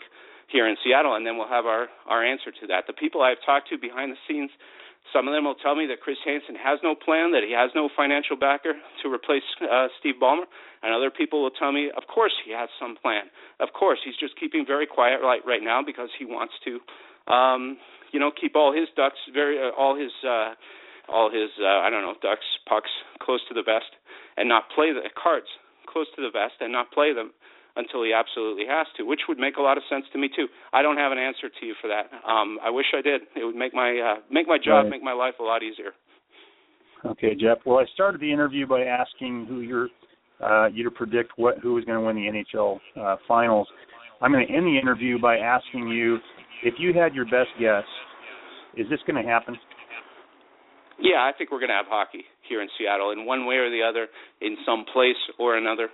here 0.48 0.68
in 0.68 0.76
Seattle, 0.84 1.16
and 1.16 1.26
then 1.26 1.36
we'll 1.36 1.48
have 1.48 1.66
our 1.66 1.88
our 2.06 2.24
answer 2.24 2.52
to 2.52 2.66
that. 2.68 2.84
The 2.86 2.92
people 2.92 3.22
I've 3.22 3.40
talked 3.44 3.68
to 3.70 3.78
behind 3.78 4.12
the 4.12 4.20
scenes, 4.28 4.50
some 5.12 5.26
of 5.26 5.34
them 5.34 5.44
will 5.44 5.58
tell 5.58 5.74
me 5.74 5.86
that 5.88 6.00
Chris 6.00 6.18
Hansen 6.24 6.54
has 6.54 6.78
no 6.84 6.94
plan, 6.94 7.32
that 7.32 7.42
he 7.42 7.52
has 7.52 7.70
no 7.74 7.88
financial 7.96 8.36
backer 8.36 8.74
to 9.02 9.04
replace 9.08 9.42
uh, 9.64 9.88
Steve 9.98 10.20
Ballmer, 10.22 10.46
and 10.82 10.94
other 10.94 11.10
people 11.10 11.42
will 11.42 11.56
tell 11.56 11.72
me, 11.72 11.90
of 11.96 12.04
course 12.06 12.32
he 12.44 12.52
has 12.52 12.68
some 12.78 12.96
plan. 13.00 13.32
Of 13.58 13.72
course, 13.72 13.98
he's 14.04 14.16
just 14.20 14.38
keeping 14.38 14.64
very 14.66 14.86
quiet 14.86 15.20
right 15.22 15.42
right 15.44 15.62
now 15.62 15.82
because 15.82 16.10
he 16.18 16.24
wants 16.24 16.54
to 16.64 16.78
um 17.32 17.78
you 18.12 18.20
know 18.20 18.30
keep 18.30 18.54
all 18.54 18.74
his 18.74 18.88
ducks 18.94 19.18
very 19.32 19.58
uh, 19.58 19.70
all 19.78 19.96
his 19.96 20.12
uh 20.22 20.54
all 21.08 21.30
his 21.30 21.50
uh, 21.58 21.80
I 21.82 21.90
don't 21.90 22.02
know 22.02 22.14
ducks 22.22 22.46
pucks 22.68 22.90
close 23.20 23.40
to 23.48 23.54
the 23.54 23.62
vest 23.62 23.90
and 24.36 24.48
not 24.48 24.64
play 24.74 24.92
the 24.92 25.08
cards 25.16 25.48
close 25.92 26.06
to 26.16 26.22
the 26.22 26.30
vest 26.32 26.54
and 26.60 26.72
not 26.72 26.90
play 26.92 27.12
them 27.12 27.32
until 27.76 28.04
he 28.04 28.12
absolutely 28.12 28.66
has 28.68 28.86
to, 28.96 29.04
which 29.04 29.20
would 29.28 29.38
make 29.38 29.56
a 29.56 29.62
lot 29.62 29.76
of 29.76 29.84
sense 29.88 30.04
to 30.12 30.18
me 30.18 30.28
too. 30.34 30.46
I 30.72 30.82
don't 30.82 30.96
have 30.96 31.12
an 31.12 31.18
answer 31.18 31.48
to 31.48 31.66
you 31.66 31.74
for 31.80 31.88
that. 31.88 32.10
Um, 32.28 32.58
I 32.62 32.70
wish 32.70 32.86
I 32.96 33.00
did. 33.00 33.22
It 33.36 33.44
would 33.44 33.56
make 33.56 33.72
my 33.74 33.96
uh, 33.96 34.20
make 34.30 34.46
my 34.46 34.58
job, 34.58 34.84
right. 34.84 34.90
make 34.90 35.02
my 35.02 35.12
life 35.12 35.34
a 35.40 35.42
lot 35.42 35.62
easier. 35.62 35.92
Okay, 37.04 37.34
Geoff. 37.34 37.58
Well, 37.66 37.78
I 37.78 37.86
started 37.94 38.20
the 38.20 38.30
interview 38.30 38.66
by 38.66 38.82
asking 38.82 39.46
who 39.48 39.60
you're 39.60 39.88
uh, 40.42 40.66
you 40.68 40.84
to 40.84 40.90
predict 40.90 41.32
what 41.36 41.58
who 41.58 41.78
is 41.78 41.84
going 41.84 41.98
to 41.98 42.04
win 42.04 42.16
the 42.16 42.44
NHL 42.56 42.78
uh, 43.00 43.16
finals. 43.26 43.68
I'm 44.20 44.32
going 44.32 44.46
to 44.46 44.52
end 44.52 44.66
the 44.66 44.78
interview 44.78 45.20
by 45.20 45.36
asking 45.36 45.88
you 45.88 46.18
if 46.62 46.74
you 46.78 46.92
had 46.94 47.14
your 47.14 47.24
best 47.24 47.50
guess, 47.58 47.84
is 48.76 48.86
this 48.88 49.00
going 49.06 49.22
to 49.22 49.28
happen? 49.28 49.56
Yeah, 51.00 51.24
I 51.24 51.32
think 51.36 51.50
we're 51.50 51.60
going 51.60 51.72
to 51.72 51.80
have 51.80 51.88
hockey 51.88 52.24
here 52.48 52.60
in 52.60 52.68
Seattle 52.78 53.10
in 53.12 53.24
one 53.24 53.46
way 53.46 53.56
or 53.56 53.70
the 53.70 53.82
other, 53.82 54.08
in 54.40 54.56
some 54.66 54.84
place 54.92 55.18
or 55.38 55.56
another. 55.56 55.88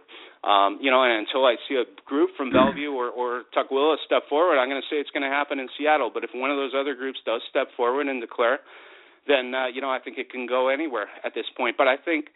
Um, 0.44 0.78
you 0.80 0.90
know, 0.90 1.02
and 1.02 1.26
until 1.26 1.44
I 1.46 1.56
see 1.68 1.74
a 1.74 1.86
group 2.06 2.30
from 2.36 2.50
Bellevue 2.52 2.90
or, 2.90 3.10
or 3.10 3.42
Tukwila 3.54 3.96
step 4.06 4.22
forward, 4.28 4.58
I'm 4.58 4.68
going 4.68 4.80
to 4.80 4.86
say 4.86 5.02
it's 5.02 5.10
going 5.10 5.26
to 5.26 5.34
happen 5.34 5.58
in 5.58 5.68
Seattle. 5.78 6.10
But 6.12 6.22
if 6.22 6.30
one 6.34 6.50
of 6.50 6.56
those 6.56 6.72
other 6.78 6.94
groups 6.94 7.18
does 7.26 7.42
step 7.50 7.68
forward 7.76 8.06
and 8.06 8.20
declare, 8.20 8.60
then 9.26 9.52
uh, 9.54 9.66
you 9.66 9.80
know 9.82 9.90
I 9.90 9.98
think 9.98 10.16
it 10.16 10.30
can 10.30 10.46
go 10.46 10.68
anywhere 10.68 11.06
at 11.24 11.34
this 11.34 11.46
point. 11.56 11.76
But 11.76 11.88
I 11.88 11.96
think 11.98 12.30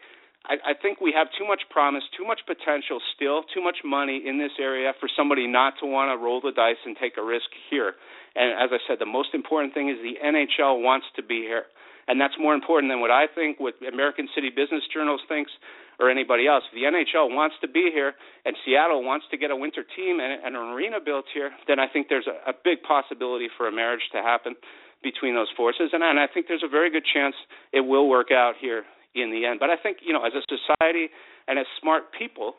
I, 0.45 0.71
I 0.71 0.73
think 0.75 0.99
we 0.99 1.13
have 1.15 1.27
too 1.39 1.47
much 1.47 1.63
promise, 1.71 2.03
too 2.17 2.27
much 2.27 2.41
potential 2.45 2.99
still, 3.15 3.43
too 3.55 3.63
much 3.63 3.79
money 3.83 4.21
in 4.25 4.37
this 4.37 4.51
area 4.59 4.91
for 4.99 5.07
somebody 5.15 5.47
not 5.47 5.75
to 5.79 5.87
want 5.87 6.11
to 6.11 6.19
roll 6.19 6.41
the 6.41 6.51
dice 6.51 6.79
and 6.85 6.97
take 6.99 7.15
a 7.17 7.23
risk 7.23 7.47
here. 7.71 7.95
And 8.35 8.51
as 8.51 8.69
I 8.71 8.79
said, 8.87 8.99
the 8.99 9.07
most 9.07 9.29
important 9.33 9.73
thing 9.73 9.89
is 9.89 9.97
the 10.03 10.19
NHL 10.19 10.83
wants 10.83 11.07
to 11.15 11.23
be 11.23 11.47
here. 11.47 11.65
And 12.07 12.19
that's 12.19 12.35
more 12.39 12.53
important 12.53 12.91
than 12.91 12.99
what 12.99 13.11
I 13.11 13.25
think, 13.27 13.59
what 13.59 13.75
American 13.81 14.27
City 14.35 14.49
Business 14.49 14.83
Journals 14.93 15.21
thinks, 15.27 15.51
or 15.99 16.09
anybody 16.09 16.47
else. 16.47 16.63
If 16.71 16.75
the 16.75 16.89
NHL 16.89 17.33
wants 17.33 17.55
to 17.61 17.67
be 17.67 17.91
here 17.93 18.13
and 18.45 18.55
Seattle 18.65 19.03
wants 19.03 19.25
to 19.31 19.37
get 19.37 19.51
a 19.51 19.55
winter 19.55 19.83
team 19.95 20.19
and, 20.19 20.41
and 20.43 20.55
an 20.55 20.73
arena 20.73 20.97
built 21.03 21.25
here, 21.33 21.51
then 21.67 21.79
I 21.79 21.87
think 21.87 22.07
there's 22.09 22.27
a, 22.27 22.49
a 22.49 22.53
big 22.53 22.81
possibility 22.83 23.47
for 23.57 23.67
a 23.67 23.71
marriage 23.71 24.03
to 24.13 24.21
happen 24.21 24.55
between 25.03 25.35
those 25.35 25.51
forces. 25.55 25.91
And, 25.93 26.01
and 26.03 26.19
I 26.19 26.27
think 26.27 26.47
there's 26.47 26.63
a 26.65 26.71
very 26.71 26.89
good 26.89 27.05
chance 27.05 27.35
it 27.71 27.81
will 27.81 28.09
work 28.09 28.31
out 28.31 28.53
here 28.59 28.83
in 29.15 29.31
the 29.31 29.45
end. 29.45 29.59
But 29.59 29.69
I 29.69 29.77
think, 29.77 29.97
you 30.01 30.13
know, 30.13 30.25
as 30.25 30.33
a 30.33 30.41
society 30.49 31.09
and 31.47 31.59
as 31.59 31.65
smart 31.79 32.11
people, 32.17 32.55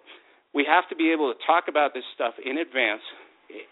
we 0.54 0.64
have 0.68 0.88
to 0.88 0.96
be 0.96 1.10
able 1.10 1.32
to 1.32 1.38
talk 1.46 1.64
about 1.68 1.94
this 1.94 2.04
stuff 2.14 2.34
in 2.38 2.58
advance 2.58 3.02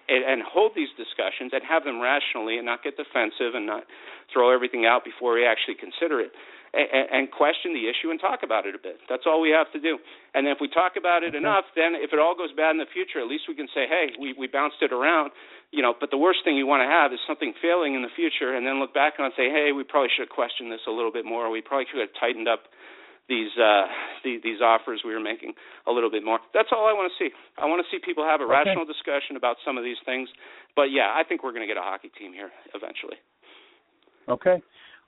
and, 0.08 0.22
and 0.24 0.42
hold 0.42 0.72
these 0.74 0.90
discussions 0.96 1.52
and 1.52 1.62
have 1.66 1.84
them 1.84 2.00
rationally 2.00 2.56
and 2.58 2.66
not 2.66 2.82
get 2.82 2.96
defensive 2.96 3.54
and 3.54 3.66
not 3.66 3.84
throw 4.32 4.54
everything 4.54 4.86
out 4.86 5.04
before 5.04 5.34
we 5.34 5.46
actually 5.46 5.74
consider 5.74 6.20
it 6.20 6.32
and, 6.72 7.06
and 7.12 7.22
question 7.30 7.76
the 7.76 7.84
issue 7.84 8.08
and 8.08 8.20
talk 8.20 8.40
about 8.42 8.64
it 8.64 8.74
a 8.74 8.80
bit. 8.80 8.96
That's 9.08 9.28
all 9.28 9.40
we 9.40 9.52
have 9.52 9.68
to 9.76 9.80
do. 9.80 10.00
And 10.32 10.48
if 10.48 10.58
we 10.60 10.68
talk 10.68 10.96
about 10.96 11.22
it 11.22 11.34
enough, 11.36 11.68
then 11.76 11.92
if 11.92 12.12
it 12.12 12.18
all 12.18 12.32
goes 12.32 12.52
bad 12.56 12.72
in 12.72 12.80
the 12.80 12.88
future, 12.88 13.20
at 13.20 13.28
least 13.28 13.44
we 13.44 13.54
can 13.54 13.68
say, 13.76 13.84
hey, 13.84 14.16
we, 14.16 14.32
we 14.32 14.48
bounced 14.48 14.80
it 14.80 14.92
around. 14.92 15.32
You 15.72 15.80
know, 15.80 15.92
but 15.96 16.10
the 16.10 16.20
worst 16.20 16.40
thing 16.44 16.56
you 16.56 16.66
want 16.68 16.84
to 16.84 16.88
have 16.88 17.12
is 17.12 17.20
something 17.24 17.52
failing 17.60 17.96
in 17.96 18.02
the 18.04 18.12
future, 18.12 18.52
and 18.52 18.64
then 18.66 18.76
look 18.76 18.92
back 18.92 19.16
on 19.16 19.32
and 19.32 19.34
say, 19.36 19.48
hey, 19.48 19.72
we 19.72 19.84
probably 19.84 20.12
should 20.12 20.28
have 20.28 20.34
questioned 20.34 20.68
this 20.72 20.84
a 20.84 20.92
little 20.92 21.12
bit 21.12 21.24
more. 21.24 21.48
We 21.48 21.64
probably 21.64 21.88
could 21.88 22.00
have 22.00 22.12
tightened 22.20 22.48
up 22.48 22.68
these 23.28 23.50
uh 23.58 23.86
the, 24.24 24.38
these 24.42 24.60
offers 24.60 25.02
we 25.04 25.14
were 25.14 25.22
making 25.22 25.52
a 25.86 25.92
little 25.92 26.10
bit 26.10 26.24
more. 26.24 26.38
That's 26.54 26.68
all 26.72 26.86
I 26.86 26.92
want 26.92 27.10
to 27.10 27.16
see. 27.18 27.30
I 27.58 27.66
want 27.66 27.82
to 27.82 27.88
see 27.90 28.02
people 28.02 28.24
have 28.24 28.40
a 28.40 28.44
okay. 28.44 28.52
rational 28.52 28.84
discussion 28.84 29.36
about 29.36 29.56
some 29.64 29.78
of 29.78 29.84
these 29.84 29.98
things. 30.04 30.28
But 30.74 30.94
yeah, 30.94 31.14
I 31.14 31.22
think 31.26 31.42
we're 31.42 31.54
going 31.54 31.66
to 31.66 31.70
get 31.70 31.78
a 31.78 31.84
hockey 31.84 32.10
team 32.18 32.32
here 32.32 32.50
eventually. 32.74 33.18
Okay. 34.28 34.62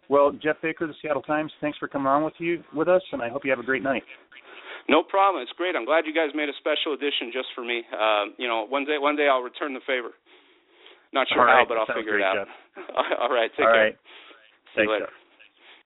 Well, 0.08 0.32
Geoff 0.36 0.60
Baker, 0.60 0.86
the 0.86 0.94
Seattle 1.00 1.22
Times, 1.22 1.50
thanks 1.60 1.78
for 1.78 1.88
coming 1.88 2.08
on 2.08 2.24
with 2.24 2.34
you 2.38 2.62
with 2.74 2.88
us, 2.88 3.00
and 3.12 3.22
I 3.22 3.30
hope 3.30 3.44
you 3.44 3.50
have 3.50 3.62
a 3.62 3.64
great 3.64 3.82
night. 3.82 4.04
No 4.88 5.02
problem. 5.02 5.40
It's 5.40 5.54
great. 5.56 5.74
I'm 5.76 5.86
glad 5.86 6.04
you 6.04 6.12
guys 6.12 6.28
made 6.36 6.48
a 6.48 6.56
special 6.60 6.92
edition 6.92 7.32
just 7.32 7.48
for 7.54 7.64
me. 7.64 7.82
Uh, 7.88 8.36
you 8.36 8.46
know, 8.46 8.66
one 8.68 8.84
day 8.84 8.98
one 9.00 9.16
day 9.16 9.28
I'll 9.32 9.40
return 9.40 9.72
the 9.72 9.80
favor. 9.86 10.12
Not 11.12 11.26
sure 11.32 11.46
right. 11.46 11.62
how, 11.62 11.64
but 11.64 11.78
I'll 11.78 11.86
Sounds 11.86 12.04
figure 12.04 12.20
great, 12.20 12.26
it 12.26 12.36
out. 12.36 12.48
All 13.22 13.32
right. 13.32 13.50
Take 13.56 13.64
All 13.64 13.72
care. 13.72 13.84
right. 13.84 13.96
See 14.76 14.82
you 14.82 14.98
Thanks. 14.98 15.23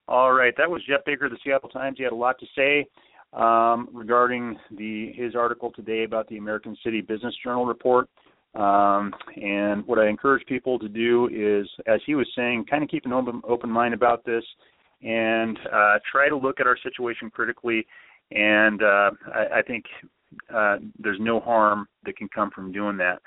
All 0.09 0.33
right, 0.33 0.55
that 0.57 0.67
was 0.67 0.81
Geoff 0.87 1.01
Baker 1.05 1.25
of 1.25 1.31
the 1.31 1.37
Seattle 1.43 1.69
Times. 1.69 1.97
He 1.99 2.03
had 2.03 2.13
a 2.13 2.15
lot 2.15 2.39
to 2.39 2.47
say 2.57 2.87
um, 3.31 3.87
regarding 3.93 4.57
the 4.75 5.11
his 5.15 5.35
article 5.35 5.71
today 5.71 6.03
about 6.03 6.27
the 6.29 6.37
American 6.37 6.75
City 6.83 6.99
Business 6.99 7.35
Journal 7.43 7.67
report. 7.67 8.09
Um, 8.55 9.13
and 9.35 9.85
what 9.85 9.99
I 9.99 10.07
encourage 10.07 10.43
people 10.47 10.79
to 10.79 10.89
do 10.89 11.29
is, 11.31 11.69
as 11.85 11.99
he 12.07 12.15
was 12.15 12.27
saying, 12.35 12.65
kind 12.67 12.83
of 12.83 12.89
keep 12.89 13.05
an 13.05 13.13
open 13.13 13.43
open 13.47 13.69
mind 13.69 13.93
about 13.93 14.25
this 14.25 14.43
and 15.03 15.59
uh, 15.71 15.99
try 16.11 16.27
to 16.27 16.35
look 16.35 16.59
at 16.59 16.65
our 16.65 16.77
situation 16.81 17.29
critically. 17.29 17.85
And 18.31 18.81
uh, 18.81 19.11
I, 19.31 19.59
I 19.59 19.61
think 19.61 19.85
uh, 20.51 20.77
there's 20.97 21.19
no 21.19 21.39
harm 21.39 21.87
that 22.05 22.17
can 22.17 22.29
come 22.33 22.49
from 22.49 22.71
doing 22.71 22.97
that. 22.97 23.19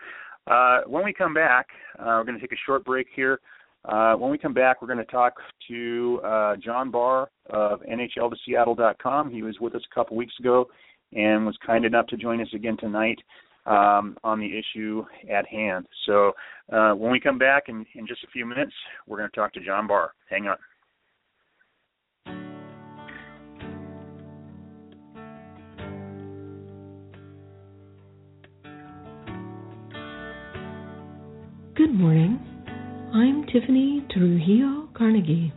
Uh, 0.51 0.81
when 0.88 1.05
we 1.05 1.12
come 1.12 1.33
back, 1.33 1.68
uh, 2.01 2.07
we're 2.07 2.25
going 2.25 2.35
to 2.35 2.40
take 2.40 2.51
a 2.51 2.62
short 2.66 2.85
break 2.85 3.07
here. 3.14 3.38
Uh, 3.85 4.14
when 4.14 4.31
we 4.31 4.38
come 4.38 4.55
back, 4.55 4.81
we're 4.81 4.87
going 4.87 4.99
to 4.99 5.05
talk 5.05 5.35
to 5.68 6.21
uh, 6.25 6.57
John 6.57 6.90
Barr 6.90 7.31
of 7.51 7.81
NHLToSeattle.com. 7.81 9.31
He 9.31 9.42
was 9.42 9.57
with 9.61 9.75
us 9.75 9.83
a 9.90 9.95
couple 9.95 10.16
weeks 10.16 10.35
ago 10.38 10.68
and 11.12 11.45
was 11.45 11.57
kind 11.66 11.85
enough 11.85 12.07
to 12.07 12.16
join 12.16 12.40
us 12.40 12.49
again 12.55 12.77
tonight 12.79 13.18
um, 13.66 14.16
on 14.23 14.38
the 14.38 14.47
issue 14.47 15.05
at 15.31 15.47
hand. 15.47 15.87
So 16.07 16.33
uh, 16.73 16.92
when 16.92 17.11
we 17.11 17.18
come 17.18 17.38
back 17.38 17.64
in, 17.68 17.85
in 17.95 18.07
just 18.07 18.23
a 18.25 18.29
few 18.29 18.47
minutes, 18.47 18.73
we're 19.07 19.18
going 19.18 19.31
to 19.31 19.37
talk 19.37 19.53
to 19.55 19.64
John 19.64 19.87
Barr. 19.88 20.12
Hang 20.31 20.47
on. 20.47 20.57
Good 31.75 31.92
morning. 31.92 32.52
I'm 33.14 33.44
Tiffany 33.44 34.03
Trujillo 34.11 34.88
Carnegie. 34.96 35.53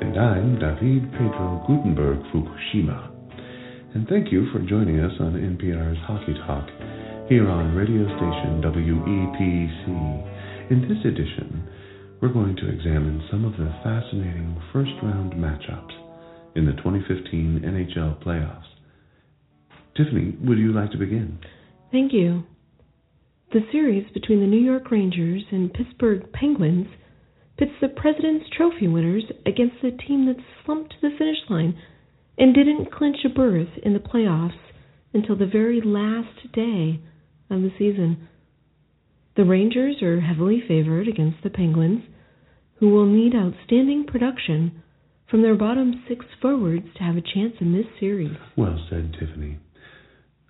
And 0.00 0.18
I'm 0.18 0.58
David 0.58 1.12
Pedro 1.12 1.62
Gutenberg 1.64 2.18
Fukushima. 2.34 3.08
And 3.94 4.08
thank 4.08 4.32
you 4.32 4.50
for 4.50 4.58
joining 4.58 4.98
us 4.98 5.12
on 5.20 5.34
NPR's 5.34 5.98
Hockey 6.08 6.34
Talk 6.44 6.66
here 7.28 7.48
on 7.48 7.76
radio 7.76 8.02
station 8.16 8.60
WEPC. 8.66 9.86
In 10.72 10.80
this 10.88 10.98
edition, 11.04 11.68
we're 12.20 12.32
going 12.32 12.56
to 12.56 12.68
examine 12.68 13.22
some 13.30 13.44
of 13.44 13.52
the 13.52 13.72
fascinating 13.84 14.60
first 14.72 14.90
round 15.04 15.34
matchups 15.34 15.94
in 16.56 16.66
the 16.66 16.72
2015 16.72 17.62
NHL 17.64 18.20
playoffs. 18.24 18.66
Tiffany, 19.96 20.36
would 20.42 20.58
you 20.58 20.72
like 20.72 20.90
to 20.90 20.98
begin? 20.98 21.38
Thank 21.92 22.12
you. 22.12 22.42
The 23.52 23.60
series 23.70 24.10
between 24.14 24.40
the 24.40 24.46
New 24.46 24.60
York 24.60 24.90
Rangers 24.90 25.42
and 25.50 25.74
Pittsburgh 25.74 26.32
Penguins 26.32 26.86
pits 27.58 27.72
the 27.82 27.88
President's 27.88 28.48
Trophy 28.48 28.88
winners 28.88 29.24
against 29.44 29.84
a 29.84 29.90
team 29.90 30.24
that 30.24 30.42
slumped 30.64 30.92
to 30.92 30.96
the 31.02 31.14
finish 31.18 31.36
line 31.50 31.76
and 32.38 32.54
didn't 32.54 32.90
clinch 32.90 33.18
a 33.26 33.28
berth 33.28 33.68
in 33.82 33.92
the 33.92 33.98
playoffs 33.98 34.56
until 35.12 35.36
the 35.36 35.44
very 35.44 35.82
last 35.82 36.50
day 36.54 36.98
of 37.50 37.60
the 37.60 37.72
season. 37.78 38.26
The 39.36 39.44
Rangers 39.44 40.02
are 40.02 40.22
heavily 40.22 40.62
favored 40.66 41.06
against 41.06 41.42
the 41.42 41.50
Penguins, 41.50 42.04
who 42.76 42.88
will 42.88 43.04
need 43.04 43.34
outstanding 43.34 44.06
production 44.06 44.82
from 45.30 45.42
their 45.42 45.56
bottom 45.56 46.02
six 46.08 46.24
forwards 46.40 46.86
to 46.96 47.02
have 47.02 47.16
a 47.18 47.20
chance 47.20 47.56
in 47.60 47.74
this 47.74 47.86
series. 48.00 48.34
Well 48.56 48.82
said, 48.88 49.12
Tiffany. 49.20 49.58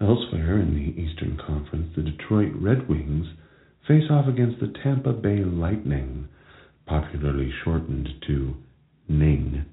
Elsewhere 0.03 0.59
in 0.59 0.75
the 0.75 1.01
Eastern 1.01 1.38
Conference, 1.47 1.93
the 1.95 2.03
Detroit 2.03 2.51
Red 2.57 2.88
Wings 2.88 3.27
face 3.87 4.11
off 4.11 4.27
against 4.27 4.59
the 4.59 4.75
Tampa 4.83 5.12
Bay 5.12 5.45
Lightning, 5.45 6.27
popularly 6.87 7.53
shortened 7.62 8.09
to 8.27 8.57
NING. 9.09 9.65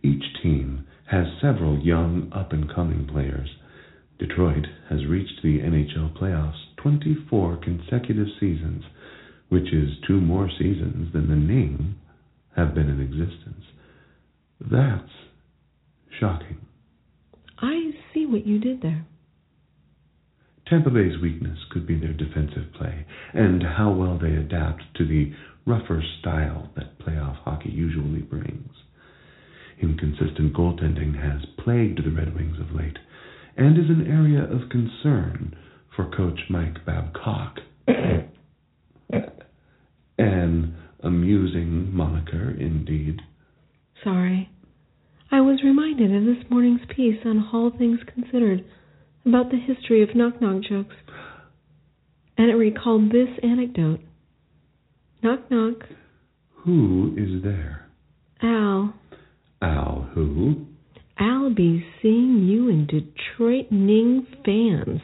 Each 0.00 0.22
team 0.44 0.86
has 1.10 1.26
several 1.40 1.76
young, 1.80 2.30
up 2.32 2.52
and 2.52 2.72
coming 2.72 3.08
players. 3.08 3.48
Detroit 4.20 4.64
has 4.88 5.06
reached 5.06 5.42
the 5.42 5.58
NHL 5.58 6.16
playoffs 6.16 6.60
24 6.76 7.56
consecutive 7.56 8.28
seasons, 8.38 8.84
which 9.48 9.72
is 9.72 9.90
two 10.06 10.20
more 10.20 10.48
seasons 10.56 11.12
than 11.12 11.28
the 11.28 11.34
NING 11.34 11.96
have 12.54 12.76
been 12.76 12.88
in 12.88 13.00
existence. 13.00 13.64
That's 14.60 15.10
shocking. 16.20 16.58
I 17.58 17.90
see 18.14 18.24
what 18.26 18.46
you 18.46 18.60
did 18.60 18.82
there. 18.82 19.04
Tampa 20.68 20.90
Bay's 20.90 21.20
weakness 21.20 21.58
could 21.70 21.86
be 21.86 21.98
their 21.98 22.12
defensive 22.12 22.72
play 22.78 23.04
and 23.34 23.62
how 23.62 23.92
well 23.92 24.18
they 24.18 24.34
adapt 24.34 24.82
to 24.96 25.06
the 25.06 25.32
rougher 25.66 26.02
style 26.20 26.70
that 26.76 26.98
playoff 26.98 27.36
hockey 27.44 27.70
usually 27.70 28.22
brings. 28.22 28.72
Inconsistent 29.80 30.54
goaltending 30.54 31.20
has 31.20 31.44
plagued 31.62 32.04
the 32.04 32.10
Red 32.10 32.34
Wings 32.34 32.58
of 32.60 32.74
late 32.74 32.98
and 33.56 33.76
is 33.78 33.90
an 33.90 34.06
area 34.06 34.42
of 34.44 34.70
concern 34.70 35.56
for 35.94 36.10
coach 36.16 36.40
Mike 36.48 36.84
Babcock. 36.86 37.58
An 40.18 40.76
amusing 41.02 41.94
moniker 41.94 42.50
indeed. 42.50 43.20
Sorry. 44.04 44.48
I 45.30 45.40
was 45.40 45.62
reminded 45.64 46.14
of 46.14 46.24
this 46.24 46.44
morning's 46.50 46.82
piece 46.94 47.18
on 47.24 47.48
All 47.52 47.70
Things 47.76 48.00
Considered 48.14 48.64
about 49.24 49.50
the 49.50 49.58
history 49.58 50.02
of 50.02 50.14
knock 50.14 50.40
knock 50.40 50.62
jokes, 50.62 50.94
and 52.36 52.50
it 52.50 52.54
recalled 52.54 53.10
this 53.10 53.28
anecdote. 53.42 54.00
Knock 55.22 55.50
knock. 55.50 55.76
Who 56.64 57.14
is 57.16 57.42
there? 57.42 57.90
Al. 58.42 58.94
Al 59.60 60.10
who? 60.14 60.66
I'll 61.18 61.54
be 61.54 61.84
seeing 62.00 62.46
you 62.48 62.68
in 62.68 62.86
Detroit 62.86 63.70
Ning 63.70 64.26
fans. 64.44 65.00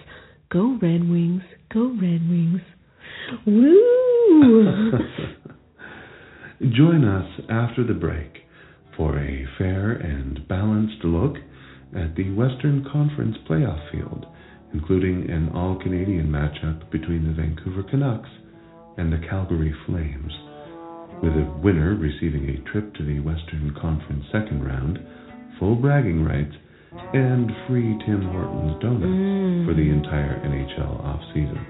Go 0.50 0.78
Red 0.80 1.08
Wings. 1.08 1.42
Go 1.72 1.88
Red 1.90 2.28
Wings. 2.28 2.60
Woo! 3.46 4.90
Join 6.76 7.04
us 7.04 7.40
after 7.48 7.84
the 7.86 7.94
break 7.94 8.38
for 8.96 9.18
a 9.18 9.46
fair 9.58 9.92
and 9.92 10.46
balanced 10.48 11.04
look 11.04 11.36
at 11.94 12.07
the 12.18 12.34
Western 12.34 12.84
Conference 12.92 13.36
playoff 13.48 13.78
field, 13.92 14.26
including 14.74 15.30
an 15.30 15.50
all 15.54 15.78
Canadian 15.80 16.26
matchup 16.26 16.90
between 16.90 17.24
the 17.24 17.32
Vancouver 17.32 17.84
Canucks 17.84 18.28
and 18.96 19.12
the 19.12 19.24
Calgary 19.30 19.72
Flames, 19.86 20.32
with 21.22 21.30
a 21.30 21.60
winner 21.62 21.94
receiving 21.94 22.50
a 22.50 22.70
trip 22.72 22.92
to 22.94 23.04
the 23.04 23.20
Western 23.20 23.72
Conference 23.80 24.24
second 24.32 24.66
round, 24.66 24.98
full 25.60 25.76
bragging 25.76 26.24
rights, 26.24 26.54
and 27.14 27.52
free 27.68 27.96
Tim 28.04 28.22
Hortons 28.32 28.82
donuts 28.82 29.06
Mm. 29.06 29.64
for 29.64 29.74
the 29.74 29.88
entire 29.88 30.40
NHL 30.42 30.98
offseason. 31.04 31.60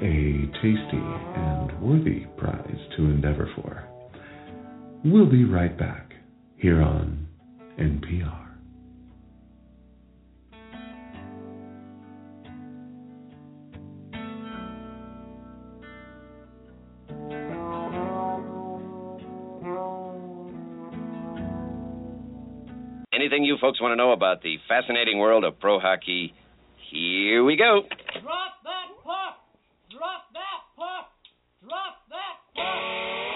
A 0.00 0.46
tasty 0.62 1.02
and 1.34 1.72
worthy 1.80 2.20
prize 2.36 2.80
to 2.96 3.04
endeavor 3.06 3.48
for. 3.56 3.82
We'll 5.04 5.26
be 5.26 5.44
right 5.44 5.76
back 5.76 6.14
here 6.56 6.80
on 6.80 7.26
NPR. 7.78 8.45
You 23.56 23.60
folks 23.60 23.80
want 23.80 23.92
to 23.92 23.96
know 23.96 24.12
about 24.12 24.42
the 24.42 24.56
fascinating 24.68 25.18
world 25.18 25.44
of 25.44 25.58
pro 25.58 25.80
hockey? 25.80 26.34
Here 26.92 27.42
we 27.42 27.56
go. 27.56 27.88
Drop 28.20 28.52
that 28.68 28.88
puck! 29.00 29.40
Drop 29.88 30.28
that 30.36 30.60
puck! 30.76 31.08
Drop 31.64 31.96
that 32.12 32.36
puck! 32.52 32.76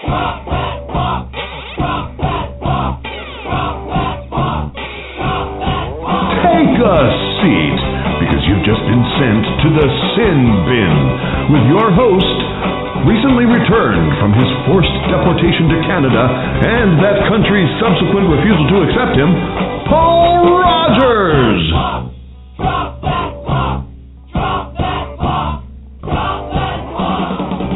Drop 0.05 0.45
that 0.45 0.77
puck! 0.93 1.25
Drop 1.73 2.05
that 2.21 2.47
puck! 2.61 2.93
Drop 3.01 3.69
that 3.81 4.09
puck! 4.29 4.61
Drop 4.61 5.47
that 5.57 5.89
puck! 6.05 6.37
Take 6.45 6.77
a 6.85 7.01
seat, 7.41 7.81
because 8.21 8.41
you've 8.45 8.65
just 8.67 8.83
been 8.85 9.05
sent 9.17 9.41
to 9.41 9.67
the 9.73 9.87
Sin 10.13 10.37
Bin 10.69 10.95
with 11.49 11.65
your 11.65 11.89
host, 11.97 12.37
recently 13.09 13.49
returned 13.49 14.13
from 14.21 14.37
his 14.37 14.49
forced 14.69 14.97
deportation 15.09 15.65
to 15.65 15.77
Canada 15.89 16.29
and 16.61 17.01
that 17.01 17.25
country's 17.25 17.73
subsequent 17.81 18.29
refusal 18.29 18.65
to 18.69 18.77
accept 18.85 19.17
him, 19.17 19.33
Paul 19.33 19.70
Rogers. 20.81 21.61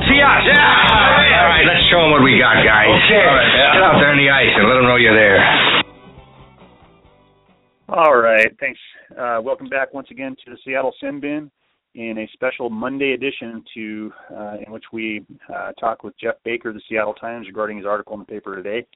See 0.10 0.22
us. 0.22 0.42
Yeah. 0.50 0.74
All 0.90 1.46
right, 1.46 1.66
let's 1.68 1.86
show 1.92 2.02
them 2.02 2.12
what 2.12 2.24
we 2.24 2.40
got, 2.40 2.66
guys. 2.66 2.90
Okay. 2.90 3.22
All 3.22 3.36
right, 3.36 3.54
yeah. 3.54 3.74
Get 3.74 3.84
out 3.84 4.00
there 4.00 4.10
on 4.10 4.18
the 4.18 4.30
ice 4.30 4.50
and 4.58 4.68
let 4.68 4.76
them 4.76 4.86
know 4.86 4.96
you're 4.96 5.14
there. 5.14 5.38
All 7.90 8.18
right, 8.18 8.50
thanks. 8.60 8.80
Uh, 9.12 9.40
welcome 9.44 9.70
back 9.70 9.94
once 9.94 10.08
again 10.10 10.36
to 10.44 10.52
the 10.52 10.58
Seattle 10.66 10.94
Sin 11.00 11.20
Bin 11.20 11.52
in 11.94 12.18
a 12.18 12.28
special 12.34 12.72
Monday 12.72 13.14
edition 13.14 13.64
to 13.76 14.12
uh, 14.36 14.56
in 14.66 14.74
which 14.74 14.86
we 14.92 15.24
uh, 15.54 15.72
talk 15.74 16.04
with 16.04 16.18
Geoff 16.20 16.36
Baker 16.44 16.70
of 16.70 16.76
the 16.76 16.82
Seattle 16.90 17.14
Times 17.14 17.46
regarding 17.46 17.78
his 17.78 17.86
article 17.86 18.16
in 18.16 18.20
the 18.22 18.26
paper 18.26 18.56
today. 18.56 18.88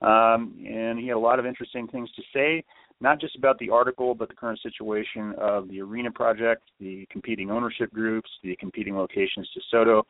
Um, 0.00 0.56
and 0.66 0.98
he 0.98 1.06
had 1.06 1.16
a 1.16 1.20
lot 1.20 1.38
of 1.38 1.46
interesting 1.46 1.86
things 1.86 2.10
to 2.16 2.22
say, 2.34 2.64
not 3.02 3.20
just 3.20 3.36
about 3.36 3.58
the 3.58 3.68
article, 3.68 4.14
but 4.14 4.28
the 4.28 4.34
current 4.34 4.60
situation 4.62 5.34
of 5.38 5.68
the 5.68 5.80
arena 5.80 6.10
project, 6.10 6.62
the 6.80 7.06
competing 7.10 7.50
ownership 7.50 7.92
groups, 7.92 8.30
the 8.42 8.56
competing 8.56 8.96
locations 8.96 9.48
to 9.50 9.60
SoDo. 9.74 10.02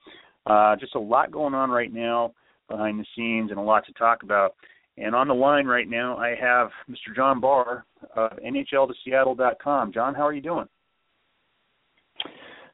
Uh, 0.46 0.76
just 0.76 0.94
a 0.94 1.00
lot 1.00 1.30
going 1.30 1.54
on 1.54 1.70
right 1.70 1.92
now 1.92 2.32
behind 2.68 3.00
the 3.00 3.06
scenes 3.16 3.50
and 3.50 3.58
a 3.58 3.62
lot 3.62 3.86
to 3.86 3.92
talk 3.94 4.22
about. 4.22 4.54
And 4.98 5.14
on 5.14 5.26
the 5.26 5.34
line 5.34 5.66
right 5.66 5.88
now, 5.88 6.18
I 6.18 6.34
have 6.38 6.68
Mr. 6.90 7.16
John 7.16 7.40
Barr 7.40 7.86
of 8.14 8.32
NHLToSeattle.com. 8.44 9.92
John, 9.92 10.14
how 10.14 10.26
are 10.26 10.34
you 10.34 10.42
doing? 10.42 10.66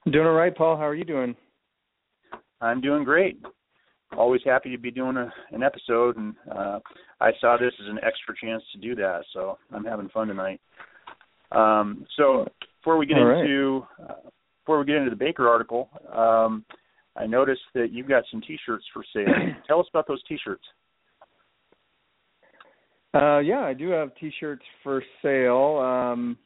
I'm 0.04 0.12
doing 0.12 0.26
all 0.26 0.33
right, 0.33 0.54
Paul. 0.54 0.76
How 0.76 0.87
are 0.87 0.94
you 0.94 1.04
doing? 1.04 1.37
I'm 2.61 2.81
doing 2.81 3.04
great. 3.04 3.40
Always 4.16 4.40
happy 4.44 4.71
to 4.71 4.79
be 4.79 4.90
doing 4.90 5.16
a, 5.16 5.33
an 5.53 5.62
episode, 5.62 6.16
and 6.16 6.35
uh, 6.51 6.81
I 7.21 7.31
saw 7.40 7.57
this 7.59 7.73
as 7.81 7.88
an 7.88 7.99
extra 8.03 8.35
chance 8.40 8.62
to 8.73 8.79
do 8.79 8.94
that, 8.97 9.21
so 9.33 9.59
I'm 9.73 9.85
having 9.85 10.09
fun 10.09 10.29
tonight. 10.29 10.61
Um, 11.53 12.07
so 12.16 12.47
before 12.81 12.97
we 12.97 13.07
get 13.07 13.14
right. 13.16 13.40
into 13.40 13.87
uh, 14.03 14.14
before 14.64 14.81
we 14.81 14.87
get 14.87 14.97
into 14.97 15.11
the 15.11 15.16
Baker 15.16 15.49
article, 15.49 15.88
um, 16.14 16.64
I 17.16 17.27
noticed 17.27 17.62
that 17.75 17.92
you've 17.92 18.09
got 18.09 18.25
some 18.31 18.40
T-shirts 18.40 18.85
for 18.92 19.03
sale. 19.14 19.27
Tell 19.66 19.81
us 19.81 19.87
about 19.90 20.07
those 20.07 20.23
T-shirts. 20.25 20.62
Uh, 23.14 23.38
yeah, 23.38 23.61
I 23.61 23.75
do 23.75 23.88
have 23.90 24.14
T-shirts 24.16 24.62
for 24.83 25.03
sale. 25.23 25.79
Um, 25.79 26.37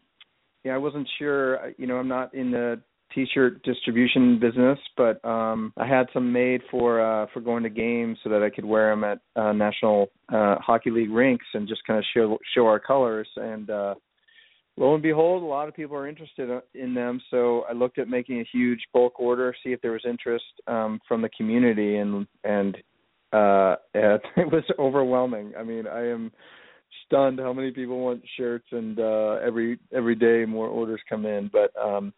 yeah, 0.65 0.75
I 0.75 0.79
wasn't 0.79 1.09
sure. 1.19 1.73
You 1.77 1.87
know, 1.87 1.97
I'm 1.97 2.09
not 2.09 2.33
in 2.35 2.51
the 2.53 2.81
T-shirt 3.15 3.63
distribution 3.63 4.39
business, 4.39 4.79
but 4.97 5.25
um, 5.25 5.73
I 5.77 5.87
had 5.87 6.07
some 6.13 6.33
made 6.33 6.63
for 6.71 7.01
uh, 7.01 7.27
for 7.33 7.41
going 7.41 7.63
to 7.63 7.71
games 7.71 8.19
so 8.23 8.31
that 8.31 8.43
I 8.43 8.51
could 8.51 8.65
wear 8.65 8.91
them 8.91 9.05
at 9.05 9.19
uh, 9.37 9.53
National 9.53 10.09
uh, 10.33 10.57
Hockey 10.59 10.91
League 10.91 11.11
rinks 11.11 11.47
and 11.55 11.69
just 11.69 11.85
kind 11.87 11.99
of 11.99 12.05
show 12.15 12.39
show 12.55 12.67
our 12.67 12.81
colors. 12.81 13.29
And 13.37 13.71
uh, 13.71 13.95
lo 14.77 14.95
and 14.95 15.03
behold, 15.03 15.43
a 15.43 15.47
lot 15.47 15.69
of 15.69 15.75
people 15.75 15.97
are 15.97 16.09
interested 16.09 16.49
in 16.75 16.95
them. 16.95 17.21
So 17.31 17.65
I 17.69 17.73
looked 17.73 17.99
at 17.99 18.09
making 18.09 18.41
a 18.41 18.49
huge 18.53 18.81
bulk 18.93 19.19
order, 19.21 19.55
see 19.63 19.73
if 19.73 19.81
there 19.81 19.93
was 19.93 20.05
interest 20.07 20.45
um, 20.67 21.01
from 21.07 21.23
the 21.23 21.31
community, 21.31 21.97
and 21.97 22.27
and 22.45 22.77
uh, 23.33 23.77
it, 23.95 24.23
it 24.37 24.53
was 24.53 24.65
overwhelming. 24.79 25.53
I 25.59 25.63
mean, 25.63 25.87
I 25.87 26.07
am 26.09 26.33
stunned 27.07 27.39
how 27.39 27.53
many 27.53 27.71
people 27.71 28.01
want 28.01 28.23
shirts, 28.37 28.67
and 28.71 28.99
uh, 28.99 29.39
every 29.45 29.79
every 29.93 30.15
day 30.15 30.45
more 30.47 30.69
orders 30.69 31.01
come 31.09 31.27
in. 31.27 31.51
But 31.53 31.73
um, 31.81 32.13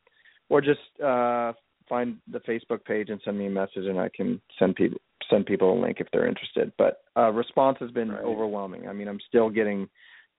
or 0.49 0.59
just 0.59 0.81
uh, 1.01 1.53
find 1.87 2.17
the 2.29 2.41
Facebook 2.41 2.83
page 2.83 3.09
and 3.09 3.21
send 3.23 3.39
me 3.39 3.47
a 3.47 3.49
message, 3.49 3.85
and 3.85 3.97
I 3.97 4.09
can 4.13 4.41
send 4.59 4.75
people 4.75 4.99
send 5.32 5.47
people 5.47 5.73
a 5.73 5.82
link 5.82 5.97
if 5.99 6.07
they're 6.13 6.27
interested. 6.27 6.71
But 6.77 7.01
uh, 7.17 7.32
response 7.32 7.77
has 7.79 7.89
been 7.89 8.11
Right. 8.11 8.23
overwhelming. 8.23 8.88
I 8.88 8.93
mean, 8.93 9.07
I'm 9.07 9.19
still 9.27 9.49
getting 9.49 9.89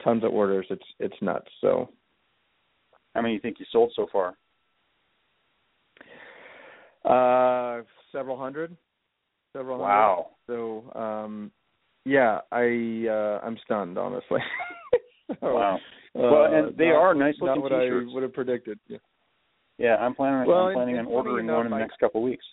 tons 0.04 0.22
of 0.22 0.32
orders. 0.32 0.66
It's 0.70 0.84
it's 1.00 1.16
nuts. 1.20 1.48
So 1.60 1.88
How 3.14 3.22
many 3.22 3.32
do 3.32 3.34
you 3.36 3.40
think 3.40 3.58
you 3.58 3.66
sold 3.72 3.92
so 3.96 4.06
far? 4.12 4.36
uh, 7.04 7.82
several 8.12 8.38
hundred, 8.38 8.76
several 9.56 9.78
hundred. 9.78 9.88
Wow. 9.88 10.26
So 10.46 10.92
um, 10.98 11.50
yeah, 12.04 12.40
I 12.52 13.06
uh, 13.08 13.40
I'm 13.44 13.58
stunned 13.64 13.98
honestly. 13.98 14.40
so, 15.40 15.54
Wow. 15.54 15.76
uh, 15.76 15.78
Well, 16.14 16.44
and 16.52 16.76
they 16.76 16.86
not- 16.88 16.96
are 17.00 17.14
nice 17.14 17.34
looking 17.40 17.62
not 17.62 17.62
what 17.62 17.68
t-shirts. 17.80 18.06
I 18.10 18.14
would 18.14 18.22
have 18.22 18.32
predicted. 18.34 18.78
Yeah. 18.88 18.98
Yeah, 19.78 19.96
I'm 19.96 20.14
planning. 20.14 20.46
Well, 20.48 20.66
I'm 20.68 20.74
planning 20.74 20.98
on 20.98 21.06
ordering 21.06 21.46
enough, 21.46 21.56
one 21.56 21.66
in 21.66 21.70
the 21.70 21.76
I- 21.76 21.80
next 21.80 21.98
couple 21.98 22.20
of 22.20 22.24
weeks. 22.28 22.44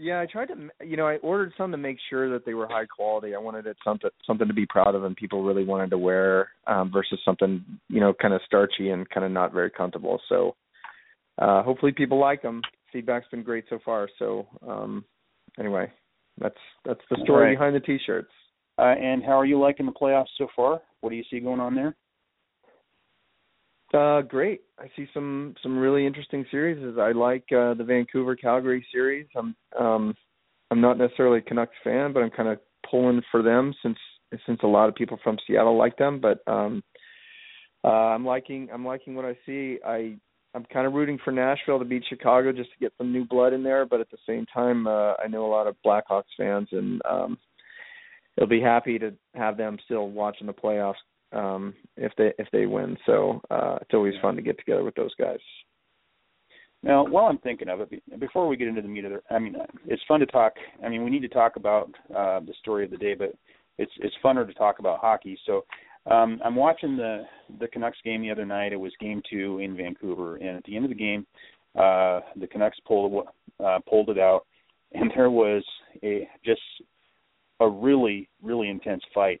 Yeah, 0.00 0.20
I 0.20 0.26
tried 0.26 0.46
to. 0.46 0.86
You 0.86 0.96
know, 0.96 1.08
I 1.08 1.16
ordered 1.16 1.52
some 1.58 1.72
to 1.72 1.76
make 1.76 1.98
sure 2.08 2.30
that 2.30 2.46
they 2.46 2.54
were 2.54 2.68
high 2.68 2.86
quality. 2.86 3.34
I 3.34 3.38
wanted 3.38 3.66
it 3.66 3.76
something 3.82 4.10
something 4.24 4.46
to 4.46 4.54
be 4.54 4.64
proud 4.64 4.94
of 4.94 5.02
and 5.02 5.16
people 5.16 5.42
really 5.42 5.64
wanted 5.64 5.90
to 5.90 5.98
wear, 5.98 6.50
um, 6.68 6.90
versus 6.92 7.18
something 7.24 7.64
you 7.88 8.00
know 8.00 8.14
kind 8.14 8.32
of 8.32 8.40
starchy 8.46 8.90
and 8.90 9.08
kind 9.10 9.26
of 9.26 9.32
not 9.32 9.52
very 9.52 9.70
comfortable. 9.70 10.20
So, 10.28 10.54
uh, 11.38 11.64
hopefully 11.64 11.92
people 11.92 12.18
like 12.18 12.42
them. 12.42 12.62
Feedback's 12.92 13.26
been 13.30 13.42
great 13.42 13.64
so 13.68 13.80
far. 13.84 14.08
So, 14.20 14.46
um, 14.66 15.04
anyway, 15.58 15.92
that's 16.40 16.56
that's 16.84 17.00
the 17.10 17.18
story 17.24 17.46
Right. 17.46 17.58
behind 17.58 17.74
the 17.74 17.80
t-shirts. 17.80 18.30
Uh, 18.78 18.94
and 19.00 19.24
how 19.24 19.32
are 19.32 19.44
you 19.44 19.58
liking 19.58 19.86
the 19.86 19.92
playoffs 19.92 20.28
so 20.38 20.46
far? 20.54 20.80
What 21.00 21.10
do 21.10 21.16
you 21.16 21.24
see 21.28 21.40
going 21.40 21.58
on 21.60 21.74
there? 21.74 21.96
Uh, 23.94 24.20
great. 24.22 24.60
I 24.78 24.90
see 24.96 25.06
some 25.14 25.54
some 25.62 25.78
really 25.78 26.06
interesting 26.06 26.44
series. 26.50 26.96
I 26.98 27.12
like 27.12 27.44
uh, 27.52 27.74
the 27.74 27.84
Vancouver 27.86 28.36
Calgary 28.36 28.86
series. 28.92 29.26
I'm 29.36 29.54
um 29.78 30.14
I'm 30.70 30.80
not 30.80 30.98
necessarily 30.98 31.38
a 31.38 31.42
Canucks 31.42 31.74
fan, 31.82 32.12
but 32.12 32.22
I'm 32.22 32.30
kind 32.30 32.48
of 32.48 32.58
pulling 32.90 33.22
for 33.30 33.42
them 33.42 33.74
since 33.82 33.96
since 34.46 34.60
a 34.62 34.66
lot 34.66 34.88
of 34.88 34.94
people 34.94 35.18
from 35.22 35.38
Seattle 35.46 35.78
like 35.78 35.96
them. 35.96 36.20
But 36.20 36.40
um, 36.46 36.82
uh, 37.82 37.88
I'm 37.88 38.26
liking 38.26 38.68
I'm 38.72 38.84
liking 38.84 39.14
what 39.14 39.24
I 39.24 39.36
see. 39.46 39.78
I 39.86 40.16
I'm 40.54 40.64
kind 40.72 40.86
of 40.86 40.92
rooting 40.92 41.18
for 41.24 41.32
Nashville 41.32 41.78
to 41.78 41.84
beat 41.84 42.04
Chicago 42.08 42.52
just 42.52 42.70
to 42.72 42.78
get 42.78 42.92
some 42.98 43.12
new 43.12 43.24
blood 43.24 43.54
in 43.54 43.62
there. 43.62 43.86
But 43.86 44.00
at 44.00 44.10
the 44.10 44.18
same 44.26 44.44
time, 44.52 44.86
uh, 44.86 45.14
I 45.14 45.28
know 45.28 45.46
a 45.46 45.50
lot 45.50 45.66
of 45.66 45.76
Blackhawks 45.84 46.24
fans, 46.36 46.68
and 46.72 47.00
um, 47.08 47.38
they'll 48.36 48.46
be 48.46 48.60
happy 48.60 48.98
to 48.98 49.14
have 49.34 49.56
them 49.56 49.78
still 49.86 50.10
watching 50.10 50.46
the 50.46 50.52
playoffs 50.52 50.94
um 51.32 51.74
if 51.96 52.12
they 52.16 52.32
if 52.38 52.48
they 52.52 52.66
win 52.66 52.96
so 53.06 53.40
uh 53.50 53.76
it's 53.80 53.94
always 53.94 54.14
fun 54.22 54.36
to 54.36 54.42
get 54.42 54.58
together 54.58 54.84
with 54.84 54.94
those 54.94 55.14
guys 55.16 55.38
Now, 56.82 57.04
while 57.04 57.24
I'm 57.26 57.38
thinking 57.38 57.68
of 57.68 57.80
it, 57.80 58.20
before 58.20 58.46
we 58.46 58.56
get 58.56 58.68
into 58.68 58.82
the 58.82 58.88
meat 58.88 59.04
of 59.04 59.12
the, 59.12 59.20
I 59.34 59.38
mean, 59.40 59.56
uh, 59.56 59.66
it's 59.86 60.02
fun 60.06 60.20
to 60.20 60.26
talk. 60.26 60.52
I 60.84 60.88
mean, 60.88 61.02
we 61.02 61.10
need 61.10 61.22
to 61.22 61.28
talk 61.28 61.56
about 61.56 61.90
uh, 62.14 62.40
the 62.40 62.54
story 62.60 62.84
of 62.84 62.90
the 62.90 62.96
day, 62.96 63.14
but 63.14 63.34
it's 63.78 63.92
it's 63.98 64.14
funner 64.24 64.46
to 64.46 64.54
talk 64.54 64.78
about 64.78 65.00
hockey. 65.00 65.36
So, 65.44 65.64
um, 66.06 66.40
I'm 66.44 66.54
watching 66.54 66.96
the 66.96 67.24
the 67.58 67.68
Canucks 67.68 67.98
game 68.04 68.22
the 68.22 68.30
other 68.30 68.46
night. 68.46 68.72
It 68.72 68.76
was 68.76 68.92
Game 69.00 69.22
Two 69.28 69.58
in 69.58 69.76
Vancouver, 69.76 70.36
and 70.36 70.56
at 70.56 70.64
the 70.64 70.76
end 70.76 70.84
of 70.84 70.90
the 70.90 70.94
game, 70.94 71.26
uh, 71.74 72.20
the 72.36 72.46
Canucks 72.46 72.78
pulled 72.86 73.26
uh, 73.58 73.78
pulled 73.88 74.10
it 74.10 74.18
out, 74.18 74.46
and 74.92 75.10
there 75.16 75.30
was 75.30 75.64
a 76.04 76.28
just 76.44 76.62
a 77.60 77.68
really 77.68 78.28
really 78.40 78.68
intense 78.68 79.02
fight 79.12 79.40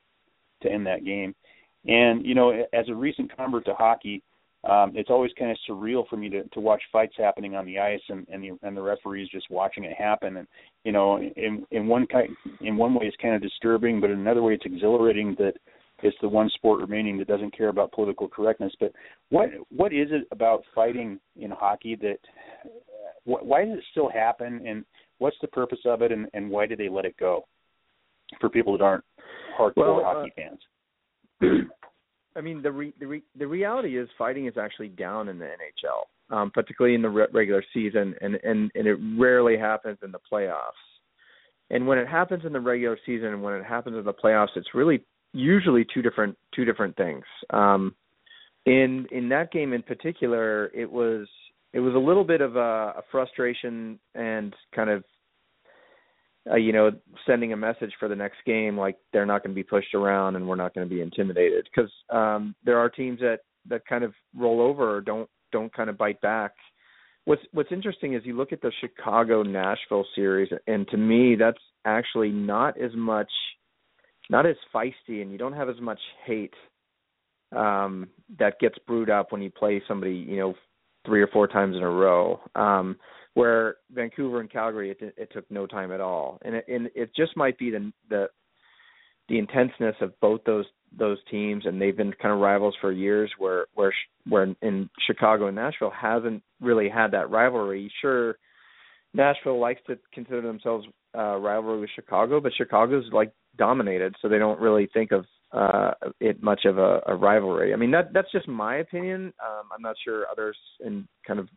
to 0.62 0.70
end 0.70 0.84
that 0.86 1.04
game. 1.04 1.34
And 1.88 2.24
you 2.24 2.34
know, 2.34 2.50
as 2.72 2.88
a 2.88 2.94
recent 2.94 3.34
convert 3.34 3.64
to 3.64 3.74
hockey, 3.74 4.22
um, 4.68 4.92
it's 4.94 5.10
always 5.10 5.30
kind 5.38 5.50
of 5.50 5.56
surreal 5.68 6.06
for 6.08 6.16
me 6.16 6.28
to 6.28 6.44
to 6.44 6.60
watch 6.60 6.82
fights 6.92 7.14
happening 7.16 7.56
on 7.56 7.64
the 7.64 7.78
ice 7.78 8.00
and 8.08 8.26
and 8.28 8.42
the 8.42 8.58
and 8.62 8.76
the 8.76 8.82
referees 8.82 9.28
just 9.30 9.50
watching 9.50 9.84
it 9.84 9.96
happen. 9.96 10.36
And 10.36 10.48
you 10.84 10.92
know, 10.92 11.18
in 11.18 11.64
in 11.70 11.86
one 11.86 12.06
kind 12.06 12.28
in 12.60 12.76
one 12.76 12.94
way 12.94 13.06
it's 13.06 13.16
kind 13.20 13.34
of 13.34 13.42
disturbing, 13.42 14.00
but 14.00 14.10
in 14.10 14.18
another 14.18 14.42
way 14.42 14.54
it's 14.54 14.66
exhilarating 14.66 15.34
that 15.38 15.54
it's 16.02 16.16
the 16.20 16.28
one 16.28 16.50
sport 16.50 16.80
remaining 16.80 17.18
that 17.18 17.26
doesn't 17.26 17.56
care 17.56 17.68
about 17.68 17.92
political 17.92 18.28
correctness. 18.28 18.72
But 18.78 18.92
what 19.30 19.48
what 19.70 19.92
is 19.92 20.08
it 20.10 20.28
about 20.30 20.64
fighting 20.74 21.18
in 21.36 21.50
hockey 21.50 21.96
that 22.02 22.18
wh- 23.24 23.44
why 23.44 23.64
does 23.64 23.78
it 23.78 23.84
still 23.92 24.10
happen 24.10 24.66
and 24.66 24.84
what's 25.18 25.36
the 25.40 25.48
purpose 25.48 25.80
of 25.86 26.02
it 26.02 26.12
and 26.12 26.26
and 26.34 26.50
why 26.50 26.66
do 26.66 26.76
they 26.76 26.88
let 26.88 27.06
it 27.06 27.16
go 27.16 27.46
for 28.40 28.50
people 28.50 28.76
that 28.76 28.84
aren't 28.84 29.04
hardcore 29.58 29.72
Well, 29.76 30.00
uh, 30.00 30.14
hockey 30.14 30.32
fans? 30.36 30.60
I 32.38 32.40
mean, 32.40 32.62
the 32.62 32.70
re- 32.70 32.94
the 33.00 33.06
re- 33.06 33.22
the 33.36 33.46
reality 33.46 33.98
is 33.98 34.08
fighting 34.16 34.46
is 34.46 34.56
actually 34.56 34.88
down 34.88 35.28
in 35.28 35.38
the 35.38 35.46
NHL, 35.46 36.36
um, 36.36 36.50
particularly 36.52 36.94
in 36.94 37.02
the 37.02 37.10
re- 37.10 37.26
regular 37.32 37.64
season, 37.74 38.14
and 38.20 38.36
and 38.44 38.70
and 38.76 38.86
it 38.86 38.96
rarely 39.18 39.58
happens 39.58 39.98
in 40.04 40.12
the 40.12 40.20
playoffs. 40.32 40.70
And 41.70 41.86
when 41.86 41.98
it 41.98 42.06
happens 42.06 42.44
in 42.46 42.52
the 42.52 42.60
regular 42.60 42.96
season 43.04 43.28
and 43.28 43.42
when 43.42 43.54
it 43.54 43.64
happens 43.64 43.96
in 43.96 44.04
the 44.04 44.12
playoffs, 44.12 44.56
it's 44.56 44.74
really 44.74 45.04
usually 45.32 45.84
two 45.92 46.00
different 46.00 46.36
two 46.54 46.64
different 46.64 46.96
things. 46.96 47.24
Um, 47.50 47.94
in 48.66 49.06
in 49.10 49.28
that 49.30 49.50
game 49.50 49.72
in 49.72 49.82
particular, 49.82 50.70
it 50.74 50.90
was 50.90 51.26
it 51.72 51.80
was 51.80 51.94
a 51.94 51.98
little 51.98 52.24
bit 52.24 52.40
of 52.40 52.56
a, 52.56 52.94
a 52.98 53.02
frustration 53.10 53.98
and 54.14 54.54
kind 54.74 54.90
of 54.90 55.02
uh, 56.50 56.56
you 56.56 56.72
know, 56.72 56.90
sending 57.26 57.52
a 57.52 57.56
message 57.56 57.92
for 57.98 58.08
the 58.08 58.16
next 58.16 58.38
game 58.46 58.78
like 58.78 58.96
they're 59.12 59.26
not 59.26 59.42
going 59.42 59.54
to 59.54 59.58
be 59.58 59.62
pushed 59.62 59.94
around 59.94 60.36
and 60.36 60.46
we're 60.46 60.56
not 60.56 60.74
going 60.74 60.88
to 60.88 60.94
be 60.94 61.00
intimidated 61.00 61.68
because 61.74 61.90
um, 62.10 62.54
there 62.64 62.78
are 62.78 62.88
teams 62.88 63.20
that 63.20 63.40
that 63.68 63.86
kind 63.86 64.04
of 64.04 64.14
roll 64.36 64.60
over 64.60 64.96
or 64.96 65.00
don't 65.00 65.28
don't 65.52 65.72
kind 65.74 65.90
of 65.90 65.98
bite 65.98 66.20
back. 66.20 66.52
What's 67.24 67.42
what's 67.52 67.72
interesting 67.72 68.14
is 68.14 68.22
you 68.24 68.36
look 68.36 68.52
at 68.52 68.62
the 68.62 68.72
Chicago 68.80 69.42
Nashville 69.42 70.06
series, 70.14 70.50
and 70.66 70.88
to 70.88 70.96
me 70.96 71.36
that's 71.38 71.58
actually 71.84 72.30
not 72.30 72.80
as 72.80 72.92
much, 72.94 73.30
not 74.30 74.46
as 74.46 74.56
feisty, 74.74 75.22
and 75.22 75.30
you 75.30 75.38
don't 75.38 75.52
have 75.52 75.68
as 75.68 75.80
much 75.80 76.00
hate 76.24 76.54
um, 77.54 78.08
that 78.38 78.58
gets 78.60 78.76
brewed 78.86 79.10
up 79.10 79.32
when 79.32 79.42
you 79.42 79.50
play 79.50 79.82
somebody, 79.88 80.14
you 80.14 80.36
know, 80.36 80.54
three 81.06 81.22
or 81.22 81.28
four 81.28 81.46
times 81.46 81.76
in 81.76 81.82
a 81.82 81.90
row. 81.90 82.40
Um, 82.54 82.96
where 83.38 83.76
Vancouver 83.92 84.40
and 84.40 84.50
Calgary, 84.50 84.90
it, 84.90 85.14
it 85.16 85.30
took 85.32 85.48
no 85.48 85.64
time 85.64 85.92
at 85.92 86.00
all, 86.00 86.40
and 86.44 86.56
it, 86.56 86.64
and 86.66 86.90
it 86.96 87.14
just 87.14 87.36
might 87.36 87.56
be 87.56 87.70
the 87.70 87.92
the 88.10 88.26
the 89.28 89.38
intenseness 89.38 89.94
of 90.00 90.18
both 90.20 90.40
those 90.44 90.64
those 90.98 91.18
teams, 91.30 91.64
and 91.64 91.80
they've 91.80 91.96
been 91.96 92.12
kind 92.20 92.34
of 92.34 92.40
rivals 92.40 92.74
for 92.80 92.90
years. 92.90 93.30
Where 93.38 93.66
where 93.74 93.94
where 94.28 94.52
in 94.60 94.90
Chicago 95.06 95.46
and 95.46 95.54
Nashville 95.54 95.92
hasn't 95.96 96.42
really 96.60 96.88
had 96.88 97.12
that 97.12 97.30
rivalry. 97.30 97.92
Sure, 98.00 98.38
Nashville 99.14 99.60
likes 99.60 99.82
to 99.86 99.96
consider 100.12 100.42
themselves 100.42 100.86
uh, 101.16 101.36
rivalry 101.36 101.80
with 101.82 101.90
Chicago, 101.94 102.40
but 102.40 102.52
Chicago's 102.58 103.04
like 103.12 103.32
dominated, 103.56 104.16
so 104.20 104.28
they 104.28 104.38
don't 104.38 104.60
really 104.60 104.88
think 104.92 105.12
of 105.12 105.24
uh 105.52 105.92
it 106.20 106.42
much 106.42 106.64
of 106.64 106.76
a, 106.76 107.00
a 107.06 107.14
rivalry. 107.14 107.72
I 107.72 107.76
mean 107.76 107.92
that 107.92 108.12
that's 108.12 108.32
just 108.32 108.48
my 108.48 108.78
opinion. 108.78 109.32
Um 109.46 109.68
I'm 109.72 109.80
not 109.82 109.96
sure 110.04 110.26
others 110.30 110.56
in 110.84 111.06
kind 111.26 111.38
of 111.38 111.48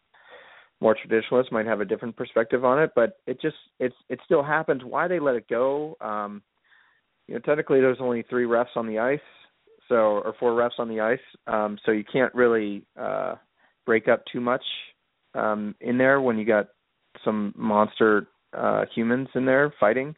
more 0.82 0.96
traditionalists 0.96 1.52
might 1.52 1.68
have 1.68 1.80
a 1.80 1.86
different 1.86 2.18
perspective 2.18 2.66
on 2.66 2.82
it, 2.82 2.92
but 2.96 3.20
it 3.28 3.40
just 3.40 3.56
it's 3.80 3.96
it 4.10 4.20
still 4.26 4.44
happens. 4.44 4.84
Why 4.84 5.08
they 5.08 5.20
let 5.20 5.36
it 5.36 5.48
go? 5.48 5.96
Um, 6.02 6.42
you 7.28 7.36
know, 7.36 7.40
technically 7.40 7.80
there's 7.80 8.02
only 8.02 8.24
three 8.24 8.46
refs 8.46 8.76
on 8.76 8.88
the 8.88 9.00
ice, 9.00 9.20
so 9.88 9.96
or 9.96 10.34
four 10.40 10.52
refs 10.52 10.80
on 10.80 10.90
the 10.90 11.00
ice, 11.00 11.20
um, 11.48 11.78
so 11.86 11.92
you 11.92 12.04
can't 12.04 12.34
really 12.34 12.84
uh, 13.00 13.36
break 13.86 14.08
up 14.08 14.24
too 14.32 14.42
much 14.42 14.64
um, 15.36 15.76
in 15.80 15.98
there 15.98 16.20
when 16.20 16.38
you 16.38 16.46
got 16.46 16.68
some 17.24 17.54
monster 17.56 18.28
uh, 18.58 18.86
humans 18.94 19.30
in 19.36 19.46
there 19.46 19.74
fighting. 19.80 20.16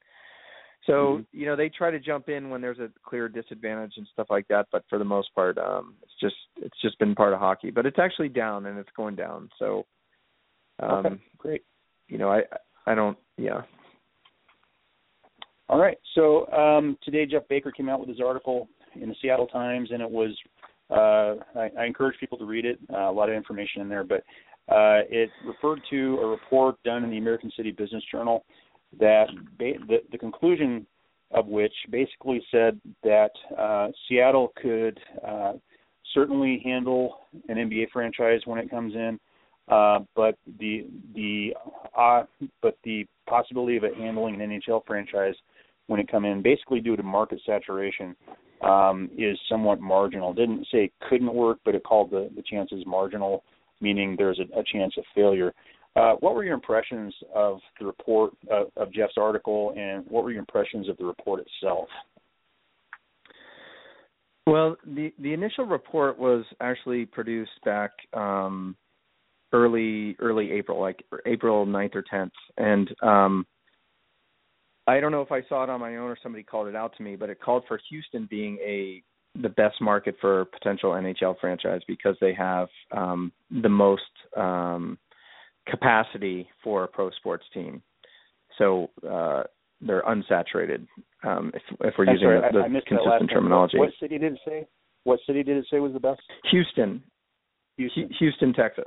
So 0.86 1.18
Mhm. 1.18 1.26
you 1.34 1.46
know 1.46 1.56
they 1.56 1.70
try 1.70 1.92
to 1.92 2.00
jump 2.00 2.30
in 2.30 2.50
when 2.50 2.62
there's 2.62 2.80
a 2.80 2.90
clear 3.04 3.28
disadvantage 3.30 3.94
and 3.98 4.08
stuff 4.08 4.28
like 4.30 4.48
that, 4.48 4.68
but 4.72 4.84
for 4.90 4.98
the 4.98 5.06
most 5.06 5.34
part, 5.36 5.58
um, 5.58 5.96
it's 6.02 6.16
just 6.22 6.36
it's 6.58 6.80
just 6.82 6.98
been 7.00 7.16
part 7.16 7.34
of 7.34 7.40
hockey. 7.40 7.70
But 7.70 7.86
it's 7.86 8.00
actually 8.00 8.30
down 8.30 8.66
and 8.66 8.78
it's 8.80 8.92
going 8.96 9.16
down. 9.16 9.50
So 9.60 9.86
um, 10.80 11.06
okay, 11.06 11.16
great. 11.38 11.64
you 12.08 12.18
know, 12.18 12.32
I 12.32 12.42
I 12.86 12.96
don't 12.96 13.18
yeah. 13.38 13.62
All 15.70 15.80
right. 15.80 15.98
So 16.16 16.48
um, 16.52 16.98
today, 17.04 17.26
Geoff 17.26 17.44
Baker 17.50 17.72
came 17.72 17.90
out 17.90 18.00
with 18.00 18.10
his 18.10 18.20
article 18.20 18.68
in 18.96 19.10
the 19.10 19.16
Seattle 19.22 19.48
Times, 19.48 19.90
and 19.92 20.02
it 20.02 20.10
was. 20.10 20.32
Uh, 20.92 21.42
I, 21.58 21.70
I 21.80 21.86
encourage 21.86 22.20
people 22.20 22.38
to 22.38 22.46
read 22.46 22.66
it. 22.66 22.78
Uh, 22.94 23.10
a 23.10 23.12
lot 23.12 23.30
of 23.30 23.36
information 23.36 23.82
in 23.82 23.90
there, 23.90 24.04
but 24.04 24.24
uh, 24.70 25.02
it 25.10 25.30
referred 25.46 25.82
to 25.90 26.20
a 26.22 26.28
report 26.28 26.76
done 26.84 27.04
in 27.04 27.10
the 27.10 27.18
American 27.18 27.52
City 27.56 27.72
Business 27.72 28.04
Journal 28.12 28.46
that 29.00 29.28
ba- 29.58 29.80
the, 29.88 29.98
the 30.12 30.18
conclusion 30.18 30.86
of 31.32 31.48
which 31.48 31.74
basically 31.90 32.44
said 32.52 32.80
that 33.04 33.32
uh, 33.58 33.88
Seattle 34.08 34.54
could 34.62 35.00
uh, 35.28 35.54
certainly 36.14 36.62
handle 36.64 37.22
an 37.50 37.58
NBA 37.58 37.90
franchise 37.92 38.42
when 38.46 38.60
it 38.60 38.70
comes 38.70 38.94
in, 38.94 39.20
uh, 39.70 40.00
but 40.16 40.36
the 40.60 40.88
the 41.16 41.54
uh, 41.98 42.24
but 42.62 42.78
the 42.84 43.06
possibility 43.28 43.78
of 43.78 43.84
it 43.84 43.96
handling 43.96 44.42
an 44.42 44.50
NHL 44.50 44.86
franchise 44.86 45.36
when 45.88 46.00
it 46.00 46.10
come 46.10 46.26
in, 46.26 46.42
basically 46.42 46.80
due 46.80 46.96
to 46.96 47.04
market 47.04 47.40
saturation, 47.46 48.16
um, 48.62 49.10
is 49.18 49.38
somewhat 49.50 49.80
marginal. 49.80 50.34
Didn't 50.34 50.66
say 50.72 50.86
it 50.86 50.94
couldn't 51.10 51.34
work, 51.34 51.60
but 51.66 51.76
it 51.76 51.84
called 51.84 52.12
the 52.12 52.30
the 52.36 52.44
chances 52.44 52.84
marginal. 52.86 53.44
meaning 53.82 54.16
there's 54.18 54.40
a, 54.40 54.60
a 54.60 54.64
chance 54.72 54.94
of 54.98 55.04
failure. 55.16 55.54
Uh, 55.96 56.14
what 56.22 56.34
were 56.34 56.44
your 56.44 56.56
impressions 56.56 57.14
of 57.36 57.60
the 57.80 57.86
report 57.86 58.34
uh, 58.52 58.64
of 58.78 58.92
Geoff's 58.92 59.14
article, 59.18 59.74
and 59.78 60.04
what 60.08 60.24
were 60.24 60.32
your 60.32 60.40
impressions 60.40 60.90
of 60.90 60.98
the 60.98 61.06
report 61.06 61.42
itself? 61.42 61.88
Well, 64.46 64.76
the 64.86 65.14
the 65.20 65.34
initial 65.34 65.66
report 65.66 66.20
was 66.20 66.44
actually 66.60 67.06
produced 67.06 67.52
back 67.64 67.92
um, 68.14 68.76
early 69.54 70.16
early 70.20 70.52
April, 70.52 70.82
like 70.82 71.04
April 71.26 71.66
9th 71.66 71.96
or 71.96 72.04
10th, 72.12 72.32
and 72.58 72.94
um, 73.02 73.46
I 74.86 75.00
don't 75.00 75.12
know 75.12 75.22
if 75.22 75.32
I 75.32 75.42
saw 75.48 75.64
it 75.64 75.70
on 75.70 75.80
my 75.80 75.96
own 75.96 76.10
or 76.10 76.18
somebody 76.22 76.44
called 76.44 76.68
it 76.68 76.76
out 76.76 76.96
to 76.98 77.04
me, 77.04 77.16
but 77.16 77.30
it 77.30 77.40
called 77.40 77.64
for 77.68 77.80
Houston 77.90 78.28
being 78.30 78.58
a 78.58 79.02
the 79.42 79.50
best 79.50 79.82
market 79.82 80.16
for 80.22 80.46
potential 80.46 80.92
NHL 80.92 81.40
franchise 81.40 81.82
because 81.88 82.16
they 82.22 82.34
have 82.36 82.68
um, 82.92 83.32
the 83.64 83.70
most 83.70 84.02
um, 84.38 84.98
capacity 85.68 86.48
for 86.64 86.84
a 86.84 86.88
pro 86.88 87.10
sports 87.12 87.46
team. 87.54 87.82
So 88.60 88.92
uh, 89.10 89.44
they're 89.82 90.04
unsaturated. 90.04 90.86
Um, 91.24 91.52
if, 91.56 91.64
if 91.80 91.94
we're 91.98 92.06
I'm 92.06 92.14
using 92.14 92.28
sorry, 92.28 92.42
the, 92.52 92.60
I, 92.60 92.66
I 92.66 92.82
consistent 92.88 93.32
terminology. 93.32 93.78
What, 93.78 93.88
what 93.88 93.94
city 94.00 94.20
did 94.20 94.34
it 94.34 94.40
say? 94.46 94.68
What 95.04 95.20
city 95.26 95.42
did 95.42 95.58
it 95.58 95.66
say 95.72 95.80
was 95.80 95.94
the 95.94 96.00
best? 96.00 96.22
Houston, 96.52 97.02
Houston. 97.78 98.10
Houston, 98.20 98.54
Texas. 98.54 98.86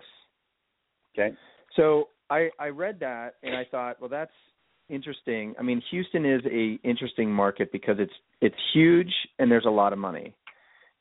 Okay. 1.18 1.34
So 1.76 2.08
I 2.30 2.50
I 2.58 2.68
read 2.68 3.00
that 3.00 3.34
and 3.42 3.54
I 3.54 3.64
thought, 3.70 4.00
well, 4.00 4.10
that's 4.10 4.32
interesting. 4.88 5.54
I 5.58 5.62
mean, 5.62 5.82
Houston 5.90 6.24
is 6.24 6.42
a 6.46 6.78
interesting 6.86 7.30
market 7.30 7.70
because 7.72 7.96
it's 7.98 8.12
it's 8.40 8.56
huge 8.72 9.12
and 9.38 9.50
there's 9.50 9.66
a 9.66 9.70
lot 9.70 9.92
of 9.92 9.98
money. 9.98 10.34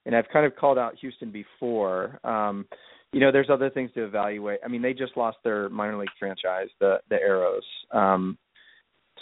And 0.06 0.16
I've 0.16 0.30
kind 0.32 0.46
of 0.46 0.56
called 0.56 0.78
out 0.78 0.94
Houston 1.02 1.32
before. 1.32 2.20
Um, 2.24 2.68
you 3.12 3.20
know, 3.20 3.32
there's 3.32 3.50
other 3.50 3.70
things 3.70 3.92
to 3.96 4.04
evaluate. 4.04 4.60
I 4.64 4.68
mean, 4.68 4.82
they 4.82 4.94
just 4.94 5.18
lost 5.18 5.38
their 5.44 5.70
minor 5.70 5.98
league 5.98 6.10
franchise, 6.20 6.68
the 6.80 7.00
the 7.10 7.16
Aeros. 7.16 7.98
Um, 7.98 8.38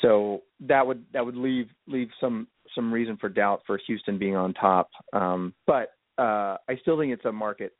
so 0.01 0.41
that 0.61 0.85
would 0.85 1.05
that 1.13 1.25
would 1.25 1.35
leave 1.35 1.67
leave 1.87 2.09
some 2.19 2.47
some 2.75 2.91
reason 2.91 3.17
for 3.17 3.29
doubt 3.29 3.61
for 3.65 3.79
Houston 3.87 4.17
being 4.17 4.35
on 4.35 4.53
top. 4.53 4.89
Um, 5.13 5.53
but 5.67 5.93
uh, 6.17 6.57
I 6.67 6.77
still 6.81 6.97
think 6.99 7.13
it's 7.13 7.25
a 7.25 7.31
market 7.31 7.73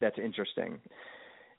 that's 0.00 0.18
interesting, 0.18 0.78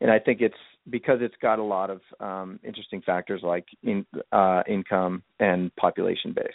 and 0.02 0.12
I 0.12 0.20
think 0.20 0.42
it's 0.42 0.56
because 0.90 1.20
it's 1.22 1.36
got 1.42 1.60
a 1.60 1.64
lot 1.64 1.90
of 1.90 2.02
um, 2.20 2.60
interesting 2.64 3.02
factors 3.02 3.42
like 3.44 3.66
in, 3.84 4.06
uh, 4.32 4.64
income 4.68 5.24
and 5.40 5.76
population 5.76 6.34
base. 6.34 6.48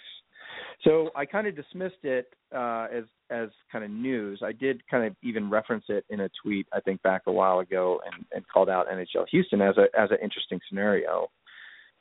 So 0.82 1.10
I 1.16 1.24
kind 1.24 1.46
of 1.46 1.56
dismissed 1.56 2.02
it 2.02 2.28
uh, 2.54 2.86
as 2.92 3.04
as 3.30 3.48
kind 3.72 3.84
of 3.84 3.90
news. 3.90 4.42
I 4.44 4.52
did 4.52 4.82
kind 4.88 5.06
of 5.06 5.16
even 5.22 5.48
reference 5.48 5.84
it 5.88 6.04
in 6.10 6.20
a 6.20 6.30
tweet 6.42 6.66
I 6.72 6.80
think 6.80 7.02
back 7.02 7.22
a 7.26 7.32
while 7.32 7.60
ago 7.60 8.00
and, 8.04 8.24
and 8.32 8.44
called 8.48 8.68
out 8.68 8.88
NHL 8.88 9.26
Houston 9.30 9.62
as 9.62 9.76
a 9.78 9.86
as 9.98 10.10
an 10.10 10.18
interesting 10.22 10.60
scenario 10.68 11.28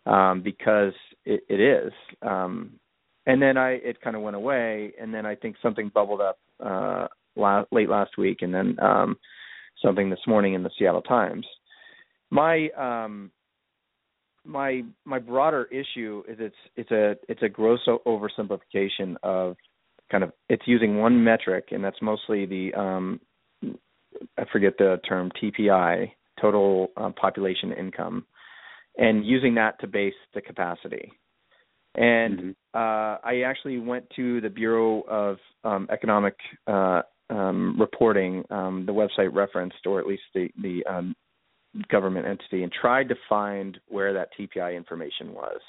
um, 0.05 0.41
because 0.43 0.93
it, 1.25 1.43
it 1.49 1.59
is. 1.59 1.93
Um, 2.21 2.71
and 3.25 3.41
then 3.41 3.57
I 3.57 3.71
it 3.73 4.01
kind 4.01 4.15
of 4.15 4.21
went 4.21 4.36
away, 4.36 4.93
and 4.99 5.13
then 5.13 5.25
I 5.25 5.36
think 5.36 5.55
something 5.61 5.91
bubbled 5.93 6.21
up 6.21 6.39
uh, 6.63 7.07
la- 7.36 7.65
late 7.71 7.89
last 7.89 8.17
week, 8.17 8.41
and 8.41 8.53
then 8.53 8.77
um, 8.81 9.17
something 9.81 10.09
this 10.09 10.19
morning 10.27 10.53
in 10.53 10.63
the 10.63 10.71
Seattle 10.77 11.01
Times. 11.01 11.45
My 12.34 12.69
um, 12.69 13.31
my 14.43 14.81
my 15.05 15.19
broader 15.19 15.65
issue 15.65 16.23
is 16.27 16.38
it's 16.39 16.55
it's 16.75 16.91
a 16.91 17.15
it's 17.29 17.43
a 17.43 17.49
gross 17.49 17.79
oversimplification 17.88 19.15
of 19.21 19.55
kind 20.11 20.23
of 20.23 20.31
it's 20.49 20.63
using 20.65 20.97
one 20.97 21.23
metric, 21.23 21.65
and 21.69 21.84
that's 21.84 22.01
mostly 22.01 22.47
the 22.47 22.73
um, 22.73 23.19
I 24.38 24.45
forget 24.51 24.73
the 24.79 24.99
term 25.07 25.31
TPI 25.41 26.11
total 26.41 26.88
uh, 26.97 27.11
population 27.11 27.71
income 27.71 28.25
and 28.97 29.25
using 29.25 29.53
that 29.55 29.79
to 29.81 29.88
base 29.88 30.13
the 30.34 30.41
capacity. 30.41 31.11
And 31.95 32.39
Mm-hmm. 32.39 32.49
uh, 32.73 33.17
I 33.23 33.43
actually 33.45 33.77
went 33.77 34.09
to 34.15 34.41
the 34.41 34.49
Bureau 34.49 35.01
of 35.01 35.38
um, 35.63 35.88
Economic 35.91 36.36
uh, 36.65 37.03
um, 37.29 37.79
Reporting, 37.79 38.43
um, 38.49 38.86
the 38.88 38.91
website 38.91 39.31
referenced, 39.31 39.86
or 39.86 39.99
at 39.99 40.07
least 40.07 40.23
the 40.34 40.49
the 40.61 40.84
um, 40.91 41.15
government 41.89 42.26
entity, 42.26 42.63
and 42.63 42.71
tried 42.71 43.09
to 43.09 43.15
find 43.28 43.80
where 43.88 44.13
that 44.13 44.30
TPI 44.38 44.76
information 44.76 45.34
was. 45.34 45.59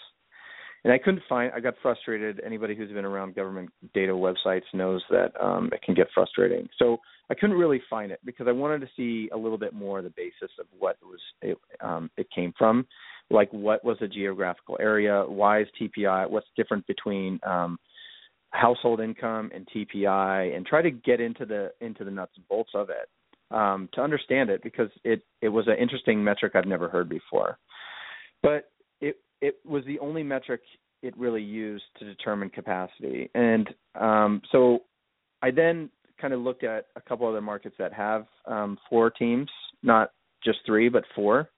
And 0.85 0.93
I 0.93 0.99
couldn't 0.99 1.23
find. 1.29 1.51
I 1.55 1.61
got 1.61 1.75
frustrated. 1.81 2.43
Anybody 2.45 2.75
who's 2.75 2.93
been 2.93 3.07
around 3.07 3.35
government 3.35 3.71
data 3.95 4.13
websites 4.13 4.63
knows 4.75 5.03
that 5.11 5.33
um, 5.43 5.71
it 5.73 5.81
can 5.83 5.95
get 5.95 6.09
frustrating. 6.13 6.69
So 6.79 6.99
I 7.31 7.35
couldn't 7.35 7.57
really 7.57 7.81
find 7.89 8.13
it 8.13 8.21
because 8.25 8.47
I 8.49 8.53
wanted 8.53 8.83
to 8.83 8.89
see 8.95 9.31
a 9.33 9.37
little 9.37 9.57
bit 9.57 9.73
more 9.73 10.03
the 10.03 10.11
basis 10.11 10.51
of 10.61 10.67
what 10.79 10.99
it 11.01 11.07
was 11.07 11.21
it, 11.41 11.59
um, 11.81 12.11
it 12.19 12.27
came 12.35 12.53
from, 12.59 12.87
like 13.31 13.51
what 13.51 13.83
was 13.83 13.97
the 14.01 14.09
geographical 14.09 14.77
area, 14.79 15.25
why 15.27 15.63
is 15.63 15.69
TPI, 15.81 16.29
what's 16.29 16.47
different 16.55 16.87
between 16.87 17.41
um, 17.47 17.79
household 18.51 19.01
income 19.01 19.51
and 19.55 19.67
TPI, 19.75 20.55
and 20.55 20.67
try 20.67 20.83
to 20.83 20.91
get 20.91 21.19
into 21.19 21.47
the 21.47 21.73
into 21.81 22.05
the 22.05 22.11
nuts 22.11 22.33
and 22.37 22.47
bolts 22.47 22.73
of 22.75 22.91
it 22.91 23.09
um, 23.51 23.89
to 23.95 24.01
understand 24.01 24.51
it 24.51 24.63
because 24.63 24.89
it 25.05 25.23
it 25.43 25.49
was 25.49 25.67
an 25.69 25.77
interesting 25.79 26.23
metric 26.23 26.53
I've 26.55 26.67
never 26.67 26.89
heard 26.89 27.09
before, 27.09 27.59
but 28.43 28.71
it 29.01 29.17
it 29.41 29.57
was 29.65 29.85
the 29.87 29.99
only 29.99 30.23
metric 30.23 30.61
it 31.03 31.17
really 31.19 31.43
used 31.43 31.85
to 31.99 32.05
determine 32.05 32.51
capacity, 32.51 33.31
and 33.35 33.69
um, 34.01 34.41
so 34.51 34.81
I 35.43 35.51
then 35.51 35.91
kind 36.21 36.33
of 36.33 36.41
looked 36.41 36.65
at 36.65 36.87
a 36.97 37.01
couple 37.01 37.29
other 37.29 37.43
markets 37.43 37.77
that 37.79 37.93
have 37.93 38.27
um, 38.47 38.79
four 38.89 39.11
teams, 39.11 39.51
not 39.83 40.11
just 40.43 40.59
three, 40.65 40.89
but 40.89 41.05
four. 41.15 41.51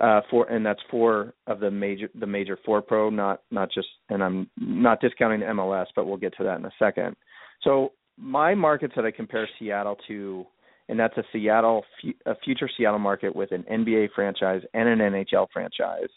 Uh, 0.00 0.20
four, 0.30 0.46
and 0.50 0.64
that's 0.64 0.80
four 0.90 1.32
of 1.46 1.58
the 1.58 1.70
major 1.70 2.10
the 2.20 2.26
major 2.26 2.58
four 2.66 2.82
pro, 2.82 3.08
not 3.08 3.40
not 3.50 3.70
just. 3.72 3.88
And 4.10 4.22
I'm 4.22 4.50
not 4.58 5.00
discounting 5.00 5.40
MLS, 5.40 5.86
but 5.94 6.06
we'll 6.06 6.18
get 6.18 6.36
to 6.36 6.44
that 6.44 6.58
in 6.58 6.66
a 6.66 6.72
second. 6.78 7.16
So 7.62 7.92
my 8.18 8.54
markets 8.54 8.92
that 8.96 9.04
I 9.04 9.10
compare 9.10 9.48
Seattle 9.58 9.96
to, 10.08 10.46
and 10.88 10.98
that's 10.98 11.16
a 11.16 11.24
Seattle 11.32 11.84
a 12.26 12.34
future 12.44 12.68
Seattle 12.76 12.98
market 12.98 13.34
with 13.34 13.52
an 13.52 13.64
NBA 13.70 14.08
franchise 14.14 14.62
and 14.74 14.88
an 14.88 14.98
NHL 14.98 15.48
franchise. 15.52 16.08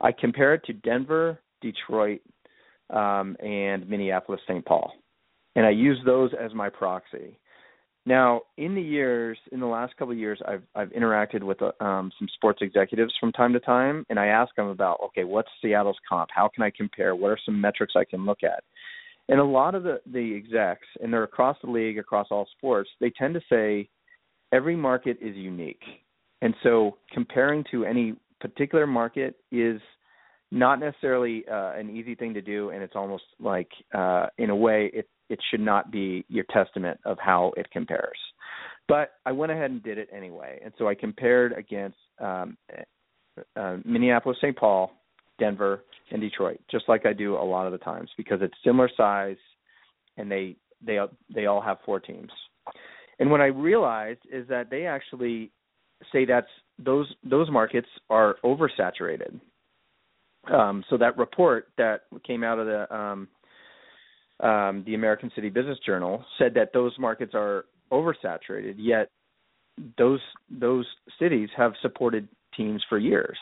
I 0.00 0.12
compare 0.12 0.54
it 0.54 0.64
to 0.66 0.72
Denver, 0.72 1.40
Detroit, 1.60 2.20
um, 2.90 3.36
and 3.40 3.88
Minneapolis, 3.88 4.40
St. 4.46 4.64
Paul 4.64 4.92
and 5.56 5.66
I 5.66 5.70
use 5.70 5.98
those 6.04 6.30
as 6.38 6.52
my 6.54 6.68
proxy. 6.68 7.38
Now, 8.06 8.42
in 8.58 8.74
the 8.74 8.82
years, 8.82 9.38
in 9.50 9.60
the 9.60 9.66
last 9.66 9.96
couple 9.96 10.12
of 10.12 10.18
years, 10.18 10.40
I've 10.46 10.62
I've 10.74 10.90
interacted 10.90 11.42
with 11.42 11.62
uh, 11.62 11.72
um, 11.82 12.12
some 12.18 12.28
sports 12.34 12.58
executives 12.60 13.14
from 13.18 13.32
time 13.32 13.54
to 13.54 13.60
time, 13.60 14.04
and 14.10 14.18
I 14.18 14.26
ask 14.26 14.54
them 14.56 14.66
about, 14.66 15.00
okay, 15.06 15.24
what's 15.24 15.48
Seattle's 15.62 15.96
comp? 16.06 16.28
How 16.32 16.50
can 16.54 16.62
I 16.62 16.70
compare? 16.76 17.16
What 17.16 17.30
are 17.30 17.38
some 17.44 17.58
metrics 17.58 17.94
I 17.96 18.04
can 18.04 18.26
look 18.26 18.42
at? 18.42 18.62
And 19.28 19.40
a 19.40 19.44
lot 19.44 19.74
of 19.74 19.82
the 19.82 20.00
the 20.12 20.34
execs, 20.36 20.86
and 21.00 21.12
they're 21.12 21.22
across 21.22 21.56
the 21.62 21.70
league, 21.70 21.98
across 21.98 22.28
all 22.30 22.46
sports, 22.56 22.90
they 23.00 23.10
tend 23.10 23.34
to 23.34 23.40
say 23.50 23.88
every 24.52 24.76
market 24.76 25.16
is 25.20 25.34
unique, 25.34 25.82
and 26.42 26.54
so 26.62 26.98
comparing 27.12 27.64
to 27.70 27.84
any 27.84 28.14
particular 28.40 28.86
market 28.86 29.36
is 29.50 29.80
not 30.50 30.78
necessarily 30.78 31.44
uh, 31.50 31.72
an 31.72 31.90
easy 31.90 32.14
thing 32.14 32.34
to 32.34 32.42
do, 32.42 32.70
and 32.70 32.82
it's 32.82 32.94
almost 32.94 33.24
like, 33.40 33.68
uh, 33.94 34.26
in 34.38 34.50
a 34.50 34.56
way, 34.56 34.90
it 34.92 35.08
it 35.30 35.38
should 35.50 35.60
not 35.60 35.90
be 35.90 36.24
your 36.28 36.44
testament 36.52 37.00
of 37.04 37.16
how 37.18 37.52
it 37.56 37.70
compares. 37.70 38.18
But 38.86 39.12
I 39.24 39.32
went 39.32 39.50
ahead 39.50 39.70
and 39.70 39.82
did 39.82 39.96
it 39.96 40.08
anyway, 40.14 40.60
and 40.62 40.72
so 40.78 40.86
I 40.86 40.94
compared 40.94 41.52
against 41.52 41.96
um, 42.20 42.56
uh, 43.56 43.76
Minneapolis, 43.84 44.36
St. 44.40 44.56
Paul, 44.56 44.92
Denver, 45.38 45.84
and 46.10 46.20
Detroit, 46.20 46.60
just 46.70 46.88
like 46.88 47.06
I 47.06 47.12
do 47.12 47.34
a 47.34 47.44
lot 47.44 47.66
of 47.66 47.72
the 47.72 47.78
times, 47.78 48.10
because 48.16 48.38
it's 48.42 48.54
similar 48.64 48.90
size, 48.96 49.36
and 50.16 50.30
they 50.30 50.56
they 50.84 50.98
they 51.34 51.46
all 51.46 51.60
have 51.60 51.78
four 51.84 52.00
teams. 52.00 52.30
And 53.18 53.30
what 53.30 53.40
I 53.40 53.46
realized 53.46 54.20
is 54.30 54.46
that 54.48 54.70
they 54.70 54.86
actually 54.86 55.50
say 56.12 56.24
that's 56.24 56.48
those 56.78 57.12
those 57.24 57.50
markets 57.50 57.88
are 58.10 58.36
oversaturated. 58.44 59.40
Um, 60.52 60.84
so 60.90 60.98
that 60.98 61.16
report 61.16 61.68
that 61.78 62.02
came 62.26 62.44
out 62.44 62.58
of 62.58 62.66
the 62.66 62.94
um, 62.94 63.28
um, 64.40 64.82
the 64.86 64.94
American 64.94 65.30
City 65.34 65.48
Business 65.48 65.78
Journal 65.86 66.24
said 66.38 66.54
that 66.54 66.72
those 66.72 66.92
markets 66.98 67.32
are 67.34 67.64
oversaturated. 67.92 68.74
Yet 68.76 69.08
those 69.96 70.20
those 70.50 70.86
cities 71.18 71.48
have 71.56 71.72
supported 71.82 72.28
teams 72.56 72.82
for 72.88 72.98
years, 72.98 73.38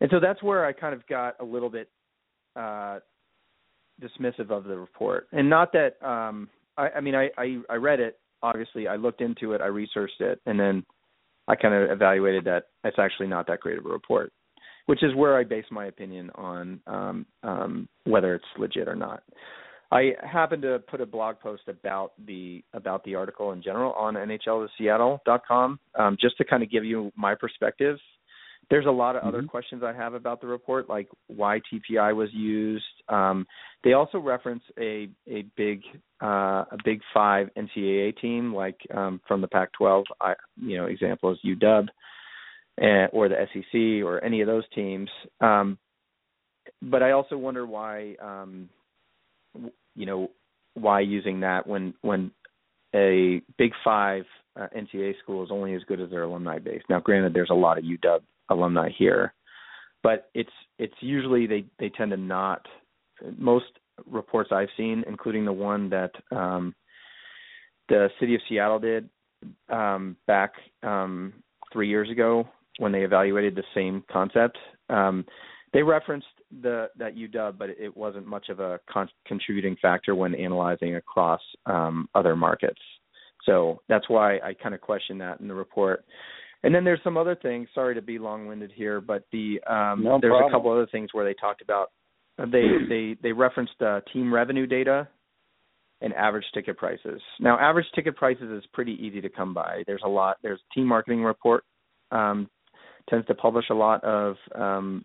and 0.00 0.10
so 0.10 0.20
that's 0.20 0.42
where 0.42 0.64
I 0.64 0.72
kind 0.72 0.94
of 0.94 1.06
got 1.06 1.36
a 1.40 1.44
little 1.44 1.70
bit 1.70 1.88
uh, 2.56 3.00
dismissive 4.00 4.50
of 4.50 4.64
the 4.64 4.76
report. 4.76 5.28
And 5.32 5.48
not 5.48 5.72
that 5.72 6.02
um, 6.06 6.48
I, 6.76 6.88
I 6.96 7.00
mean 7.00 7.14
I, 7.14 7.28
I 7.36 7.58
I 7.68 7.74
read 7.76 8.00
it. 8.00 8.18
Obviously, 8.42 8.88
I 8.88 8.96
looked 8.96 9.20
into 9.20 9.52
it, 9.52 9.60
I 9.60 9.66
researched 9.66 10.20
it, 10.20 10.40
and 10.46 10.58
then 10.58 10.84
I 11.46 11.56
kind 11.56 11.74
of 11.74 11.90
evaluated 11.90 12.44
that 12.44 12.68
it's 12.84 12.98
actually 12.98 13.26
not 13.26 13.46
that 13.48 13.60
great 13.60 13.76
of 13.76 13.84
a 13.84 13.88
report, 13.88 14.32
which 14.86 15.02
is 15.02 15.14
where 15.14 15.36
I 15.36 15.44
base 15.44 15.66
my 15.70 15.86
opinion 15.86 16.30
on 16.36 16.80
um, 16.86 17.26
um, 17.42 17.88
whether 18.04 18.34
it's 18.34 18.44
legit 18.58 18.88
or 18.88 18.96
not. 18.96 19.22
I 19.92 20.12
happened 20.22 20.62
to 20.62 20.78
put 20.88 21.00
a 21.00 21.06
blog 21.06 21.40
post 21.40 21.62
about 21.66 22.12
the 22.26 22.62
about 22.72 23.02
the 23.04 23.16
article 23.16 23.52
in 23.52 23.62
general 23.62 23.92
on 23.92 24.14
NHLseattle.com, 24.14 25.80
um, 25.98 26.16
just 26.20 26.36
to 26.38 26.44
kind 26.44 26.62
of 26.62 26.70
give 26.70 26.84
you 26.84 27.10
my 27.16 27.34
perspective. 27.34 27.98
There's 28.70 28.86
a 28.86 28.90
lot 28.90 29.16
of 29.16 29.24
other 29.24 29.38
Mm-hmm. 29.38 29.48
questions 29.48 29.82
I 29.84 29.92
have 29.92 30.14
about 30.14 30.40
the 30.40 30.46
report, 30.46 30.88
like 30.88 31.08
why 31.26 31.60
TPI 31.72 32.14
was 32.14 32.28
used. 32.32 32.84
Um, 33.08 33.46
they 33.82 33.94
also 33.94 34.18
reference 34.18 34.62
a 34.78 35.08
a 35.28 35.42
big 35.56 35.82
uh, 36.22 36.64
a 36.70 36.76
Big 36.84 37.00
Five 37.12 37.48
NCAA 37.56 38.18
team, 38.20 38.54
like 38.54 38.78
um, 38.94 39.20
from 39.26 39.40
the 39.40 39.48
Pac-12. 39.48 40.04
I, 40.20 40.34
you 40.56 40.76
know, 40.76 40.86
example 40.86 41.32
is 41.32 41.38
UW, 41.44 41.88
and, 42.78 43.08
or 43.12 43.28
the 43.28 43.46
SEC, 43.52 44.06
or 44.06 44.22
any 44.24 44.40
of 44.40 44.46
those 44.46 44.64
teams. 44.74 45.10
Um, 45.40 45.76
but 46.80 47.02
I 47.02 47.10
also 47.10 47.36
wonder 47.36 47.66
why. 47.66 48.14
Um, 48.22 48.68
you 49.96 50.06
know 50.06 50.30
why 50.74 51.00
using 51.00 51.40
that 51.40 51.66
when 51.66 51.94
when 52.02 52.30
a 52.94 53.42
Big 53.58 53.72
Five 53.84 54.24
uh, 54.58 54.66
NCAA 54.76 55.18
school 55.22 55.42
is 55.44 55.50
only 55.50 55.74
as 55.74 55.82
good 55.84 56.00
as 56.00 56.10
their 56.10 56.22
alumni 56.22 56.58
base. 56.58 56.82
Now, 56.88 57.00
granted, 57.00 57.34
there's 57.34 57.50
a 57.50 57.54
lot 57.54 57.78
of 57.78 57.84
UW 57.84 58.20
alumni 58.50 58.90
here, 58.96 59.34
but 60.02 60.30
it's 60.34 60.50
it's 60.78 60.94
usually 61.00 61.46
they 61.46 61.64
they 61.78 61.88
tend 61.90 62.10
to 62.10 62.16
not. 62.16 62.66
Most 63.36 63.66
reports 64.06 64.50
I've 64.52 64.68
seen, 64.76 65.04
including 65.06 65.44
the 65.44 65.52
one 65.52 65.90
that 65.90 66.12
um, 66.30 66.74
the 67.88 68.08
city 68.18 68.34
of 68.34 68.40
Seattle 68.48 68.78
did 68.78 69.08
um, 69.68 70.16
back 70.26 70.52
um, 70.82 71.32
three 71.72 71.88
years 71.88 72.10
ago 72.10 72.48
when 72.78 72.92
they 72.92 73.02
evaluated 73.02 73.54
the 73.54 73.64
same 73.74 74.02
concept. 74.10 74.58
Um, 74.88 75.24
they 75.72 75.82
referenced 75.82 76.26
the 76.62 76.88
that 76.98 77.14
UW, 77.14 77.56
but 77.56 77.70
it 77.70 77.96
wasn't 77.96 78.26
much 78.26 78.48
of 78.48 78.60
a 78.60 78.80
con- 78.90 79.08
contributing 79.26 79.76
factor 79.80 80.14
when 80.14 80.34
analyzing 80.34 80.96
across 80.96 81.40
um, 81.66 82.08
other 82.14 82.34
markets. 82.34 82.80
So 83.44 83.80
that's 83.88 84.08
why 84.08 84.36
I 84.38 84.54
kind 84.60 84.74
of 84.74 84.80
question 84.80 85.18
that 85.18 85.40
in 85.40 85.48
the 85.48 85.54
report. 85.54 86.04
And 86.62 86.74
then 86.74 86.84
there's 86.84 87.00
some 87.02 87.16
other 87.16 87.34
things. 87.34 87.68
Sorry 87.74 87.94
to 87.94 88.02
be 88.02 88.18
long-winded 88.18 88.72
here, 88.74 89.00
but 89.00 89.24
the 89.32 89.60
um, 89.66 90.04
No 90.04 90.18
there's 90.20 90.32
problem. 90.32 90.52
a 90.52 90.54
couple 90.54 90.70
other 90.72 90.86
things 90.86 91.10
where 91.12 91.24
they 91.24 91.34
talked 91.34 91.62
about 91.62 91.90
uh, 92.38 92.46
they 92.46 92.64
they 92.88 93.16
they 93.22 93.32
referenced 93.32 93.80
uh, 93.80 94.00
team 94.12 94.32
revenue 94.32 94.66
data 94.66 95.08
and 96.02 96.14
average 96.14 96.44
ticket 96.54 96.76
prices. 96.76 97.20
Now, 97.40 97.58
average 97.58 97.86
ticket 97.94 98.16
prices 98.16 98.50
is 98.50 98.64
pretty 98.72 98.92
easy 98.92 99.20
to 99.20 99.28
come 99.28 99.52
by. 99.52 99.82
There's 99.86 100.02
a 100.04 100.08
lot. 100.08 100.38
There's 100.42 100.60
team 100.74 100.86
marketing 100.86 101.22
report 101.22 101.64
um, 102.10 102.48
tends 103.08 103.26
to 103.26 103.34
publish 103.34 103.66
a 103.70 103.74
lot 103.74 104.02
of 104.04 104.36
um, 104.54 105.04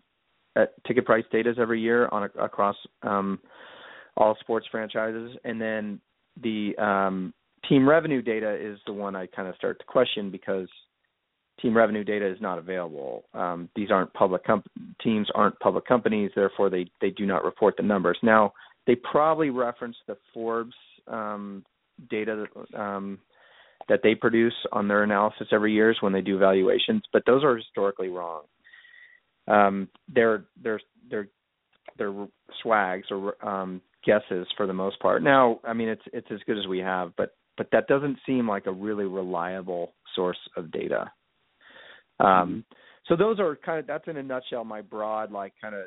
uh, 0.56 0.66
ticket 0.86 1.04
price 1.04 1.24
data 1.30 1.54
every 1.58 1.80
year 1.80 2.08
on 2.08 2.24
a, 2.24 2.42
across 2.42 2.76
um, 3.02 3.38
all 4.16 4.36
sports 4.40 4.66
franchises, 4.70 5.36
and 5.44 5.60
then 5.60 6.00
the 6.42 6.74
um, 6.78 7.34
team 7.68 7.88
revenue 7.88 8.22
data 8.22 8.54
is 8.54 8.78
the 8.86 8.92
one 8.92 9.14
I 9.16 9.26
kind 9.26 9.48
of 9.48 9.54
start 9.56 9.78
to 9.78 9.84
question 9.84 10.30
because 10.30 10.68
team 11.60 11.76
revenue 11.76 12.04
data 12.04 12.26
is 12.30 12.40
not 12.40 12.58
available. 12.58 13.24
Um, 13.34 13.68
these 13.74 13.90
aren't 13.90 14.12
public 14.12 14.44
com- 14.44 14.64
teams 15.02 15.28
aren't 15.34 15.58
public 15.60 15.86
companies, 15.86 16.30
therefore 16.34 16.70
they 16.70 16.86
they 17.00 17.10
do 17.10 17.26
not 17.26 17.44
report 17.44 17.76
the 17.76 17.82
numbers. 17.82 18.18
Now 18.22 18.52
they 18.86 18.94
probably 18.94 19.50
reference 19.50 19.96
the 20.06 20.16
Forbes 20.32 20.74
um, 21.08 21.64
data 22.10 22.46
that, 22.54 22.80
um, 22.80 23.18
that 23.88 24.00
they 24.02 24.14
produce 24.14 24.54
on 24.72 24.88
their 24.88 25.02
analysis 25.02 25.48
every 25.52 25.72
year 25.72 25.94
when 26.00 26.12
they 26.12 26.20
do 26.20 26.38
valuations, 26.38 27.02
but 27.12 27.22
those 27.26 27.44
are 27.44 27.56
historically 27.56 28.08
wrong. 28.08 28.42
Um, 29.48 29.88
they're 30.12 30.44
they're 30.62 30.80
they're 31.10 31.28
they're 31.98 32.26
swags 32.62 33.06
or 33.10 33.46
um, 33.46 33.80
guesses 34.04 34.46
for 34.56 34.66
the 34.66 34.72
most 34.72 34.98
part. 35.00 35.22
Now, 35.22 35.60
I 35.64 35.72
mean, 35.72 35.88
it's 35.88 36.02
it's 36.12 36.28
as 36.30 36.40
good 36.46 36.58
as 36.58 36.66
we 36.66 36.78
have, 36.80 37.12
but 37.16 37.34
but 37.56 37.68
that 37.72 37.86
doesn't 37.86 38.18
seem 38.26 38.48
like 38.48 38.66
a 38.66 38.72
really 38.72 39.04
reliable 39.04 39.94
source 40.14 40.38
of 40.56 40.70
data. 40.70 41.10
Um, 42.20 42.64
so 43.08 43.16
those 43.16 43.38
are 43.38 43.56
kind 43.56 43.78
of 43.78 43.86
that's 43.86 44.08
in 44.08 44.16
a 44.16 44.22
nutshell 44.22 44.64
my 44.64 44.80
broad 44.82 45.30
like 45.30 45.52
kind 45.60 45.74
of 45.74 45.82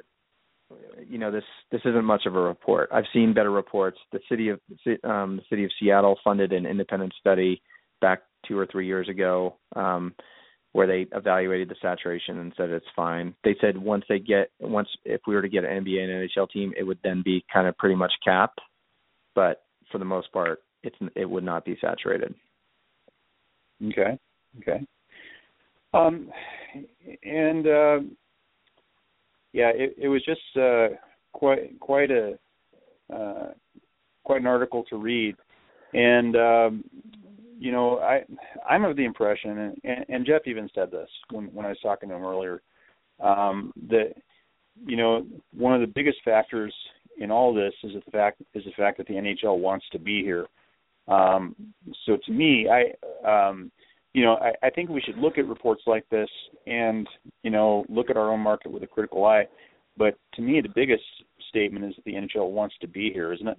you 1.07 1.17
know 1.17 1.31
this 1.31 1.43
this 1.71 1.81
isn't 1.85 2.05
much 2.05 2.25
of 2.25 2.35
a 2.35 2.39
report. 2.39 2.89
I've 2.93 3.05
seen 3.13 3.33
better 3.33 3.51
reports. 3.51 3.97
The 4.11 4.19
city 4.29 4.49
of 4.49 4.59
um, 5.03 5.37
the 5.37 5.43
city 5.49 5.63
of 5.63 5.71
Seattle 5.79 6.19
funded 6.23 6.53
an 6.53 6.65
independent 6.65 7.13
study 7.19 7.61
back 8.01 8.21
two 8.47 8.57
or 8.57 8.65
three 8.65 8.85
years 8.85 9.09
ago 9.09 9.57
um, 9.75 10.13
where 10.71 10.87
they 10.87 11.07
evaluated 11.15 11.69
the 11.69 11.75
saturation 11.81 12.39
and 12.39 12.53
said 12.55 12.69
it's 12.69 12.85
fine. 12.95 13.33
They 13.43 13.55
said 13.59 13.77
once 13.77 14.05
they 14.07 14.19
get 14.19 14.51
once 14.59 14.89
if 15.05 15.21
we 15.27 15.35
were 15.35 15.41
to 15.41 15.49
get 15.49 15.63
an 15.63 15.83
NBA 15.83 15.99
and 16.01 16.29
NHL 16.29 16.49
team, 16.51 16.73
it 16.77 16.83
would 16.83 16.99
then 17.03 17.23
be 17.23 17.43
kind 17.51 17.67
of 17.67 17.77
pretty 17.77 17.95
much 17.95 18.13
capped. 18.23 18.59
But 19.33 19.63
for 19.91 19.97
the 19.97 20.05
most 20.05 20.31
part, 20.31 20.59
it's 20.83 20.95
it 21.15 21.29
would 21.29 21.43
not 21.43 21.65
be 21.65 21.77
saturated. 21.81 22.35
Okay. 23.83 24.19
Okay. 24.59 24.85
Um, 25.93 26.29
and 27.23 27.67
uh, 27.67 27.99
yeah, 29.53 29.71
it, 29.73 29.95
it 29.97 30.07
was 30.07 30.23
just 30.23 30.41
uh, 30.57 30.89
quite 31.33 31.79
quite 31.79 32.11
a 32.11 32.37
uh, 33.13 33.51
quite 34.23 34.41
an 34.41 34.47
article 34.47 34.83
to 34.89 34.97
read, 34.97 35.35
and 35.93 36.35
um, 36.35 36.83
you 37.57 37.71
know 37.71 37.99
I 37.99 38.23
I'm 38.69 38.85
of 38.85 38.95
the 38.95 39.05
impression, 39.05 39.57
and, 39.57 39.77
and, 39.83 40.05
and 40.09 40.25
Geoff 40.25 40.43
even 40.45 40.69
said 40.75 40.91
this 40.91 41.09
when 41.31 41.45
when 41.53 41.65
I 41.65 41.69
was 41.69 41.79
talking 41.81 42.09
to 42.09 42.15
him 42.15 42.23
earlier, 42.23 42.61
um, 43.19 43.73
that 43.89 44.13
you 44.85 44.95
know 44.95 45.25
one 45.57 45.73
of 45.73 45.81
the 45.81 45.87
biggest 45.87 46.19
factors 46.23 46.73
in 47.19 47.31
all 47.31 47.53
this 47.53 47.73
is 47.83 47.93
the 47.93 48.11
fact 48.11 48.41
is 48.53 48.63
the 48.63 48.71
fact 48.77 48.97
that 48.97 49.07
the 49.07 49.15
NHL 49.15 49.57
wants 49.57 49.85
to 49.91 49.99
be 49.99 50.23
here. 50.23 50.45
Um, 51.07 51.55
so 52.05 52.17
to 52.23 52.31
me, 52.31 52.67
I 52.69 52.93
um, 53.27 53.71
you 54.13 54.23
know, 54.23 54.35
I, 54.35 54.67
I 54.67 54.69
think 54.69 54.89
we 54.89 55.01
should 55.01 55.17
look 55.17 55.37
at 55.37 55.47
reports 55.47 55.83
like 55.85 56.07
this 56.09 56.29
and, 56.65 57.07
you 57.43 57.51
know, 57.51 57.85
look 57.89 58.09
at 58.09 58.17
our 58.17 58.31
own 58.31 58.39
market 58.39 58.71
with 58.71 58.83
a 58.83 58.87
critical 58.87 59.25
eye. 59.25 59.45
But 59.97 60.15
to 60.35 60.41
me, 60.41 60.61
the 60.61 60.69
biggest 60.73 61.03
statement 61.49 61.85
is 61.85 61.95
that 61.95 62.05
the 62.05 62.13
NHL 62.13 62.51
wants 62.51 62.75
to 62.81 62.87
be 62.87 63.11
here, 63.13 63.33
isn't 63.33 63.47
it? 63.47 63.57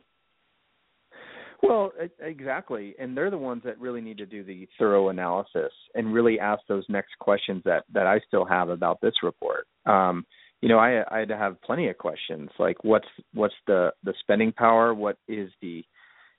Well, 1.63 1.93
exactly, 2.21 2.95
and 2.99 3.15
they're 3.15 3.31
the 3.31 3.37
ones 3.37 3.63
that 3.67 3.79
really 3.79 4.01
need 4.01 4.17
to 4.19 4.27
do 4.27 4.43
the 4.43 4.67
thorough 4.79 5.11
analysis 5.11 5.73
and 5.95 6.13
really 6.13 6.41
ask 6.41 6.63
those 6.69 6.87
next 6.89 7.19
questions 7.19 7.63
that 7.67 7.85
that 7.93 8.07
I 8.07 8.19
still 8.27 8.47
have 8.47 8.71
about 8.71 9.01
this 9.03 9.13
report. 9.23 9.67
Um, 9.85 10.25
you 10.63 10.71
know, 10.71 10.79
I 10.79 11.03
I 11.15 11.19
had 11.19 11.29
to 11.29 11.37
have 11.37 11.61
plenty 11.61 11.89
of 11.89 11.99
questions 11.99 12.49
like 12.59 12.83
what's 12.83 13.09
what's 13.35 13.55
the 13.67 13.93
the 14.05 14.15
spending 14.21 14.53
power, 14.53 14.95
what 14.95 15.19
is 15.29 15.51
the 15.61 15.85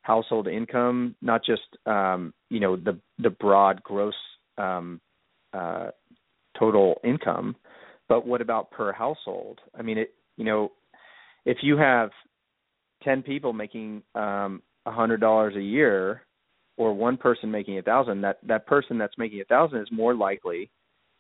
household 0.02 0.48
income, 0.48 1.16
not 1.22 1.44
just 1.46 1.62
um, 1.86 2.34
you 2.50 2.60
know 2.60 2.76
the 2.76 3.00
the 3.20 3.30
broad 3.30 3.82
gross 3.84 4.16
um, 4.58 5.00
uh, 5.54 5.90
total 6.58 7.00
income, 7.04 7.56
but 8.10 8.26
what 8.26 8.42
about 8.42 8.72
per 8.72 8.92
household? 8.92 9.60
I 9.78 9.82
mean, 9.82 9.98
it 9.98 10.14
you 10.38 10.46
know, 10.46 10.72
if 11.46 11.58
you 11.62 11.78
have 11.78 12.10
ten 13.04 13.22
people 13.22 13.54
making 13.54 14.04
um, 14.16 14.62
a 14.86 14.92
hundred 14.92 15.22
dollars 15.22 15.56
a 15.56 15.62
year, 15.62 16.24
or 16.78 16.94
one 16.94 17.18
person 17.18 17.52
making 17.52 17.78
a 17.78 17.84
thousand, 17.84 18.22
that 18.22 18.40
that 18.48 18.66
person 18.66 18.98
that's 18.98 19.18
making 19.18 19.42
a 19.42 19.46
thousand 19.46 19.80
is 19.80 19.90
more 19.92 20.16
likely 20.16 20.70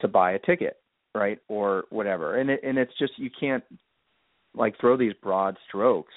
to 0.01 0.07
buy 0.07 0.31
a 0.31 0.39
ticket, 0.39 0.77
right, 1.13 1.37
or 1.47 1.83
whatever. 1.89 2.39
And 2.39 2.49
it, 2.49 2.61
and 2.63 2.77
it's 2.77 2.97
just 2.97 3.13
you 3.17 3.29
can't 3.39 3.63
like 4.55 4.79
throw 4.79 4.97
these 4.97 5.13
broad 5.21 5.55
strokes 5.67 6.13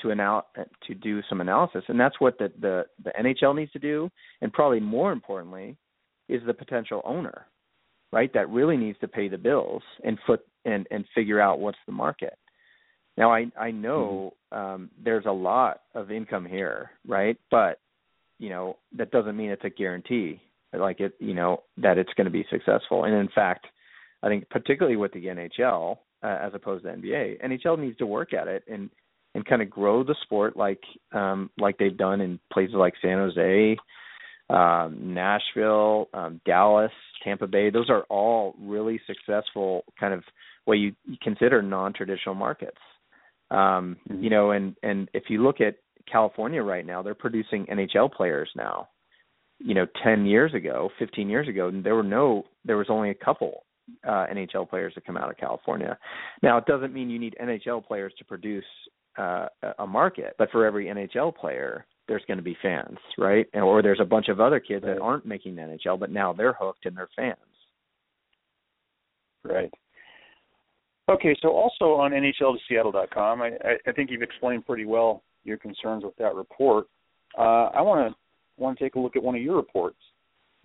to 0.00 0.10
anal- 0.10 0.46
to 0.86 0.94
do 0.94 1.20
some 1.28 1.40
analysis, 1.40 1.84
and 1.88 1.98
that's 1.98 2.20
what 2.20 2.38
the, 2.38 2.52
the 2.60 2.84
the 3.02 3.12
NHL 3.18 3.54
needs 3.54 3.72
to 3.72 3.78
do, 3.78 4.10
and 4.40 4.52
probably 4.52 4.80
more 4.80 5.12
importantly, 5.12 5.76
is 6.28 6.42
the 6.46 6.54
potential 6.54 7.02
owner, 7.04 7.46
right? 8.12 8.32
That 8.34 8.50
really 8.50 8.76
needs 8.76 8.98
to 9.00 9.08
pay 9.08 9.28
the 9.28 9.38
bills 9.38 9.82
and 10.02 10.18
foot 10.26 10.40
and 10.64 10.86
and 10.90 11.04
figure 11.14 11.40
out 11.40 11.60
what's 11.60 11.78
the 11.86 11.92
market. 11.92 12.38
Now 13.16 13.32
I 13.32 13.46
I 13.58 13.70
know 13.70 14.34
um, 14.52 14.90
there's 15.02 15.26
a 15.26 15.32
lot 15.32 15.82
of 15.94 16.10
income 16.10 16.46
here, 16.46 16.90
right? 17.06 17.36
But 17.50 17.80
you 18.38 18.50
know 18.50 18.78
that 18.96 19.10
doesn't 19.10 19.36
mean 19.36 19.50
it's 19.50 19.64
a 19.64 19.70
guarantee, 19.70 20.40
like 20.72 21.00
it 21.00 21.14
you 21.20 21.34
know 21.34 21.62
that 21.76 21.98
it's 21.98 22.12
going 22.16 22.26
to 22.26 22.30
be 22.30 22.46
successful. 22.50 23.04
And 23.04 23.14
in 23.14 23.28
fact, 23.34 23.66
I 24.22 24.28
think 24.28 24.48
particularly 24.50 24.96
with 24.96 25.12
the 25.12 25.26
NHL 25.26 25.98
uh, 26.22 26.38
as 26.42 26.52
opposed 26.54 26.84
to 26.84 26.90
NBA, 26.90 27.44
NHL 27.44 27.78
needs 27.78 27.98
to 27.98 28.06
work 28.06 28.32
at 28.32 28.48
it 28.48 28.64
and 28.66 28.90
and 29.34 29.44
kind 29.44 29.62
of 29.62 29.70
grow 29.70 30.04
the 30.04 30.14
sport 30.22 30.56
like 30.56 30.82
um, 31.12 31.50
like 31.58 31.78
they've 31.78 31.96
done 31.96 32.20
in 32.20 32.38
places 32.52 32.74
like 32.76 32.94
San 33.02 33.18
Jose, 33.18 33.76
um, 34.50 35.14
Nashville, 35.14 36.08
um, 36.14 36.40
Dallas, 36.44 36.92
Tampa 37.22 37.46
Bay. 37.46 37.70
Those 37.70 37.90
are 37.90 38.02
all 38.04 38.54
really 38.60 39.00
successful 39.06 39.84
kind 39.98 40.14
of 40.14 40.22
what 40.64 40.74
you, 40.74 40.94
you 41.04 41.16
consider 41.22 41.62
non-traditional 41.62 42.34
markets. 42.34 42.78
Um, 43.50 43.96
You 44.20 44.30
know, 44.30 44.52
and 44.52 44.76
and 44.82 45.08
if 45.14 45.24
you 45.28 45.42
look 45.42 45.60
at 45.60 45.76
California 46.10 46.62
right 46.62 46.86
now, 46.86 47.02
they're 47.02 47.14
producing 47.14 47.66
NHL 47.66 48.12
players 48.12 48.50
now. 48.56 48.88
You 49.58 49.74
know, 49.74 49.86
ten 50.02 50.26
years 50.26 50.54
ago, 50.54 50.90
fifteen 50.98 51.28
years 51.28 51.48
ago, 51.48 51.70
there 51.72 51.94
were 51.94 52.02
no, 52.02 52.44
there 52.64 52.76
was 52.76 52.86
only 52.90 53.10
a 53.10 53.14
couple 53.14 53.64
uh, 54.06 54.26
NHL 54.32 54.68
players 54.68 54.94
that 54.94 55.06
come 55.06 55.16
out 55.16 55.30
of 55.30 55.36
California. 55.36 55.98
Now, 56.42 56.58
it 56.58 56.66
doesn't 56.66 56.92
mean 56.92 57.10
you 57.10 57.18
need 57.18 57.36
NHL 57.40 57.86
players 57.86 58.12
to 58.18 58.24
produce 58.24 58.64
uh, 59.18 59.46
a 59.78 59.86
market. 59.86 60.34
But 60.38 60.50
for 60.50 60.66
every 60.66 60.86
NHL 60.86 61.34
player, 61.34 61.86
there's 62.08 62.24
going 62.26 62.38
to 62.38 62.42
be 62.42 62.56
fans, 62.62 62.98
right? 63.18 63.46
And, 63.54 63.62
or 63.62 63.82
there's 63.82 64.00
a 64.00 64.04
bunch 64.04 64.28
of 64.28 64.40
other 64.40 64.60
kids 64.60 64.84
that 64.84 65.00
aren't 65.00 65.26
making 65.26 65.56
the 65.56 65.62
NHL, 65.62 65.98
but 65.98 66.10
now 66.10 66.32
they're 66.32 66.56
hooked 66.58 66.86
and 66.86 66.96
they're 66.96 67.08
fans. 67.16 67.38
Right. 69.44 69.70
Okay, 71.08 71.36
so 71.42 71.50
also 71.50 72.00
on 72.00 72.12
NHLToSeattle.com, 72.12 73.42
I, 73.42 73.50
I 73.86 73.92
think 73.92 74.10
you've 74.10 74.22
explained 74.22 74.66
pretty 74.66 74.86
well 74.86 75.22
your 75.44 75.58
concerns 75.58 76.02
with 76.02 76.16
that 76.16 76.34
report. 76.34 76.86
Uh, 77.36 77.68
I 77.74 77.82
want 77.82 78.10
to 78.10 78.16
want 78.56 78.78
to 78.78 78.84
take 78.84 78.94
a 78.94 79.00
look 79.00 79.16
at 79.16 79.22
one 79.22 79.34
of 79.34 79.42
your 79.42 79.56
reports. 79.56 79.98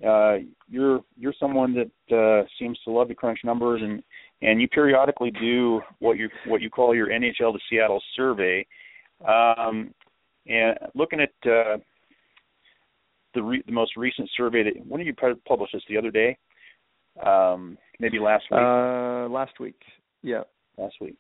Uh, 0.06 0.38
you're 0.70 1.02
you're 1.18 1.34
someone 1.40 1.76
that 1.76 2.16
uh, 2.16 2.48
seems 2.58 2.80
to 2.86 2.92
love 2.92 3.10
to 3.10 3.16
crunch 3.16 3.40
numbers, 3.44 3.82
and 3.84 4.02
and 4.42 4.62
you 4.62 4.68
periodically 4.68 5.32
do 5.32 5.82
what 6.00 6.18
you 6.18 6.30
what 6.48 6.62
you 6.62 6.70
call 6.70 6.96
your 6.96 7.08
NHL 7.08 7.54
to 7.54 7.60
Seattle 7.70 8.02
survey. 8.16 8.66
Um, 9.28 9.94
and 10.48 10.78
looking 10.96 11.20
at 11.20 11.32
uh, 11.50 11.78
the 13.34 13.44
re- 13.44 13.64
the 13.66 13.72
most 13.72 13.98
recent 13.98 14.30
survey 14.38 14.64
that 14.64 14.86
when 14.88 15.00
did 15.00 15.08
you 15.08 15.36
publish 15.46 15.72
this 15.74 15.84
the 15.90 15.98
other 15.98 16.12
day? 16.12 16.38
Um, 17.26 17.78
maybe 18.00 18.20
last 18.20 18.46
week. 18.50 18.60
Uh, 18.62 19.28
last 19.28 19.60
week. 19.60 19.82
Yeah. 20.24 20.44
Last 20.78 20.96
week. 21.02 21.18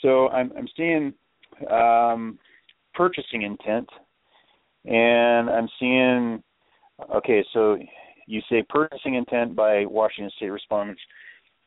So 0.00 0.28
I'm 0.28 0.52
I'm 0.56 0.68
seeing 0.76 1.12
um, 1.70 2.38
purchasing 2.94 3.42
intent, 3.42 3.88
and 4.84 5.50
I'm 5.50 5.68
seeing. 5.78 6.42
Okay, 7.16 7.44
so 7.52 7.76
you 8.26 8.40
say 8.48 8.64
purchasing 8.68 9.14
intent 9.14 9.54
by 9.54 9.84
Washington 9.86 10.30
State 10.36 10.50
respondents. 10.50 11.00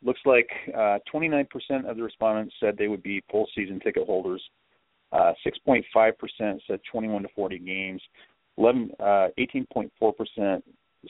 Looks 0.04 0.22
like 0.26 0.50
uh, 0.76 1.00
29% 1.14 1.46
of 1.90 1.98
the 1.98 2.04
respondents 2.04 2.56
said 2.60 2.78
they 2.78 2.88
would 2.88 3.04
be 3.04 3.24
full 3.32 3.48
season 3.56 3.80
ticket 3.80 4.06
holders. 4.06 4.42
Uh, 5.12 5.34
6.5% 5.46 5.84
said 6.68 6.80
21 6.92 7.24
to 7.24 7.30
40 7.36 7.60
games. 7.60 8.02
11, 8.58 8.92
uh, 9.00 9.28
18.4% 9.40 9.90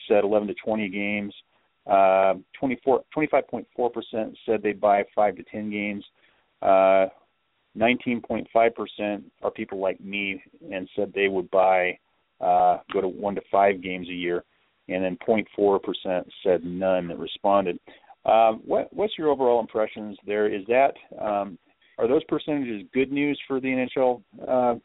said 0.08 0.24
11 0.24 0.48
to 0.48 0.54
20 0.54 0.89
games. 0.89 1.34
Uh, 1.88 2.36
24, 2.60 3.04
25.4% 3.16 4.36
said 4.46 4.64
they'd 4.64 4.82
buy 4.82 5.04
5 5.14 5.36
to 5.38 5.43
10 5.43 5.70
games. 5.70 6.04
Uh, 6.62 7.08
19.5% 7.78 9.24
are 9.43 9.52
people 9.52 9.80
like 9.80 10.00
me 10.00 10.41
and 10.72 10.89
said 10.96 11.12
they 11.14 11.28
would 11.28 11.50
buy 11.52 11.98
uh, 12.41 12.78
go 12.91 13.02
to 13.02 13.08
1 13.08 13.36
to 13.36 13.41
5 13.52 13.82
games 13.82 14.08
a 14.10 14.14
year. 14.14 14.43
And 14.88 15.03
then 15.03 15.17
0.4% 15.27 16.25
said 16.43 16.63
none 16.63 17.07
that 17.07 17.17
responded. 17.17 17.79
Um, 18.25 18.61
what, 18.65 18.91
what's 18.93 19.17
your 19.17 19.29
overall 19.29 19.59
impressions 19.59 20.17
there? 20.25 20.47
Is 20.53 20.63
that 20.67 20.93
um, 21.19 21.57
are 21.97 22.07
those 22.07 22.23
percentages 22.25 22.83
good 22.93 23.11
news 23.11 23.39
for 23.47 23.59
the 23.59 23.67
NHL 23.67 24.21
uh, 24.47 24.75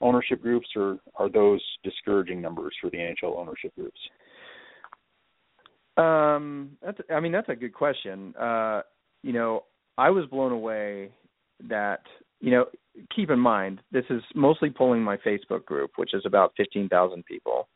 ownership 0.00 0.40
groups, 0.40 0.68
or 0.76 0.98
are 1.16 1.28
those 1.28 1.62
discouraging 1.82 2.40
numbers 2.40 2.74
for 2.80 2.90
the 2.90 2.98
NHL 2.98 3.36
ownership 3.36 3.74
groups? 3.74 3.98
Um, 5.96 6.70
that's 6.82 6.98
I 7.12 7.20
mean 7.20 7.32
that's 7.32 7.48
a 7.48 7.56
good 7.56 7.74
question. 7.74 8.34
Uh, 8.36 8.82
you 9.22 9.32
know, 9.32 9.64
I 9.98 10.10
was 10.10 10.26
blown 10.26 10.52
away 10.52 11.10
that 11.68 12.00
you 12.40 12.50
know 12.50 12.66
keep 13.14 13.30
in 13.30 13.38
mind 13.38 13.80
this 13.90 14.04
is 14.08 14.22
mostly 14.34 14.70
pulling 14.70 15.02
my 15.02 15.16
Facebook 15.18 15.64
group, 15.64 15.92
which 15.96 16.14
is 16.14 16.22
about 16.24 16.52
fifteen 16.56 16.88
thousand 16.88 17.24
people. 17.24 17.68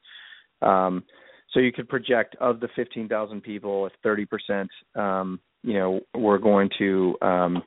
Um, 0.62 1.02
so 1.54 1.60
you 1.60 1.72
could 1.72 1.88
project 1.88 2.36
of 2.40 2.60
the 2.60 2.68
fifteen 2.74 3.08
thousand 3.08 3.42
people, 3.42 3.86
if 3.86 3.92
thirty 4.02 4.26
percent, 4.26 4.68
um, 4.96 5.40
you 5.62 5.74
know, 5.74 6.00
were 6.14 6.38
going 6.38 6.68
to 6.78 7.16
um, 7.22 7.62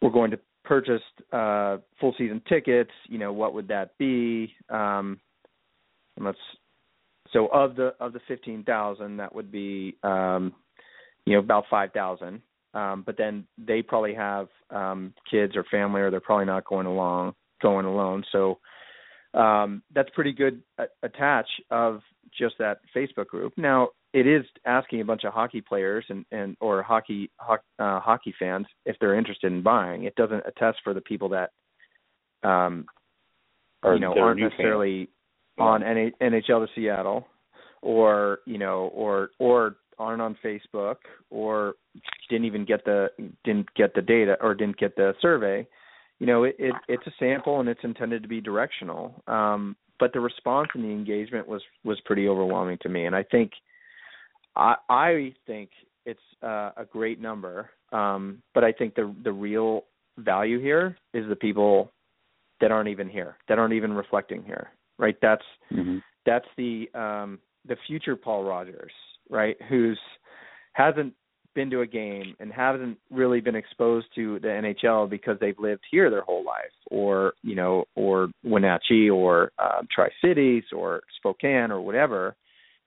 we're 0.00 0.10
going 0.10 0.30
to 0.30 0.38
purchase 0.64 1.02
uh, 1.32 1.78
full 2.00 2.14
season 2.16 2.40
tickets, 2.48 2.92
you 3.08 3.18
know, 3.18 3.32
what 3.32 3.52
would 3.54 3.66
that 3.68 3.98
be? 3.98 4.54
Um, 4.70 5.18
and 6.16 6.24
let's 6.24 6.38
so 7.32 7.48
of 7.48 7.74
the 7.74 7.94
of 8.00 8.12
the 8.12 8.20
fifteen 8.28 8.62
thousand, 8.62 9.16
that 9.16 9.34
would 9.34 9.50
be 9.50 9.96
um, 10.04 10.54
you 11.26 11.34
know 11.34 11.40
about 11.40 11.64
five 11.68 11.92
thousand. 11.92 12.40
Um, 12.74 13.02
but 13.04 13.16
then 13.16 13.46
they 13.56 13.82
probably 13.82 14.14
have 14.14 14.48
um, 14.70 15.14
kids 15.28 15.56
or 15.56 15.64
family, 15.64 16.00
or 16.00 16.10
they're 16.10 16.20
probably 16.20 16.46
not 16.46 16.64
going 16.64 16.86
along 16.86 17.34
going 17.60 17.86
alone. 17.86 18.22
So 18.30 18.58
um, 19.34 19.82
that's 19.94 20.08
pretty 20.10 20.32
good 20.32 20.62
attach 21.02 21.46
of 21.70 22.00
just 22.36 22.54
that 22.58 22.78
Facebook 22.94 23.26
group. 23.26 23.52
Now 23.56 23.88
it 24.12 24.26
is 24.26 24.44
asking 24.64 25.00
a 25.00 25.04
bunch 25.04 25.24
of 25.24 25.32
hockey 25.32 25.60
players 25.60 26.04
and, 26.08 26.24
and 26.32 26.56
or 26.60 26.82
hockey 26.82 27.30
ho- 27.38 27.56
uh, 27.78 28.00
hockey 28.00 28.34
fans 28.38 28.66
if 28.86 28.96
they're 29.00 29.14
interested 29.14 29.52
in 29.52 29.62
buying. 29.62 30.04
It 30.04 30.14
doesn't 30.16 30.42
attest 30.46 30.78
for 30.82 30.94
the 30.94 31.00
people 31.00 31.28
that 31.30 31.50
um, 32.42 32.86
or 33.82 33.94
you 33.94 34.00
know 34.00 34.14
aren't 34.18 34.40
necessarily 34.40 35.08
on 35.58 35.82
NHL 35.82 36.66
to 36.66 36.66
Seattle 36.74 37.26
or 37.82 38.38
you 38.46 38.58
know 38.58 38.90
or 38.94 39.30
or 39.38 39.76
aren't 39.98 40.22
on 40.22 40.36
Facebook 40.44 40.96
or 41.30 41.74
didn't 42.30 42.44
even 42.44 42.64
get 42.64 42.84
the 42.84 43.08
didn't 43.44 43.66
get 43.74 43.94
the 43.94 44.02
data 44.02 44.36
or 44.40 44.54
didn't 44.54 44.78
get 44.78 44.96
the 44.96 45.14
survey. 45.20 45.66
You 46.18 46.26
know, 46.26 46.44
it, 46.44 46.56
it 46.58 46.74
it's 46.88 47.06
a 47.06 47.12
sample 47.18 47.60
and 47.60 47.68
it's 47.68 47.84
intended 47.84 48.22
to 48.22 48.28
be 48.28 48.40
directional. 48.40 49.22
Um, 49.26 49.76
but 50.00 50.12
the 50.12 50.20
response 50.20 50.68
and 50.74 50.84
the 50.84 50.88
engagement 50.88 51.48
was 51.48 51.62
was 51.84 52.00
pretty 52.04 52.28
overwhelming 52.28 52.78
to 52.82 52.88
me, 52.88 53.06
and 53.06 53.14
I 53.14 53.22
think 53.22 53.52
I 54.56 54.74
I 54.88 55.34
think 55.46 55.70
it's 56.04 56.20
uh, 56.42 56.70
a 56.76 56.84
great 56.90 57.20
number, 57.20 57.70
um, 57.92 58.42
but 58.54 58.64
I 58.64 58.72
think 58.72 58.94
the 58.94 59.14
the 59.22 59.32
real 59.32 59.84
value 60.18 60.60
here 60.60 60.96
is 61.14 61.28
the 61.28 61.36
people 61.36 61.92
that 62.60 62.72
aren't 62.72 62.88
even 62.88 63.08
here, 63.08 63.36
that 63.48 63.58
aren't 63.58 63.74
even 63.74 63.92
reflecting 63.92 64.42
here, 64.42 64.70
right? 64.98 65.16
That's 65.22 65.44
mm-hmm. 65.72 65.98
that's 66.26 66.46
the 66.56 66.88
um, 66.94 67.38
the 67.66 67.76
future 67.86 68.16
Paul 68.16 68.44
Rogers, 68.44 68.92
right? 69.30 69.56
Who's 69.68 69.98
hasn't 70.72 71.14
been 71.58 71.70
to 71.70 71.80
a 71.80 71.86
game 71.86 72.36
and 72.38 72.52
hasn't 72.52 72.96
really 73.10 73.40
been 73.40 73.56
exposed 73.56 74.06
to 74.14 74.38
the 74.38 74.46
NHL 74.46 75.10
because 75.10 75.36
they've 75.40 75.58
lived 75.58 75.82
here 75.90 76.08
their 76.08 76.22
whole 76.22 76.44
life, 76.44 76.70
or 76.88 77.32
you 77.42 77.56
know, 77.56 77.84
or 77.96 78.28
Wenatchee, 78.44 79.10
or 79.10 79.50
uh, 79.58 79.82
Tri 79.92 80.08
Cities, 80.24 80.62
or 80.72 81.02
Spokane, 81.18 81.72
or 81.72 81.80
whatever 81.80 82.36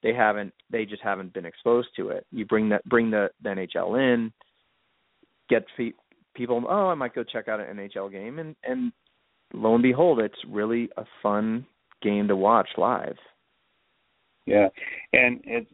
they 0.03 0.13
haven't 0.13 0.53
they 0.69 0.85
just 0.85 1.01
haven't 1.03 1.33
been 1.33 1.45
exposed 1.45 1.89
to 1.97 2.09
it. 2.11 2.25
You 2.31 2.45
bring 2.45 2.69
that 2.69 2.85
bring 2.85 3.11
the, 3.11 3.29
the 3.43 3.49
NHL 3.49 3.99
in, 3.99 4.31
get 5.49 5.65
fe- 5.75 5.93
people 6.33 6.63
oh 6.69 6.87
I 6.87 6.93
might 6.93 7.13
go 7.13 7.23
check 7.23 7.49
out 7.49 7.59
an 7.59 7.77
NHL 7.77 8.09
game 8.09 8.39
and 8.39 8.55
and 8.63 8.93
lo 9.53 9.73
and 9.73 9.83
behold 9.83 10.19
it's 10.19 10.35
really 10.47 10.89
a 10.95 11.03
fun 11.21 11.65
game 12.01 12.29
to 12.29 12.37
watch 12.37 12.69
live. 12.77 13.17
Yeah, 14.45 14.69
and 15.13 15.41
it, 15.43 15.67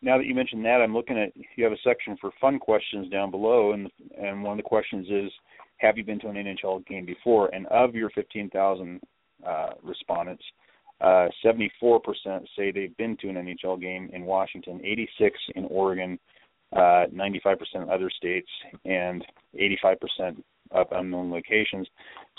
now 0.00 0.16
that 0.18 0.26
you 0.26 0.34
mentioned 0.34 0.64
that, 0.64 0.80
I'm 0.80 0.94
looking 0.94 1.18
at 1.18 1.32
you 1.56 1.64
have 1.64 1.72
a 1.72 1.78
section 1.84 2.16
for 2.20 2.30
fun 2.40 2.58
questions 2.58 3.08
down 3.10 3.30
below, 3.30 3.72
and 3.72 3.90
and 4.20 4.42
one 4.42 4.52
of 4.52 4.64
the 4.64 4.68
questions 4.68 5.06
is, 5.10 5.32
have 5.78 5.98
you 5.98 6.04
been 6.04 6.20
to 6.20 6.28
an 6.28 6.36
NHL 6.36 6.86
game 6.86 7.04
before? 7.04 7.52
And 7.54 7.66
of 7.66 7.94
your 7.94 8.10
15,000 8.10 9.00
uh, 9.46 9.70
respondents, 9.82 10.42
uh, 11.00 11.28
74% 11.44 12.00
say 12.56 12.70
they've 12.70 12.96
been 12.96 13.16
to 13.20 13.28
an 13.28 13.36
NHL 13.36 13.80
game 13.80 14.10
in 14.12 14.24
Washington, 14.24 14.80
86 14.84 15.38
in 15.54 15.64
Oregon, 15.66 16.18
uh, 16.72 17.06
95% 17.14 17.56
other 17.90 18.10
states, 18.10 18.48
and 18.84 19.24
85% 19.54 20.42
of 20.72 20.86
unknown 20.92 21.30
locations. 21.30 21.88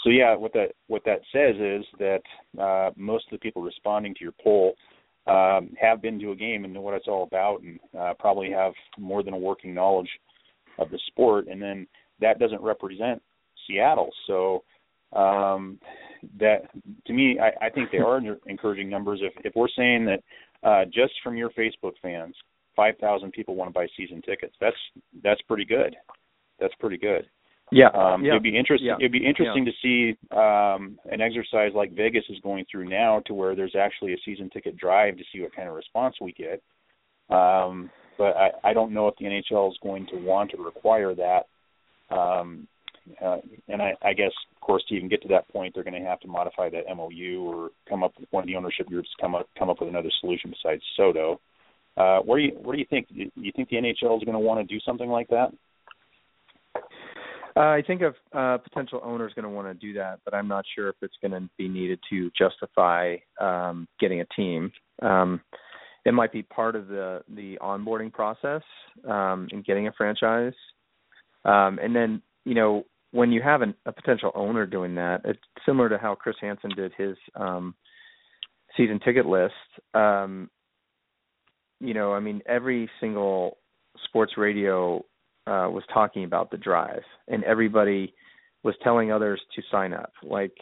So 0.04 0.10
yeah, 0.10 0.36
what 0.36 0.54
that 0.54 0.72
what 0.88 1.04
that 1.06 1.22
says 1.32 1.56
is 1.56 1.86
that 2.00 2.62
uh, 2.62 2.92
most 2.96 3.26
of 3.26 3.32
the 3.32 3.40
people 3.40 3.62
responding 3.62 4.14
to 4.16 4.24
your 4.24 4.34
poll 4.44 4.76
um, 5.30 5.74
have 5.80 6.02
been 6.02 6.20
to 6.20 6.32
a 6.32 6.36
game 6.36 6.66
and 6.66 6.74
know 6.74 6.82
what 6.82 6.96
it's 6.96 7.08
all 7.08 7.24
about, 7.24 7.62
and 7.62 7.80
uh, 7.98 8.14
probably 8.18 8.50
have 8.52 8.74
more 8.98 9.24
than 9.24 9.34
a 9.34 9.38
working 9.38 9.74
knowledge 9.74 10.10
of 10.78 10.90
the 10.90 11.00
sport. 11.08 11.48
And 11.48 11.62
then 11.62 11.88
that 12.20 12.40
doesn't 12.40 12.62
represent 12.62 13.22
Seattle, 13.68 14.10
so 14.28 14.64
um, 15.14 15.80
that 16.40 16.70
to 17.08 17.14
me, 17.14 17.40
I, 17.40 17.68
I 17.68 17.70
think 17.70 17.92
they 17.92 18.00
are 18.00 18.20
encouraging 18.48 18.90
numbers. 18.90 19.20
If 19.22 19.34
if 19.46 19.54
we're 19.56 19.68
saying 19.76 20.06
that 20.06 20.24
uh, 20.68 20.86
just 20.86 21.14
from 21.24 21.38
your 21.38 21.50
Facebook 21.52 21.94
fans, 22.02 22.36
five 22.76 22.96
thousand 23.00 23.32
people 23.32 23.56
want 23.56 23.70
to 23.70 23.74
buy 23.74 23.88
season 23.98 24.22
tickets, 24.22 24.56
that's 24.60 24.78
that's 25.24 25.42
pretty 25.44 25.66
good. 25.66 25.96
That's 26.60 26.74
pretty 26.80 26.98
good. 26.98 27.26
Yeah, 27.72 27.90
um, 27.94 28.24
yeah. 28.24 28.32
it'd 28.32 28.44
be 28.44 28.58
interesting. 28.58 28.88
Yeah. 28.88 28.96
It'd 29.00 29.12
be 29.12 29.26
interesting 29.26 29.66
yeah. 29.66 29.72
to 29.72 30.14
see 30.14 30.18
um, 30.32 31.00
an 31.12 31.22
exercise 31.22 31.72
like 31.76 31.94
Vegas 31.96 32.24
is 32.30 32.38
going 32.42 32.66
through 32.72 32.90
now, 32.90 33.22
to 33.28 33.34
where 33.34 33.56
there's 33.56 33.76
actually 33.80 34.14
a 34.14 34.18
season 34.26 34.50
ticket 34.50 34.78
drive 34.78 35.18
to 35.18 35.24
see 35.32 35.42
what 35.42 35.56
kind 35.56 35.70
of 35.70 35.76
response 35.76 36.16
we 36.20 36.34
get. 36.34 36.62
Um, 37.30 37.92
but 38.18 38.36
I, 38.36 38.50
I 38.64 38.74
don't 38.74 38.94
know 38.94 39.08
if 39.08 39.16
the 39.18 39.26
NHL 39.26 39.72
is 39.72 39.78
going 39.84 40.08
to 40.08 40.18
want 40.18 40.52
to 40.52 40.58
require 40.58 41.14
that. 41.16 41.44
Um, 42.14 42.68
uh, 43.24 43.38
and 43.68 43.82
I, 43.82 43.94
I 44.02 44.14
guess, 44.14 44.32
of 44.56 44.62
course, 44.62 44.84
to 44.90 44.96
even 44.96 45.10
get 45.10 45.22
to 45.24 45.28
that 45.30 45.48
point, 45.50 45.74
they're 45.74 45.84
going 45.84 46.02
to 46.02 46.08
have 46.08 46.20
to 46.22 46.28
modify 46.28 46.70
that 46.70 46.84
MOU 46.96 47.44
or 47.44 47.70
come 47.88 48.04
up 48.04 48.14
with 48.20 48.30
one 48.32 48.44
of 48.44 48.48
the 48.48 48.56
ownership 48.56 48.88
groups 48.88 49.10
come 49.20 49.36
up 49.36 49.48
come 49.58 49.70
up 49.70 49.80
with 49.80 49.90
another 49.90 50.12
solution 50.22 50.52
besides 50.52 50.82
SoDo. 51.00 51.38
Uh, 51.98 52.20
what 52.20 52.38
do 52.38 52.44
you 52.44 52.52
what 52.62 52.74
do 52.74 52.80
you 52.80 52.86
think? 52.90 53.08
Do 53.10 53.26
you 53.36 53.52
think 53.56 53.70
the 53.70 53.78
NHL 53.78 54.18
is 54.18 54.24
going 54.24 54.34
to 54.34 54.40
want 54.40 54.60
to 54.60 54.74
do 54.74 54.80
something 54.86 55.10
like 55.10 55.28
that? 55.30 55.52
Uh, 57.56 57.60
I 57.62 57.84
think 57.86 58.02
a 58.02 58.38
uh, 58.38 58.58
potential 58.58 59.02
owner 59.04 59.28
is 59.28 59.34
going 59.34 59.44
to 59.44 59.50
want 59.50 59.68
to 59.68 59.74
do 59.74 59.94
that, 59.94 60.20
but 60.24 60.34
I'm 60.34 60.48
not 60.48 60.66
sure 60.76 60.90
if 60.90 60.96
it's 61.02 61.16
going 61.22 61.32
to 61.32 61.50
be 61.58 61.68
needed 61.68 62.00
to 62.10 62.32
justify 62.38 63.16
um, 63.40 63.88
getting 64.00 64.22
a 64.22 64.26
team. 64.36 64.72
Um, 65.02 65.42
it 66.06 66.14
might 66.14 66.32
be 66.32 66.44
part 66.44 66.76
of 66.76 66.88
the 66.88 67.22
the 67.36 67.58
onboarding 67.62 68.12
process 68.12 68.62
um, 69.08 69.48
in 69.52 69.62
getting 69.64 69.88
a 69.88 69.92
franchise, 69.94 70.54
um, 71.46 71.80
and 71.82 71.96
then 71.96 72.22
you 72.46 72.56
know 72.56 72.86
when 73.12 73.32
you 73.32 73.42
have 73.42 73.62
an, 73.62 73.74
a 73.86 73.92
potential 73.92 74.32
owner 74.36 74.66
doing 74.66 74.96
that, 74.96 75.22
it's 75.26 75.40
similar 75.66 75.90
to 75.90 75.98
how 75.98 76.16
Chris 76.16 76.36
Hansen 76.40 76.72
did 76.76 76.92
his 76.98 77.18
um, 77.36 77.76
season 78.78 79.00
ticket 79.00 79.26
list. 79.26 79.54
Um, 79.94 80.50
you 81.80 81.94
know, 81.94 82.14
I 82.14 82.20
mean, 82.20 82.42
every 82.46 82.90
single 83.00 83.58
sports 84.06 84.34
radio 84.38 85.04
uh, 85.50 85.70
was 85.70 85.84
talking 85.92 86.24
about 86.24 86.52
the 86.52 86.58
drive, 86.58 87.02
and 87.28 87.44
everybody 87.44 88.14
was 88.64 88.76
telling 88.84 89.12
others 89.12 89.42
to 89.56 89.62
sign 89.72 89.94
up. 89.94 90.12
Like, 90.24 90.54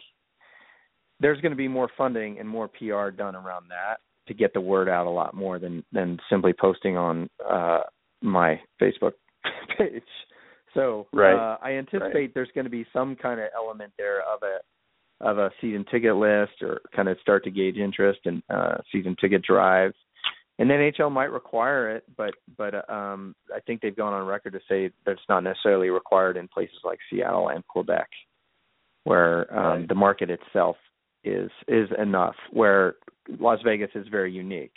there's 1.20 1.40
going 1.40 1.52
to 1.52 1.56
be 1.56 1.68
more 1.68 1.90
funding 1.98 2.38
and 2.38 2.48
more 2.48 2.68
PR 2.68 3.10
done 3.10 3.36
around 3.36 3.66
that 3.68 3.98
to 4.28 4.34
get 4.34 4.52
the 4.54 4.60
word 4.60 4.88
out 4.88 5.06
a 5.06 5.10
lot 5.10 5.34
more 5.34 5.58
than 5.58 5.84
than 5.92 6.18
simply 6.30 6.52
posting 6.52 6.96
on 6.96 7.28
uh, 7.50 7.80
my 8.22 8.60
Facebook 8.80 9.12
page. 9.78 10.02
So 10.74 11.06
right. 11.12 11.34
uh, 11.34 11.56
I 11.62 11.72
anticipate 11.72 12.14
right. 12.14 12.34
there's 12.34 12.50
going 12.54 12.66
to 12.66 12.70
be 12.70 12.86
some 12.92 13.16
kind 13.16 13.40
of 13.40 13.48
element 13.56 13.92
there 13.98 14.20
of 14.20 14.42
a 14.42 14.58
of 15.20 15.38
a 15.38 15.50
season 15.60 15.84
ticket 15.90 16.14
list 16.14 16.62
or 16.62 16.80
kind 16.94 17.08
of 17.08 17.18
start 17.20 17.42
to 17.44 17.50
gauge 17.50 17.76
interest 17.76 18.20
and 18.24 18.42
uh, 18.48 18.76
season 18.92 19.16
ticket 19.20 19.42
drive. 19.42 19.92
And 20.58 20.68
the 20.68 20.74
NHL 20.74 21.12
might 21.12 21.30
require 21.30 21.94
it, 21.94 22.04
but 22.16 22.34
but 22.56 22.90
um, 22.90 23.34
I 23.54 23.60
think 23.60 23.80
they've 23.80 23.94
gone 23.94 24.12
on 24.12 24.26
record 24.26 24.54
to 24.54 24.60
say 24.68 24.90
that 25.04 25.12
it's 25.12 25.20
not 25.28 25.44
necessarily 25.44 25.90
required 25.90 26.36
in 26.36 26.48
places 26.48 26.78
like 26.84 26.98
Seattle 27.08 27.48
and 27.48 27.64
Quebec, 27.68 28.08
where 29.04 29.52
um, 29.56 29.64
right. 29.64 29.88
the 29.88 29.94
market 29.94 30.30
itself 30.30 30.76
is 31.22 31.50
is 31.68 31.88
enough. 31.96 32.34
Where 32.52 32.96
Las 33.38 33.60
Vegas 33.64 33.90
is 33.94 34.08
very 34.08 34.32
unique, 34.32 34.74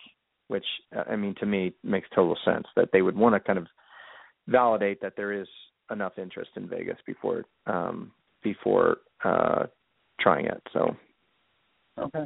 which 0.49 0.65
I 1.09 1.15
mean 1.15 1.33
to 1.39 1.47
me 1.47 1.73
makes 1.83 2.07
total 2.13 2.37
sense 2.45 2.67
that 2.75 2.89
they 2.93 3.01
would 3.01 3.17
want 3.17 3.33
to 3.33 3.39
kind 3.39 3.57
of 3.57 3.65
validate 4.47 5.01
that 5.01 5.13
there 5.17 5.33
is 5.33 5.47
enough 5.89 6.13
interest 6.17 6.51
in 6.57 6.67
Vegas 6.69 6.97
before 7.07 7.43
um, 7.65 8.11
before 8.43 8.97
uh, 9.23 9.65
trying 10.19 10.45
it. 10.45 10.61
So, 10.73 10.95
okay. 11.97 12.25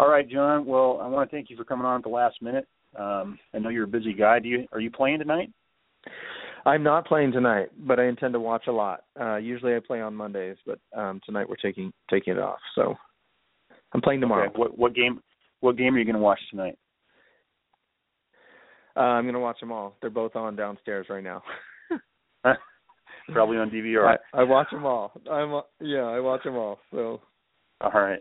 All 0.00 0.08
right, 0.08 0.26
John. 0.26 0.64
Well, 0.64 0.98
I 1.02 1.06
want 1.06 1.28
to 1.28 1.36
thank 1.36 1.50
you 1.50 1.58
for 1.58 1.64
coming 1.64 1.84
on 1.84 1.98
at 1.98 2.02
the 2.04 2.08
last 2.08 2.40
minute. 2.40 2.66
Um, 2.98 3.38
I 3.52 3.58
know 3.58 3.68
you're 3.68 3.84
a 3.84 3.86
busy 3.86 4.14
guy. 4.14 4.38
Do 4.38 4.48
you 4.48 4.66
are 4.72 4.80
you 4.80 4.90
playing 4.90 5.18
tonight? 5.18 5.50
I'm 6.64 6.82
not 6.82 7.06
playing 7.06 7.32
tonight, 7.32 7.68
but 7.78 8.00
I 8.00 8.06
intend 8.06 8.32
to 8.32 8.40
watch 8.40 8.62
a 8.66 8.72
lot. 8.72 9.04
Uh, 9.20 9.36
usually 9.36 9.76
I 9.76 9.78
play 9.86 10.00
on 10.00 10.14
Mondays, 10.14 10.56
but 10.64 10.78
um, 10.96 11.20
tonight 11.26 11.46
we're 11.46 11.56
taking 11.56 11.92
taking 12.08 12.32
it 12.32 12.38
off. 12.38 12.60
So 12.74 12.94
I'm 13.92 14.00
playing 14.00 14.22
tomorrow. 14.22 14.48
Okay. 14.48 14.58
What 14.58 14.78
what 14.78 14.94
game 14.94 15.20
what 15.60 15.76
game 15.76 15.94
are 15.94 15.98
you 15.98 16.06
going 16.06 16.16
to 16.16 16.22
watch 16.22 16.40
tonight? 16.50 16.78
Uh, 18.96 19.00
I'm 19.00 19.24
going 19.24 19.34
to 19.34 19.40
watch 19.40 19.60
them 19.60 19.70
all. 19.70 19.96
They're 20.00 20.08
both 20.08 20.34
on 20.34 20.56
downstairs 20.56 21.08
right 21.10 21.22
now. 21.22 21.42
Probably 23.32 23.58
on 23.58 23.68
DVR. 23.68 24.16
I, 24.32 24.40
I 24.40 24.44
watch 24.44 24.68
them 24.72 24.86
all. 24.86 25.12
I'm 25.30 25.60
yeah, 25.86 26.04
I 26.04 26.20
watch 26.20 26.42
them 26.42 26.56
all. 26.56 26.78
So. 26.90 27.20
All 27.82 27.90
right. 27.92 28.20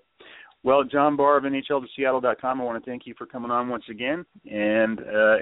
Well, 0.63 0.83
John 0.83 1.15
Barr 1.15 1.37
of 1.37 1.43
NHLToSeattle.com, 1.45 2.59
I 2.59 2.63
want 2.63 2.83
to 2.83 2.89
thank 2.89 3.03
you 3.05 3.13
for 3.17 3.25
coming 3.25 3.49
on 3.49 3.69
once 3.69 3.85
again, 3.89 4.25
and 4.49 4.99
uh, 4.99 5.35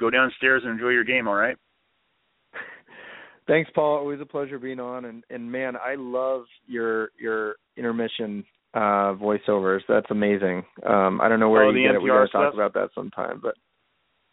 go 0.00 0.08
downstairs 0.08 0.62
and 0.64 0.72
enjoy 0.72 0.88
your 0.90 1.04
game. 1.04 1.28
All 1.28 1.34
right. 1.34 1.56
Thanks, 3.46 3.70
Paul. 3.74 3.98
Always 3.98 4.20
a 4.20 4.26
pleasure 4.26 4.58
being 4.58 4.80
on, 4.80 5.04
and 5.04 5.24
and 5.28 5.50
man, 5.50 5.74
I 5.76 5.96
love 5.96 6.44
your 6.66 7.10
your 7.20 7.56
intermission 7.76 8.44
uh 8.74 9.12
voiceovers. 9.14 9.80
That's 9.88 10.10
amazing. 10.10 10.64
Um 10.86 11.20
I 11.20 11.28
don't 11.28 11.40
know 11.40 11.50
where 11.50 11.64
oh, 11.64 11.70
you 11.72 11.86
get 11.86 11.94
it. 11.94 12.00
We 12.00 12.08
gotta 12.08 12.28
talk 12.28 12.54
about 12.54 12.72
that 12.72 12.88
sometime, 12.94 13.40
but 13.42 13.54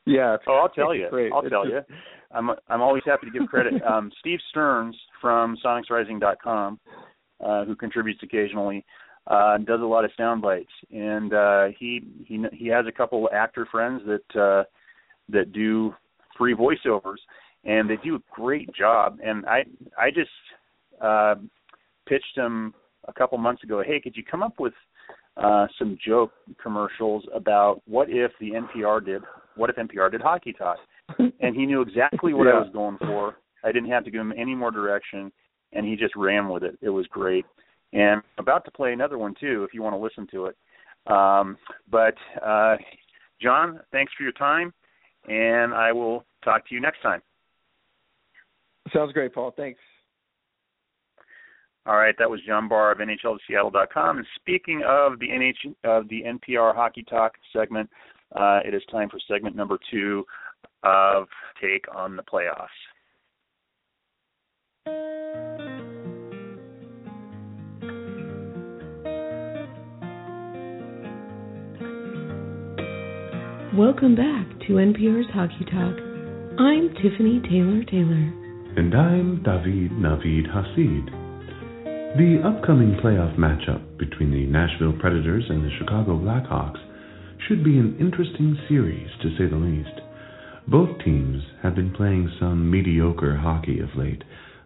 yeah. 0.05 0.37
Oh, 0.47 0.53
I'll 0.53 0.69
tell 0.69 0.95
you. 0.95 1.07
Great. 1.09 1.31
I'll 1.33 1.41
it's 1.41 1.49
tell 1.49 1.63
just, 1.63 1.73
you. 1.89 1.95
I'm 2.31 2.51
I'm 2.69 2.81
always 2.81 3.03
happy 3.05 3.25
to 3.27 3.37
give 3.37 3.47
credit. 3.49 3.81
um, 3.83 4.11
Steve 4.19 4.39
Stearns 4.49 4.95
from 5.21 5.57
SonicsRising.com, 5.63 6.79
uh, 7.45 7.65
who 7.65 7.75
contributes 7.75 8.21
occasionally, 8.23 8.85
uh, 9.29 9.57
does 9.59 9.81
a 9.81 9.85
lot 9.85 10.05
of 10.05 10.11
sound 10.17 10.41
bites, 10.41 10.71
and 10.91 11.33
uh, 11.33 11.65
he 11.77 12.01
he 12.25 12.43
he 12.51 12.67
has 12.67 12.85
a 12.87 12.91
couple 12.91 13.29
actor 13.31 13.67
friends 13.71 14.01
that 14.05 14.39
uh, 14.41 14.63
that 15.29 15.53
do 15.53 15.93
free 16.37 16.55
voiceovers, 16.55 17.17
and 17.63 17.89
they 17.89 17.97
do 18.03 18.15
a 18.15 18.19
great 18.31 18.73
job. 18.73 19.19
And 19.23 19.45
I 19.45 19.65
I 19.97 20.09
just 20.09 20.31
uh, 21.01 21.35
pitched 22.07 22.35
him 22.35 22.73
a 23.07 23.13
couple 23.13 23.37
months 23.37 23.63
ago. 23.63 23.83
Hey, 23.85 23.99
could 23.99 24.17
you 24.17 24.23
come 24.23 24.41
up 24.41 24.59
with 24.59 24.73
uh, 25.37 25.67
some 25.77 25.97
joke 26.05 26.31
commercials 26.61 27.23
about 27.33 27.81
what 27.85 28.09
if 28.09 28.31
the 28.39 28.51
NPR 28.51 29.05
did 29.05 29.21
what 29.55 29.69
if 29.69 29.75
NPR 29.75 30.11
did 30.11 30.21
hockey 30.21 30.53
talk? 30.53 30.77
and 31.19 31.55
he 31.55 31.65
knew 31.65 31.81
exactly 31.81 32.33
what 32.33 32.45
yeah. 32.45 32.53
I 32.53 32.59
was 32.59 32.69
going 32.73 32.97
for. 32.99 33.35
I 33.63 33.71
didn't 33.71 33.89
have 33.89 34.05
to 34.05 34.11
give 34.11 34.21
him 34.21 34.33
any 34.37 34.55
more 34.55 34.71
direction, 34.71 35.31
and 35.73 35.85
he 35.85 35.95
just 35.95 36.15
ran 36.15 36.49
with 36.49 36.63
it. 36.63 36.77
It 36.81 36.89
was 36.89 37.05
great. 37.07 37.45
And 37.93 38.21
I'm 38.37 38.43
about 38.43 38.65
to 38.65 38.71
play 38.71 38.93
another 38.93 39.17
one 39.17 39.33
too, 39.39 39.63
if 39.63 39.73
you 39.73 39.81
want 39.81 39.93
to 39.93 39.99
listen 39.99 40.27
to 40.31 40.45
it. 40.45 40.57
Um, 41.07 41.57
but 41.89 42.15
uh, 42.45 42.77
John, 43.41 43.79
thanks 43.91 44.11
for 44.15 44.23
your 44.23 44.31
time, 44.33 44.73
and 45.27 45.73
I 45.73 45.91
will 45.91 46.25
talk 46.43 46.67
to 46.67 46.75
you 46.75 46.81
next 46.81 47.01
time. 47.01 47.21
Sounds 48.93 49.13
great, 49.13 49.33
Paul. 49.33 49.53
Thanks. 49.55 49.79
All 51.85 51.95
right, 51.95 52.15
that 52.19 52.29
was 52.29 52.39
John 52.45 52.67
Barr 52.67 52.91
of 52.91 52.99
NHLToSeattle.com. 52.99 54.17
And 54.17 54.27
speaking 54.35 54.83
of 54.85 55.17
the 55.19 55.29
NH 55.29 55.73
of 55.83 56.07
the 56.09 56.21
NPR 56.23 56.75
Hockey 56.75 57.03
Talk 57.03 57.33
segment, 57.53 57.89
uh, 58.35 58.59
it 58.63 58.73
is 58.73 58.83
time 58.91 59.09
for 59.09 59.19
segment 59.27 59.55
number 59.55 59.79
two 59.89 60.25
of 60.83 61.27
Take 61.61 61.85
on 61.95 62.15
the 62.15 62.23
Playoffs. 62.23 62.67
Welcome 73.79 74.13
back 74.13 74.45
to 74.67 74.73
NPR's 74.73 75.31
Hockey 75.31 75.63
Talk. 75.63 75.95
I'm 76.59 76.89
Tiffany 76.95 77.39
Taylor 77.47 77.81
Taylor. 77.85 78.27
And 78.75 78.93
I'm 78.93 79.41
David 79.41 79.91
Navid 79.91 80.51
Hasid. 80.51 81.05
The 82.17 82.41
upcoming 82.43 82.99
playoff 83.01 83.37
matchup 83.37 83.97
between 83.97 84.31
the 84.31 84.45
Nashville 84.47 84.99
Predators 84.99 85.45
and 85.47 85.63
the 85.63 85.71
Chicago 85.79 86.19
Blackhawks 86.19 86.81
should 87.47 87.63
be 87.63 87.77
an 87.77 87.95
interesting 88.01 88.57
series, 88.67 89.07
to 89.21 89.29
say 89.37 89.47
the 89.47 89.55
least. 89.55 90.01
Both 90.67 90.99
teams 91.05 91.41
have 91.63 91.75
been 91.75 91.93
playing 91.93 92.29
some 92.37 92.69
mediocre 92.69 93.37
hockey 93.37 93.79
of 93.79 93.95
late, 93.95 94.25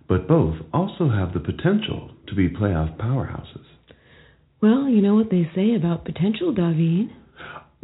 but 0.09 0.27
both 0.27 0.55
also 0.73 1.07
have 1.07 1.35
the 1.35 1.39
potential 1.39 2.09
to 2.29 2.33
be 2.33 2.49
playoff 2.49 2.97
powerhouses. 2.97 3.67
Well, 4.59 4.89
you 4.89 5.03
know 5.03 5.13
what 5.13 5.29
they 5.29 5.47
say 5.53 5.75
about 5.75 6.03
potential, 6.03 6.51
David. 6.51 7.11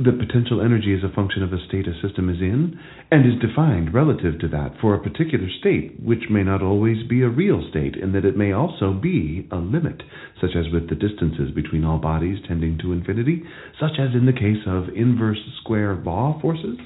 The 0.02 0.14
potential 0.14 0.62
energy 0.62 0.94
is 0.94 1.04
a 1.04 1.14
function 1.14 1.44
of 1.44 1.52
the 1.52 1.60
state 1.68 1.86
a 1.86 1.94
system 2.02 2.30
is 2.30 2.40
in 2.40 2.80
and 3.12 3.26
is 3.26 3.38
defined 3.42 3.94
relative 3.94 4.40
to 4.40 4.48
that 4.48 4.72
for 4.80 4.94
a 4.94 5.04
particular 5.04 5.50
state, 5.60 6.00
which 6.02 6.30
may 6.30 6.42
not 6.42 6.64
always 6.64 7.06
be 7.06 7.22
a 7.22 7.28
real 7.28 7.68
state, 7.70 7.98
in 7.98 8.14
that 8.14 8.24
it 8.24 8.38
may 8.38 8.54
also 8.54 8.94
be 8.94 9.46
a 9.52 9.58
limit, 9.58 10.02
such 10.40 10.52
as 10.56 10.72
with 10.72 10.88
the 10.88 10.96
distances 10.96 11.52
between 11.54 11.84
all 11.84 11.98
bodies 11.98 12.38
tending 12.48 12.78
to 12.78 12.94
infinity, 12.94 13.44
such 13.78 14.00
as 14.00 14.16
in 14.16 14.26
the 14.26 14.32
case 14.32 14.64
of 14.66 14.88
inverse 14.96 15.42
square 15.60 15.96
law 15.96 16.40
forces. 16.42 16.78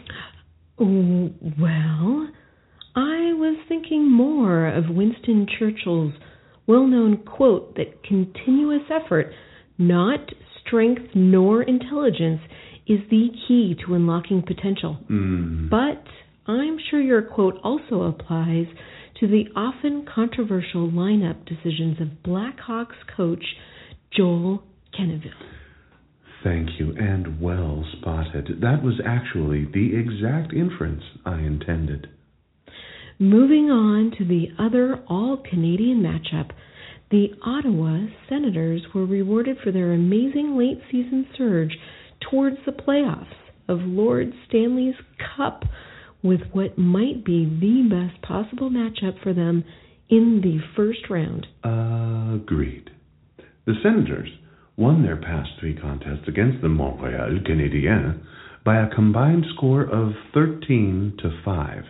Well, 0.80 2.30
I 2.96 3.34
was 3.38 3.60
thinking 3.70 4.10
more 4.12 4.66
of 4.66 4.90
Winston 4.90 5.46
Churchill's 5.60 6.14
well 6.66 6.88
known 6.88 7.18
quote 7.18 7.76
that 7.76 8.04
continuous 8.04 8.90
effort, 8.90 9.32
not 9.78 10.32
strength 10.66 11.04
nor 11.14 11.62
intelligence, 11.62 12.42
is 12.88 13.00
the 13.10 13.30
key 13.48 13.76
to 13.86 13.96
unlocking 13.96 14.42
potential. 14.42 14.98
Mm. 15.10 15.70
But 15.70 16.04
I'm 16.52 16.78
sure 16.90 17.02
your 17.02 17.22
quote 17.22 17.60
also 17.64 18.04
applies 18.04 18.66
to 19.20 19.28
the 19.28 19.46
often 19.56 20.06
controversial 20.14 20.90
lineup 20.90 21.46
decisions 21.46 22.02
of 22.02 22.08
Blackhawks 22.26 22.96
coach 23.16 23.44
Joel 24.16 24.64
Quenneville. 24.98 25.32
Thank 26.44 26.72
you, 26.78 26.94
and 26.98 27.40
well 27.40 27.86
spotted. 27.98 28.60
That 28.62 28.84
was 28.84 29.00
actually 29.06 29.66
the 29.66 29.96
exact 29.96 30.54
inference 30.54 31.04
I 31.26 31.40
intended. 31.40 32.08
Moving 33.18 33.72
on 33.72 34.12
to 34.18 34.26
the 34.26 34.48
other 34.60 35.02
all 35.08 35.38
Canadian 35.38 36.02
matchup, 36.02 36.52
the 37.12 37.28
Ottawa 37.46 38.08
Senators 38.28 38.82
were 38.94 39.06
rewarded 39.06 39.58
for 39.64 39.72
their 39.72 39.94
amazing 39.94 40.58
late 40.58 40.82
season 40.92 41.28
surge 41.38 41.78
towards 42.30 42.58
the 42.66 42.72
playoffs 42.72 43.28
of 43.68 43.80
Lord 43.82 44.34
Stanley's 44.48 44.96
Cup 45.36 45.64
with 46.22 46.42
what 46.52 46.78
might 46.78 47.26
be 47.26 47.46
the 47.46 47.88
best 47.90 48.22
possible 48.22 48.70
matchup 48.70 49.22
for 49.22 49.34
them 49.34 49.64
in 50.10 50.42
the 50.42 50.60
first 50.76 51.10
round. 51.10 51.48
Agreed. 51.64 52.90
The 53.66 53.76
Senators 53.82 54.30
won 54.76 55.04
their 55.04 55.18
past 55.18 55.50
three 55.60 55.76
contests 55.76 56.28
against 56.28 56.62
the 56.62 56.70
Montreal 56.70 57.40
Canadiens 57.48 58.20
by 58.66 58.82
a 58.82 58.90
combined 58.94 59.46
score 59.56 59.84
of 59.84 60.14
13 60.34 61.18
to 61.22 61.30
5, 61.44 61.84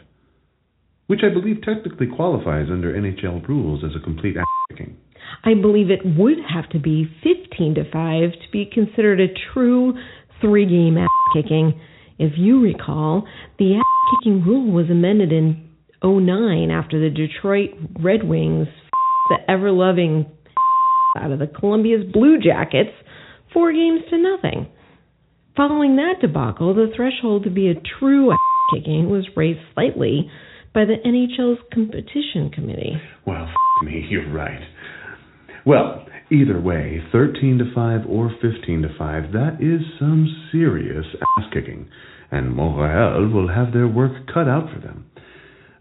which 1.08 1.22
I 1.24 1.34
believe 1.34 1.62
technically 1.62 2.08
qualifies 2.08 2.68
under 2.72 2.94
NHL 2.94 3.48
rules 3.48 3.84
as 3.84 3.92
a 3.96 4.04
complete 4.04 4.36
kicking. 4.70 4.98
I 5.44 5.54
believe 5.54 5.90
it 5.90 6.06
would 6.18 6.38
have 6.54 6.70
to 6.70 6.80
be 6.80 7.06
15 7.24 7.76
to 7.76 7.84
5 7.92 8.32
to 8.32 8.52
be 8.52 8.66
considered 8.72 9.20
a 9.20 9.28
true 9.54 9.94
three 10.44 10.66
game 10.66 10.98
ass 10.98 11.10
kicking. 11.34 11.80
If 12.20 12.34
you 12.38 12.62
recall, 12.62 13.26
the 13.58 13.76
ass 13.76 14.20
kicking 14.20 14.44
rule 14.44 14.72
was 14.72 14.90
amended 14.90 15.32
in 15.32 15.70
09 16.04 16.70
after 16.70 17.00
the 17.00 17.10
Detroit 17.10 17.70
Red 18.00 18.28
Wings 18.28 18.68
the 19.30 19.38
ever 19.50 19.72
loving 19.72 20.26
out 21.18 21.32
of 21.32 21.40
the 21.40 21.48
Columbus 21.48 22.12
Blue 22.12 22.40
Jackets 22.40 22.90
four 23.54 23.72
games 23.72 24.02
to 24.10 24.18
nothing. 24.18 24.68
Following 25.56 25.96
that 25.98 26.16
debacle, 26.20 26.74
the 26.74 26.92
threshold 26.96 27.44
to 27.44 27.50
be 27.50 27.70
a 27.70 27.76
true 28.00 28.32
ass 28.32 28.38
kicking 28.74 29.10
was 29.10 29.28
raised 29.36 29.60
slightly 29.74 30.30
by 30.74 30.86
the 30.86 30.96
NHL's 31.06 31.60
competition 31.74 32.50
committee. 32.52 32.94
Well, 33.26 33.44
f- 33.44 33.86
me, 33.86 34.06
you're 34.10 34.32
right. 34.32 34.62
Well, 35.66 36.06
either 36.34 36.60
way, 36.60 37.02
13 37.12 37.60
to 37.60 37.74
5 37.74 38.02
or 38.10 38.32
15 38.42 38.82
to 38.82 38.90
5, 38.98 39.32
that 39.34 39.58
is 39.62 39.82
some 40.00 40.28
serious 40.52 41.06
ass 41.38 41.46
kicking, 41.54 41.88
and 42.32 42.56
Montreal 42.56 43.30
will 43.30 43.50
have 43.54 43.72
their 43.72 43.88
work 43.88 44.12
cut 44.34 44.48
out 44.48 44.74
for 44.74 44.80
them. 44.80 45.06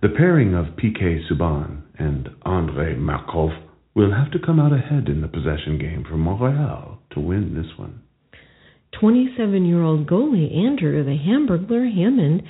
The 0.03 0.11
pairing 0.11 0.55
of 0.55 0.77
PK 0.77 1.21
Subban 1.31 1.83
and 1.99 2.29
Andrei 2.45 2.97
Markov 2.97 3.51
will 3.95 4.13
have 4.13 4.31
to 4.33 4.45
come 4.45 4.59
out 4.59 4.73
ahead 4.73 5.09
in 5.09 5.21
the 5.21 5.29
possession 5.29 5.79
game 5.79 6.05
for 6.09 6.17
Montreal 6.17 6.99
to 7.13 7.21
win 7.21 7.55
this 7.55 7.79
one. 7.79 8.03
27 9.01 9.65
year 9.65 9.83
old 9.83 10.07
goalie 10.07 10.55
Andrew 10.55 11.03
the 11.03 11.17
Hamburglar 11.17 11.93
Hammond 11.95 12.43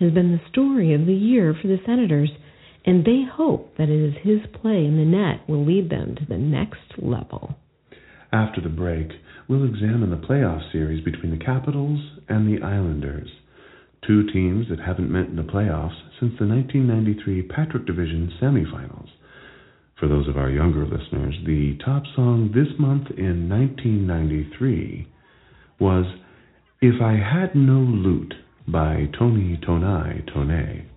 has 0.00 0.12
been 0.12 0.32
the 0.32 0.50
story 0.50 0.92
of 0.92 1.06
the 1.06 1.14
year 1.14 1.54
for 1.60 1.68
the 1.68 1.78
Senators, 1.86 2.30
and 2.84 3.04
they 3.04 3.22
hope 3.30 3.76
that 3.76 3.88
it 3.88 4.08
is 4.08 4.14
his 4.22 4.40
play 4.60 4.84
in 4.84 4.96
the 4.96 5.04
net 5.04 5.48
will 5.48 5.64
lead 5.64 5.90
them 5.90 6.14
to 6.16 6.26
the 6.26 6.36
next 6.36 6.98
level. 6.98 7.56
After 8.32 8.60
the 8.60 8.68
break, 8.68 9.08
we'll 9.48 9.64
examine 9.64 10.10
the 10.10 10.26
playoff 10.26 10.70
series 10.72 11.04
between 11.04 11.30
the 11.30 11.44
Capitals 11.44 12.00
and 12.28 12.46
the 12.46 12.64
Islanders, 12.64 13.28
two 14.06 14.30
teams 14.32 14.66
that 14.68 14.80
haven't 14.80 15.10
met 15.10 15.26
in 15.26 15.36
the 15.36 15.42
playoffs 15.42 15.96
since 16.20 16.34
the 16.38 16.46
1993 16.46 17.42
Patrick 17.42 17.86
Division 17.86 18.32
semifinals. 18.42 19.08
For 19.98 20.08
those 20.08 20.28
of 20.28 20.36
our 20.36 20.50
younger 20.50 20.84
listeners, 20.84 21.34
the 21.46 21.78
top 21.84 22.02
song 22.14 22.50
this 22.52 22.78
month 22.78 23.08
in 23.16 23.48
1993 23.48 25.08
was 25.78 26.04
If 26.82 27.00
I 27.00 27.12
Had 27.12 27.54
No 27.54 27.78
Loot 27.78 28.34
by 28.66 29.08
Tony 29.18 29.58
Toni 29.64 30.24
Toné. 30.34 30.93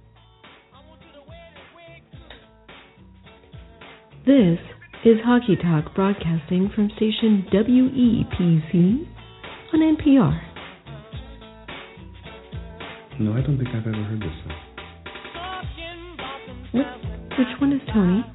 This 4.27 4.59
is 5.05 5.15
Hockey 5.23 5.55
Talk 5.55 5.95
broadcasting 5.95 6.69
from 6.75 6.89
station 6.97 7.45
WEPC 7.49 9.07
on 9.73 9.95
NPR. 9.95 10.41
No, 13.21 13.31
I 13.31 13.39
don't 13.39 13.57
think 13.57 13.69
I've 13.69 13.87
ever 13.87 14.03
heard 14.03 14.19
this 14.19 14.27
song. 14.43 14.55
What, 16.73 16.87
which 17.39 17.61
one 17.61 17.71
is 17.71 17.81
Tony? 17.93 18.25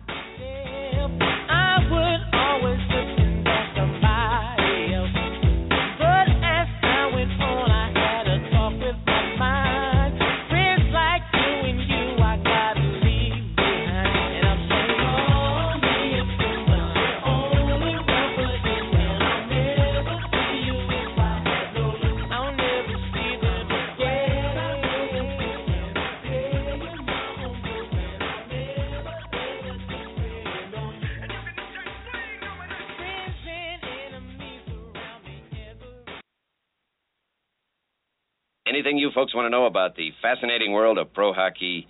Anything 38.73 38.97
you 38.97 39.11
folks 39.15 39.35
want 39.35 39.45
to 39.45 39.51
know 39.51 39.67
about 39.67 39.97
the 39.97 40.17
fascinating 40.23 40.73
world 40.73 40.97
of 40.97 41.13
pro 41.13 41.35
hockey, 41.37 41.87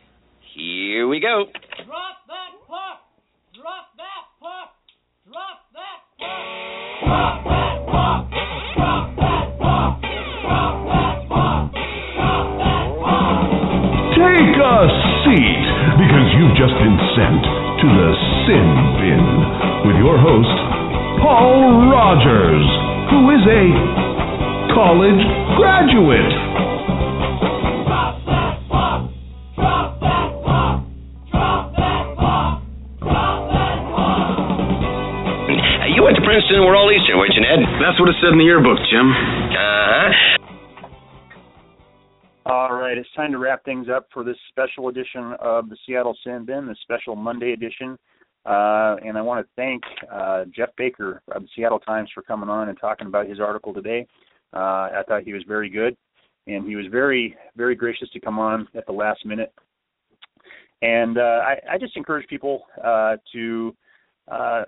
here 0.53 1.07
we 1.07 1.21
go. 1.23 1.47
Drop 1.87 2.27
that 2.27 2.59
puck! 2.67 3.07
Drop 3.55 3.95
that 3.95 4.27
puck! 4.43 4.75
Drop 5.23 5.63
that 5.79 6.03
puck! 6.19 6.43
Drop 7.07 7.39
that 7.47 7.87
puck! 7.87 8.35
Drop 8.75 9.15
that 9.15 9.47
puck! 9.63 9.95
Drop 10.43 10.75
that 10.75 11.23
puck! 11.23 11.71
Drop 11.71 12.51
that 12.59 12.83
puck! 12.99 13.31
Take 14.19 14.59
a 14.59 14.79
seat, 15.23 15.63
because 16.03 16.29
you've 16.35 16.59
just 16.59 16.75
been 16.83 16.99
sent 17.15 17.43
to 17.79 17.87
the 17.95 18.11
Sin 18.51 18.69
Bin 18.99 19.23
with 19.87 20.03
your 20.03 20.19
host, 20.19 20.59
Paul 21.23 21.95
Rogers, 21.95 22.67
who 23.15 23.31
is 23.39 23.45
a 23.47 23.71
college 24.75 25.23
graduate. 25.55 26.42
That's 37.93 38.01
what 38.01 38.09
it 38.09 38.17
said 38.23 38.33
in 38.33 38.39
the 38.39 38.45
yearbook, 38.45 38.79
Jim. 38.91 39.11
Uh-huh. 39.13 40.13
All 42.47 42.73
right, 42.73 42.97
it's 42.97 43.13
time 43.15 43.33
to 43.33 43.39
wrap 43.39 43.63
things 43.67 43.89
up 43.95 44.07
for 44.15 44.25
this 44.25 44.39
special 44.49 44.89
edition 44.89 45.35
of 45.41 45.69
the 45.69 45.77
Seattle 45.85 46.17
Sin 46.25 46.47
Bin, 46.47 46.65
the 46.65 46.75
special 46.81 47.15
Monday 47.15 47.53
edition. 47.53 47.99
Uh, 48.47 48.97
and 49.05 49.19
I 49.19 49.21
want 49.21 49.45
to 49.45 49.51
thank 49.57 49.83
uh, 50.11 50.47
Geoff 50.57 50.71
Baker 50.79 51.21
of 51.33 51.43
the 51.43 51.49
Seattle 51.55 51.81
Times 51.81 52.09
for 52.15 52.23
coming 52.23 52.49
on 52.49 52.71
and 52.71 52.81
talking 52.81 53.09
about 53.09 53.29
his 53.29 53.41
article 53.41 53.75
today. 53.75 54.07
Uh, 54.55 54.57
I 54.57 55.03
thought 55.07 55.25
he 55.25 55.35
was 55.35 55.43
very 55.47 55.69
good, 55.69 55.95
and 56.47 56.67
he 56.67 56.77
was 56.77 56.87
very, 56.91 57.37
very 57.59 57.75
gracious 57.75 58.09
to 58.15 58.21
come 58.21 58.39
on 58.39 58.69
at 58.75 58.87
the 58.87 58.93
last 58.93 59.27
minute. 59.27 59.53
And 60.81 61.19
uh, 61.19 61.43
I, 61.45 61.75
I 61.75 61.79
just 61.79 61.95
encourage 61.99 62.27
people 62.27 62.63
uh, 62.83 63.17
to 63.35 63.77
uh, 64.31 64.63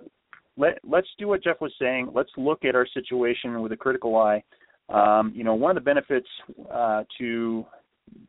let 0.56 0.78
let's 0.84 1.08
do 1.18 1.28
what 1.28 1.42
Geoff 1.42 1.60
was 1.60 1.72
saying. 1.80 2.10
Let's 2.14 2.30
look 2.36 2.64
at 2.64 2.74
our 2.74 2.86
situation 2.86 3.60
with 3.60 3.72
a 3.72 3.76
critical 3.76 4.16
eye. 4.16 4.42
Um, 4.88 5.32
you 5.34 5.44
know, 5.44 5.54
one 5.54 5.70
of 5.70 5.82
the 5.82 5.84
benefits 5.84 6.28
uh, 6.70 7.04
to 7.18 7.64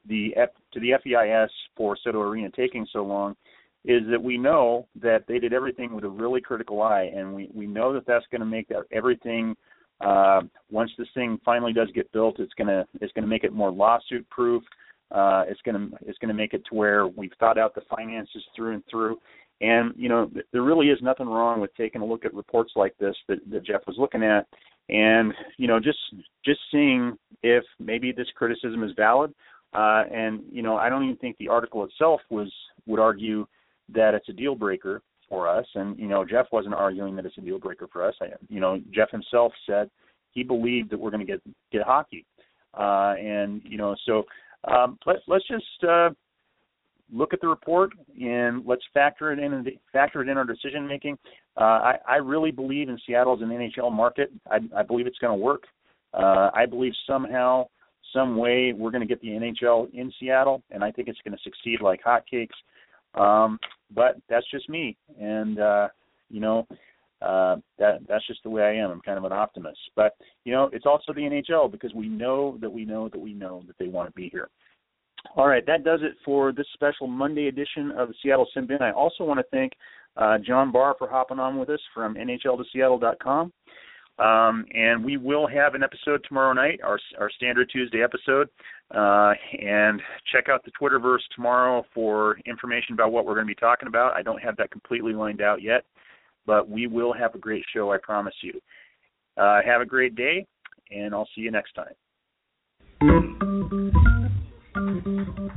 the 0.08 0.36
F, 0.36 0.50
to 0.74 0.80
the 0.80 0.94
FEIS 1.04 1.52
for 1.76 1.98
SoDo 2.06 2.22
Arena 2.22 2.50
taking 2.56 2.88
so 2.92 3.04
long 3.04 3.36
is 3.84 4.02
that 4.10 4.22
we 4.22 4.38
know 4.38 4.88
that 5.00 5.26
they 5.28 5.38
did 5.38 5.54
everything 5.54 5.94
with 5.94 6.04
a 6.04 6.10
really 6.10 6.42
critical 6.42 6.82
eye, 6.82 7.12
and 7.16 7.36
we 7.36 7.50
we 7.54 7.68
know 7.68 7.94
that 7.94 8.08
that's 8.08 8.26
going 8.32 8.42
to 8.42 8.46
make 8.46 8.68
that 8.70 8.84
everything. 8.92 9.56
Uh, 10.02 10.42
once 10.72 10.92
this 10.98 11.08
thing 11.14 11.40
finally 11.46 11.72
does 11.72 11.90
get 11.94 12.12
built, 12.12 12.40
it's 12.40 12.54
gonna 12.58 12.86
it's 13.00 13.14
gonna 13.14 13.28
make 13.28 13.44
it 13.44 13.54
more 13.54 13.72
lawsuit 13.72 14.28
proof. 14.30 14.64
Uh, 15.12 15.44
it's 15.48 15.62
gonna 15.66 15.88
it's 16.06 16.18
gonna 16.18 16.34
make 16.34 16.54
it 16.54 16.64
to 16.70 16.76
where 16.76 17.08
we've 17.08 17.32
thought 17.40 17.58
out 17.58 17.76
the 17.76 17.82
finances 17.96 18.44
through 18.56 18.74
and 18.74 18.84
through. 18.90 19.18
And 19.62 19.94
you 19.96 20.10
know, 20.10 20.30
there 20.52 20.64
really 20.64 20.88
is 20.88 21.00
nothing 21.02 21.28
wrong 21.28 21.62
with 21.62 21.74
taking 21.76 22.02
a 22.02 22.06
look 22.06 22.26
at 22.26 22.34
reports 22.34 22.74
like 22.76 22.96
this 22.98 23.16
that, 23.30 23.40
that 23.50 23.66
Geoff 23.66 23.82
was 23.88 23.96
looking 23.98 24.24
at, 24.24 24.48
and 24.90 25.34
you 25.58 25.68
know, 25.68 25.80
just 25.80 25.98
just 26.44 26.60
seeing 26.72 27.18
if 27.42 27.64
maybe 27.80 28.12
this 28.12 28.28
criticism 28.36 28.84
is 28.84 28.92
valid. 28.98 29.34
Uh, 29.74 30.04
and 30.14 30.42
you 30.52 30.62
know, 30.62 30.76
I 30.76 30.90
don't 30.90 31.04
even 31.04 31.18
think 31.18 31.38
the 31.38 31.48
article 31.48 31.84
itself 31.84 32.22
was 32.30 32.52
would 32.86 33.00
argue 33.00 33.46
that 33.94 34.14
it's 34.14 34.30
a 34.30 34.34
deal 34.34 34.56
breaker 34.56 35.02
for 35.30 35.48
us. 35.48 35.66
And 35.76 35.98
you 35.98 36.08
know, 36.08 36.26
Geoff 36.26 36.48
wasn't 36.52 36.76
arguing 36.76 37.16
that 37.16 37.26
it's 37.26 37.38
a 37.38 37.42
deal 37.42 37.60
breaker 37.60 37.88
for 37.92 38.06
us. 38.06 38.16
I, 38.22 38.28
you 38.50 38.60
know, 38.60 38.80
Geoff 38.94 39.12
himself 39.12 39.54
said 39.68 39.90
he 40.32 40.44
believed 40.44 40.92
that 40.92 41.00
we're 41.00 41.12
going 41.12 41.26
to 41.26 41.32
get 41.32 41.42
get 41.72 41.84
hockey. 41.84 42.26
Uh, 42.74 43.16
and 43.18 43.62
you 43.64 43.78
know, 43.78 43.96
so 44.06 44.24
um, 44.66 44.98
let, 45.06 45.18
let's 45.28 45.48
just 45.48 45.84
uh, 45.88 46.10
look 47.12 47.34
at 47.34 47.42
the 47.42 47.48
report 47.48 47.92
and 48.20 48.66
let's 48.66 48.84
factor 48.94 49.32
it 49.32 49.40
in 49.40 49.66
factor 49.92 50.22
it 50.22 50.30
in 50.30 50.38
our 50.38 50.46
decision 50.46 50.88
making. 50.88 51.18
Uh, 51.58 51.64
I, 51.64 51.96
I 52.08 52.16
really 52.16 52.52
believe 52.52 52.90
in 52.90 53.00
Seattle 53.06 53.36
as 53.36 53.42
an 53.42 53.50
NHL 53.50 53.92
market. 53.92 54.32
I, 54.50 54.60
I 54.76 54.84
believe 54.84 55.08
it's 55.08 55.20
going 55.20 55.38
to 55.38 55.44
work. 55.44 55.64
Uh, 56.14 56.50
I 56.54 56.66
believe 56.66 56.94
somehow, 57.08 57.68
some 58.14 58.38
way, 58.38 58.74
we're 58.74 58.92
going 58.92 59.02
to 59.02 59.08
get 59.08 59.22
the 59.22 59.28
NHL 59.28 59.94
in 59.94 60.12
Seattle, 60.20 60.64
and 60.72 60.84
I 60.84 60.92
think 60.92 61.08
it's 61.08 61.20
going 61.24 61.36
to 61.36 61.44
succeed 61.44 61.82
like 61.82 62.02
hotcakes. 62.04 62.56
Um, 63.20 63.60
but 63.94 64.18
that's 64.30 64.50
just 64.52 64.70
me, 64.70 64.98
and 65.20 65.60
uh, 65.60 65.88
you 66.30 66.40
know 66.40 66.68
uh, 67.22 67.58
that 67.80 68.00
that's 68.08 68.26
just 68.28 68.44
the 68.44 68.50
way 68.50 68.64
I 68.64 68.76
am. 68.76 68.92
I'm 68.92 69.02
kind 69.02 69.18
of 69.18 69.24
an 69.24 69.32
optimist, 69.32 69.80
but 69.96 70.16
you 70.44 70.54
know 70.54 70.70
it's 70.74 70.86
also 70.86 71.14
the 71.14 71.22
NHL 71.22 71.72
because 71.72 71.94
we 71.94 72.08
know 72.08 72.58
that 72.62 72.70
we 72.70 72.86
know 72.86 73.10
that 73.10 73.20
we 73.20 73.34
know 73.34 73.64
that 73.68 73.78
they 73.78 73.88
want 73.88 74.10
to 74.10 74.14
be 74.14 74.30
here. 74.30 74.50
All 75.36 75.48
right, 75.48 75.66
that 75.66 75.84
does 75.84 76.00
it 76.04 76.14
for 76.24 76.52
this 76.52 76.68
special 76.74 77.08
Monday 77.08 77.48
edition 77.48 77.92
of 77.92 78.10
the 78.10 78.14
Seattle 78.22 78.48
Sin 78.54 78.68
Bin. 78.68 78.82
I 78.82 78.92
also 78.92 79.24
want 79.24 79.40
to 79.40 79.46
thank 79.52 79.74
uh, 80.18 80.38
John 80.38 80.72
Barr 80.72 80.96
for 80.98 81.10
hopping 81.10 81.40
on 81.40 81.58
with 81.58 81.70
us 81.70 81.82
from 81.94 82.16
NHLToSeattle.com. 82.16 83.52
Um, 84.18 84.66
and 84.74 85.04
we 85.04 85.18
will 85.18 85.46
have 85.46 85.76
an 85.76 85.84
episode 85.84 86.24
tomorrow 86.26 86.54
night, 86.54 86.80
our 86.82 86.98
our 87.20 87.30
standard 87.30 87.70
Tuesday 87.70 88.02
episode. 88.02 88.48
Uh, 88.94 89.34
and 89.60 90.02
check 90.32 90.46
out 90.48 90.64
the 90.64 90.72
Twitterverse 90.80 91.20
tomorrow 91.36 91.84
for 91.94 92.38
information 92.46 92.94
about 92.94 93.12
what 93.12 93.26
we're 93.26 93.34
going 93.34 93.48
to 93.48 93.52
be 93.52 93.56
talking 93.56 93.88
about. 93.88 94.14
I 94.14 94.22
don't 94.22 94.42
have 94.42 94.56
that 94.58 94.72
completely 94.72 95.14
lined 95.14 95.42
out 95.42 95.62
yet, 95.62 95.84
but 96.46 96.70
we 96.70 96.88
will 96.88 97.12
have 97.12 97.36
a 97.36 97.40
great 97.40 97.66
show, 97.74 97.92
I 97.92 97.98
promise 97.98 98.36
you. 98.42 98.54
Uh, 99.38 99.60
have 99.66 99.82
a 99.82 99.86
great 99.86 100.16
day, 100.16 100.46
and 100.92 101.14
I'll 101.14 101.28
see 101.36 101.42
you 101.42 101.52
next 101.52 101.74
time. 101.74 101.96
Thank 104.86 105.06
you. 105.08 105.52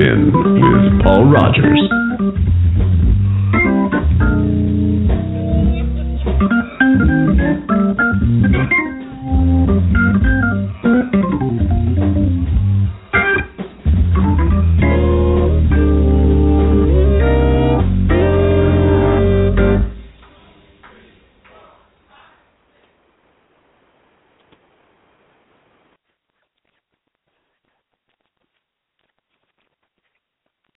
Bin 0.00 0.32
with 0.32 1.04
Paul 1.04 1.26
Rogers. 1.26 1.99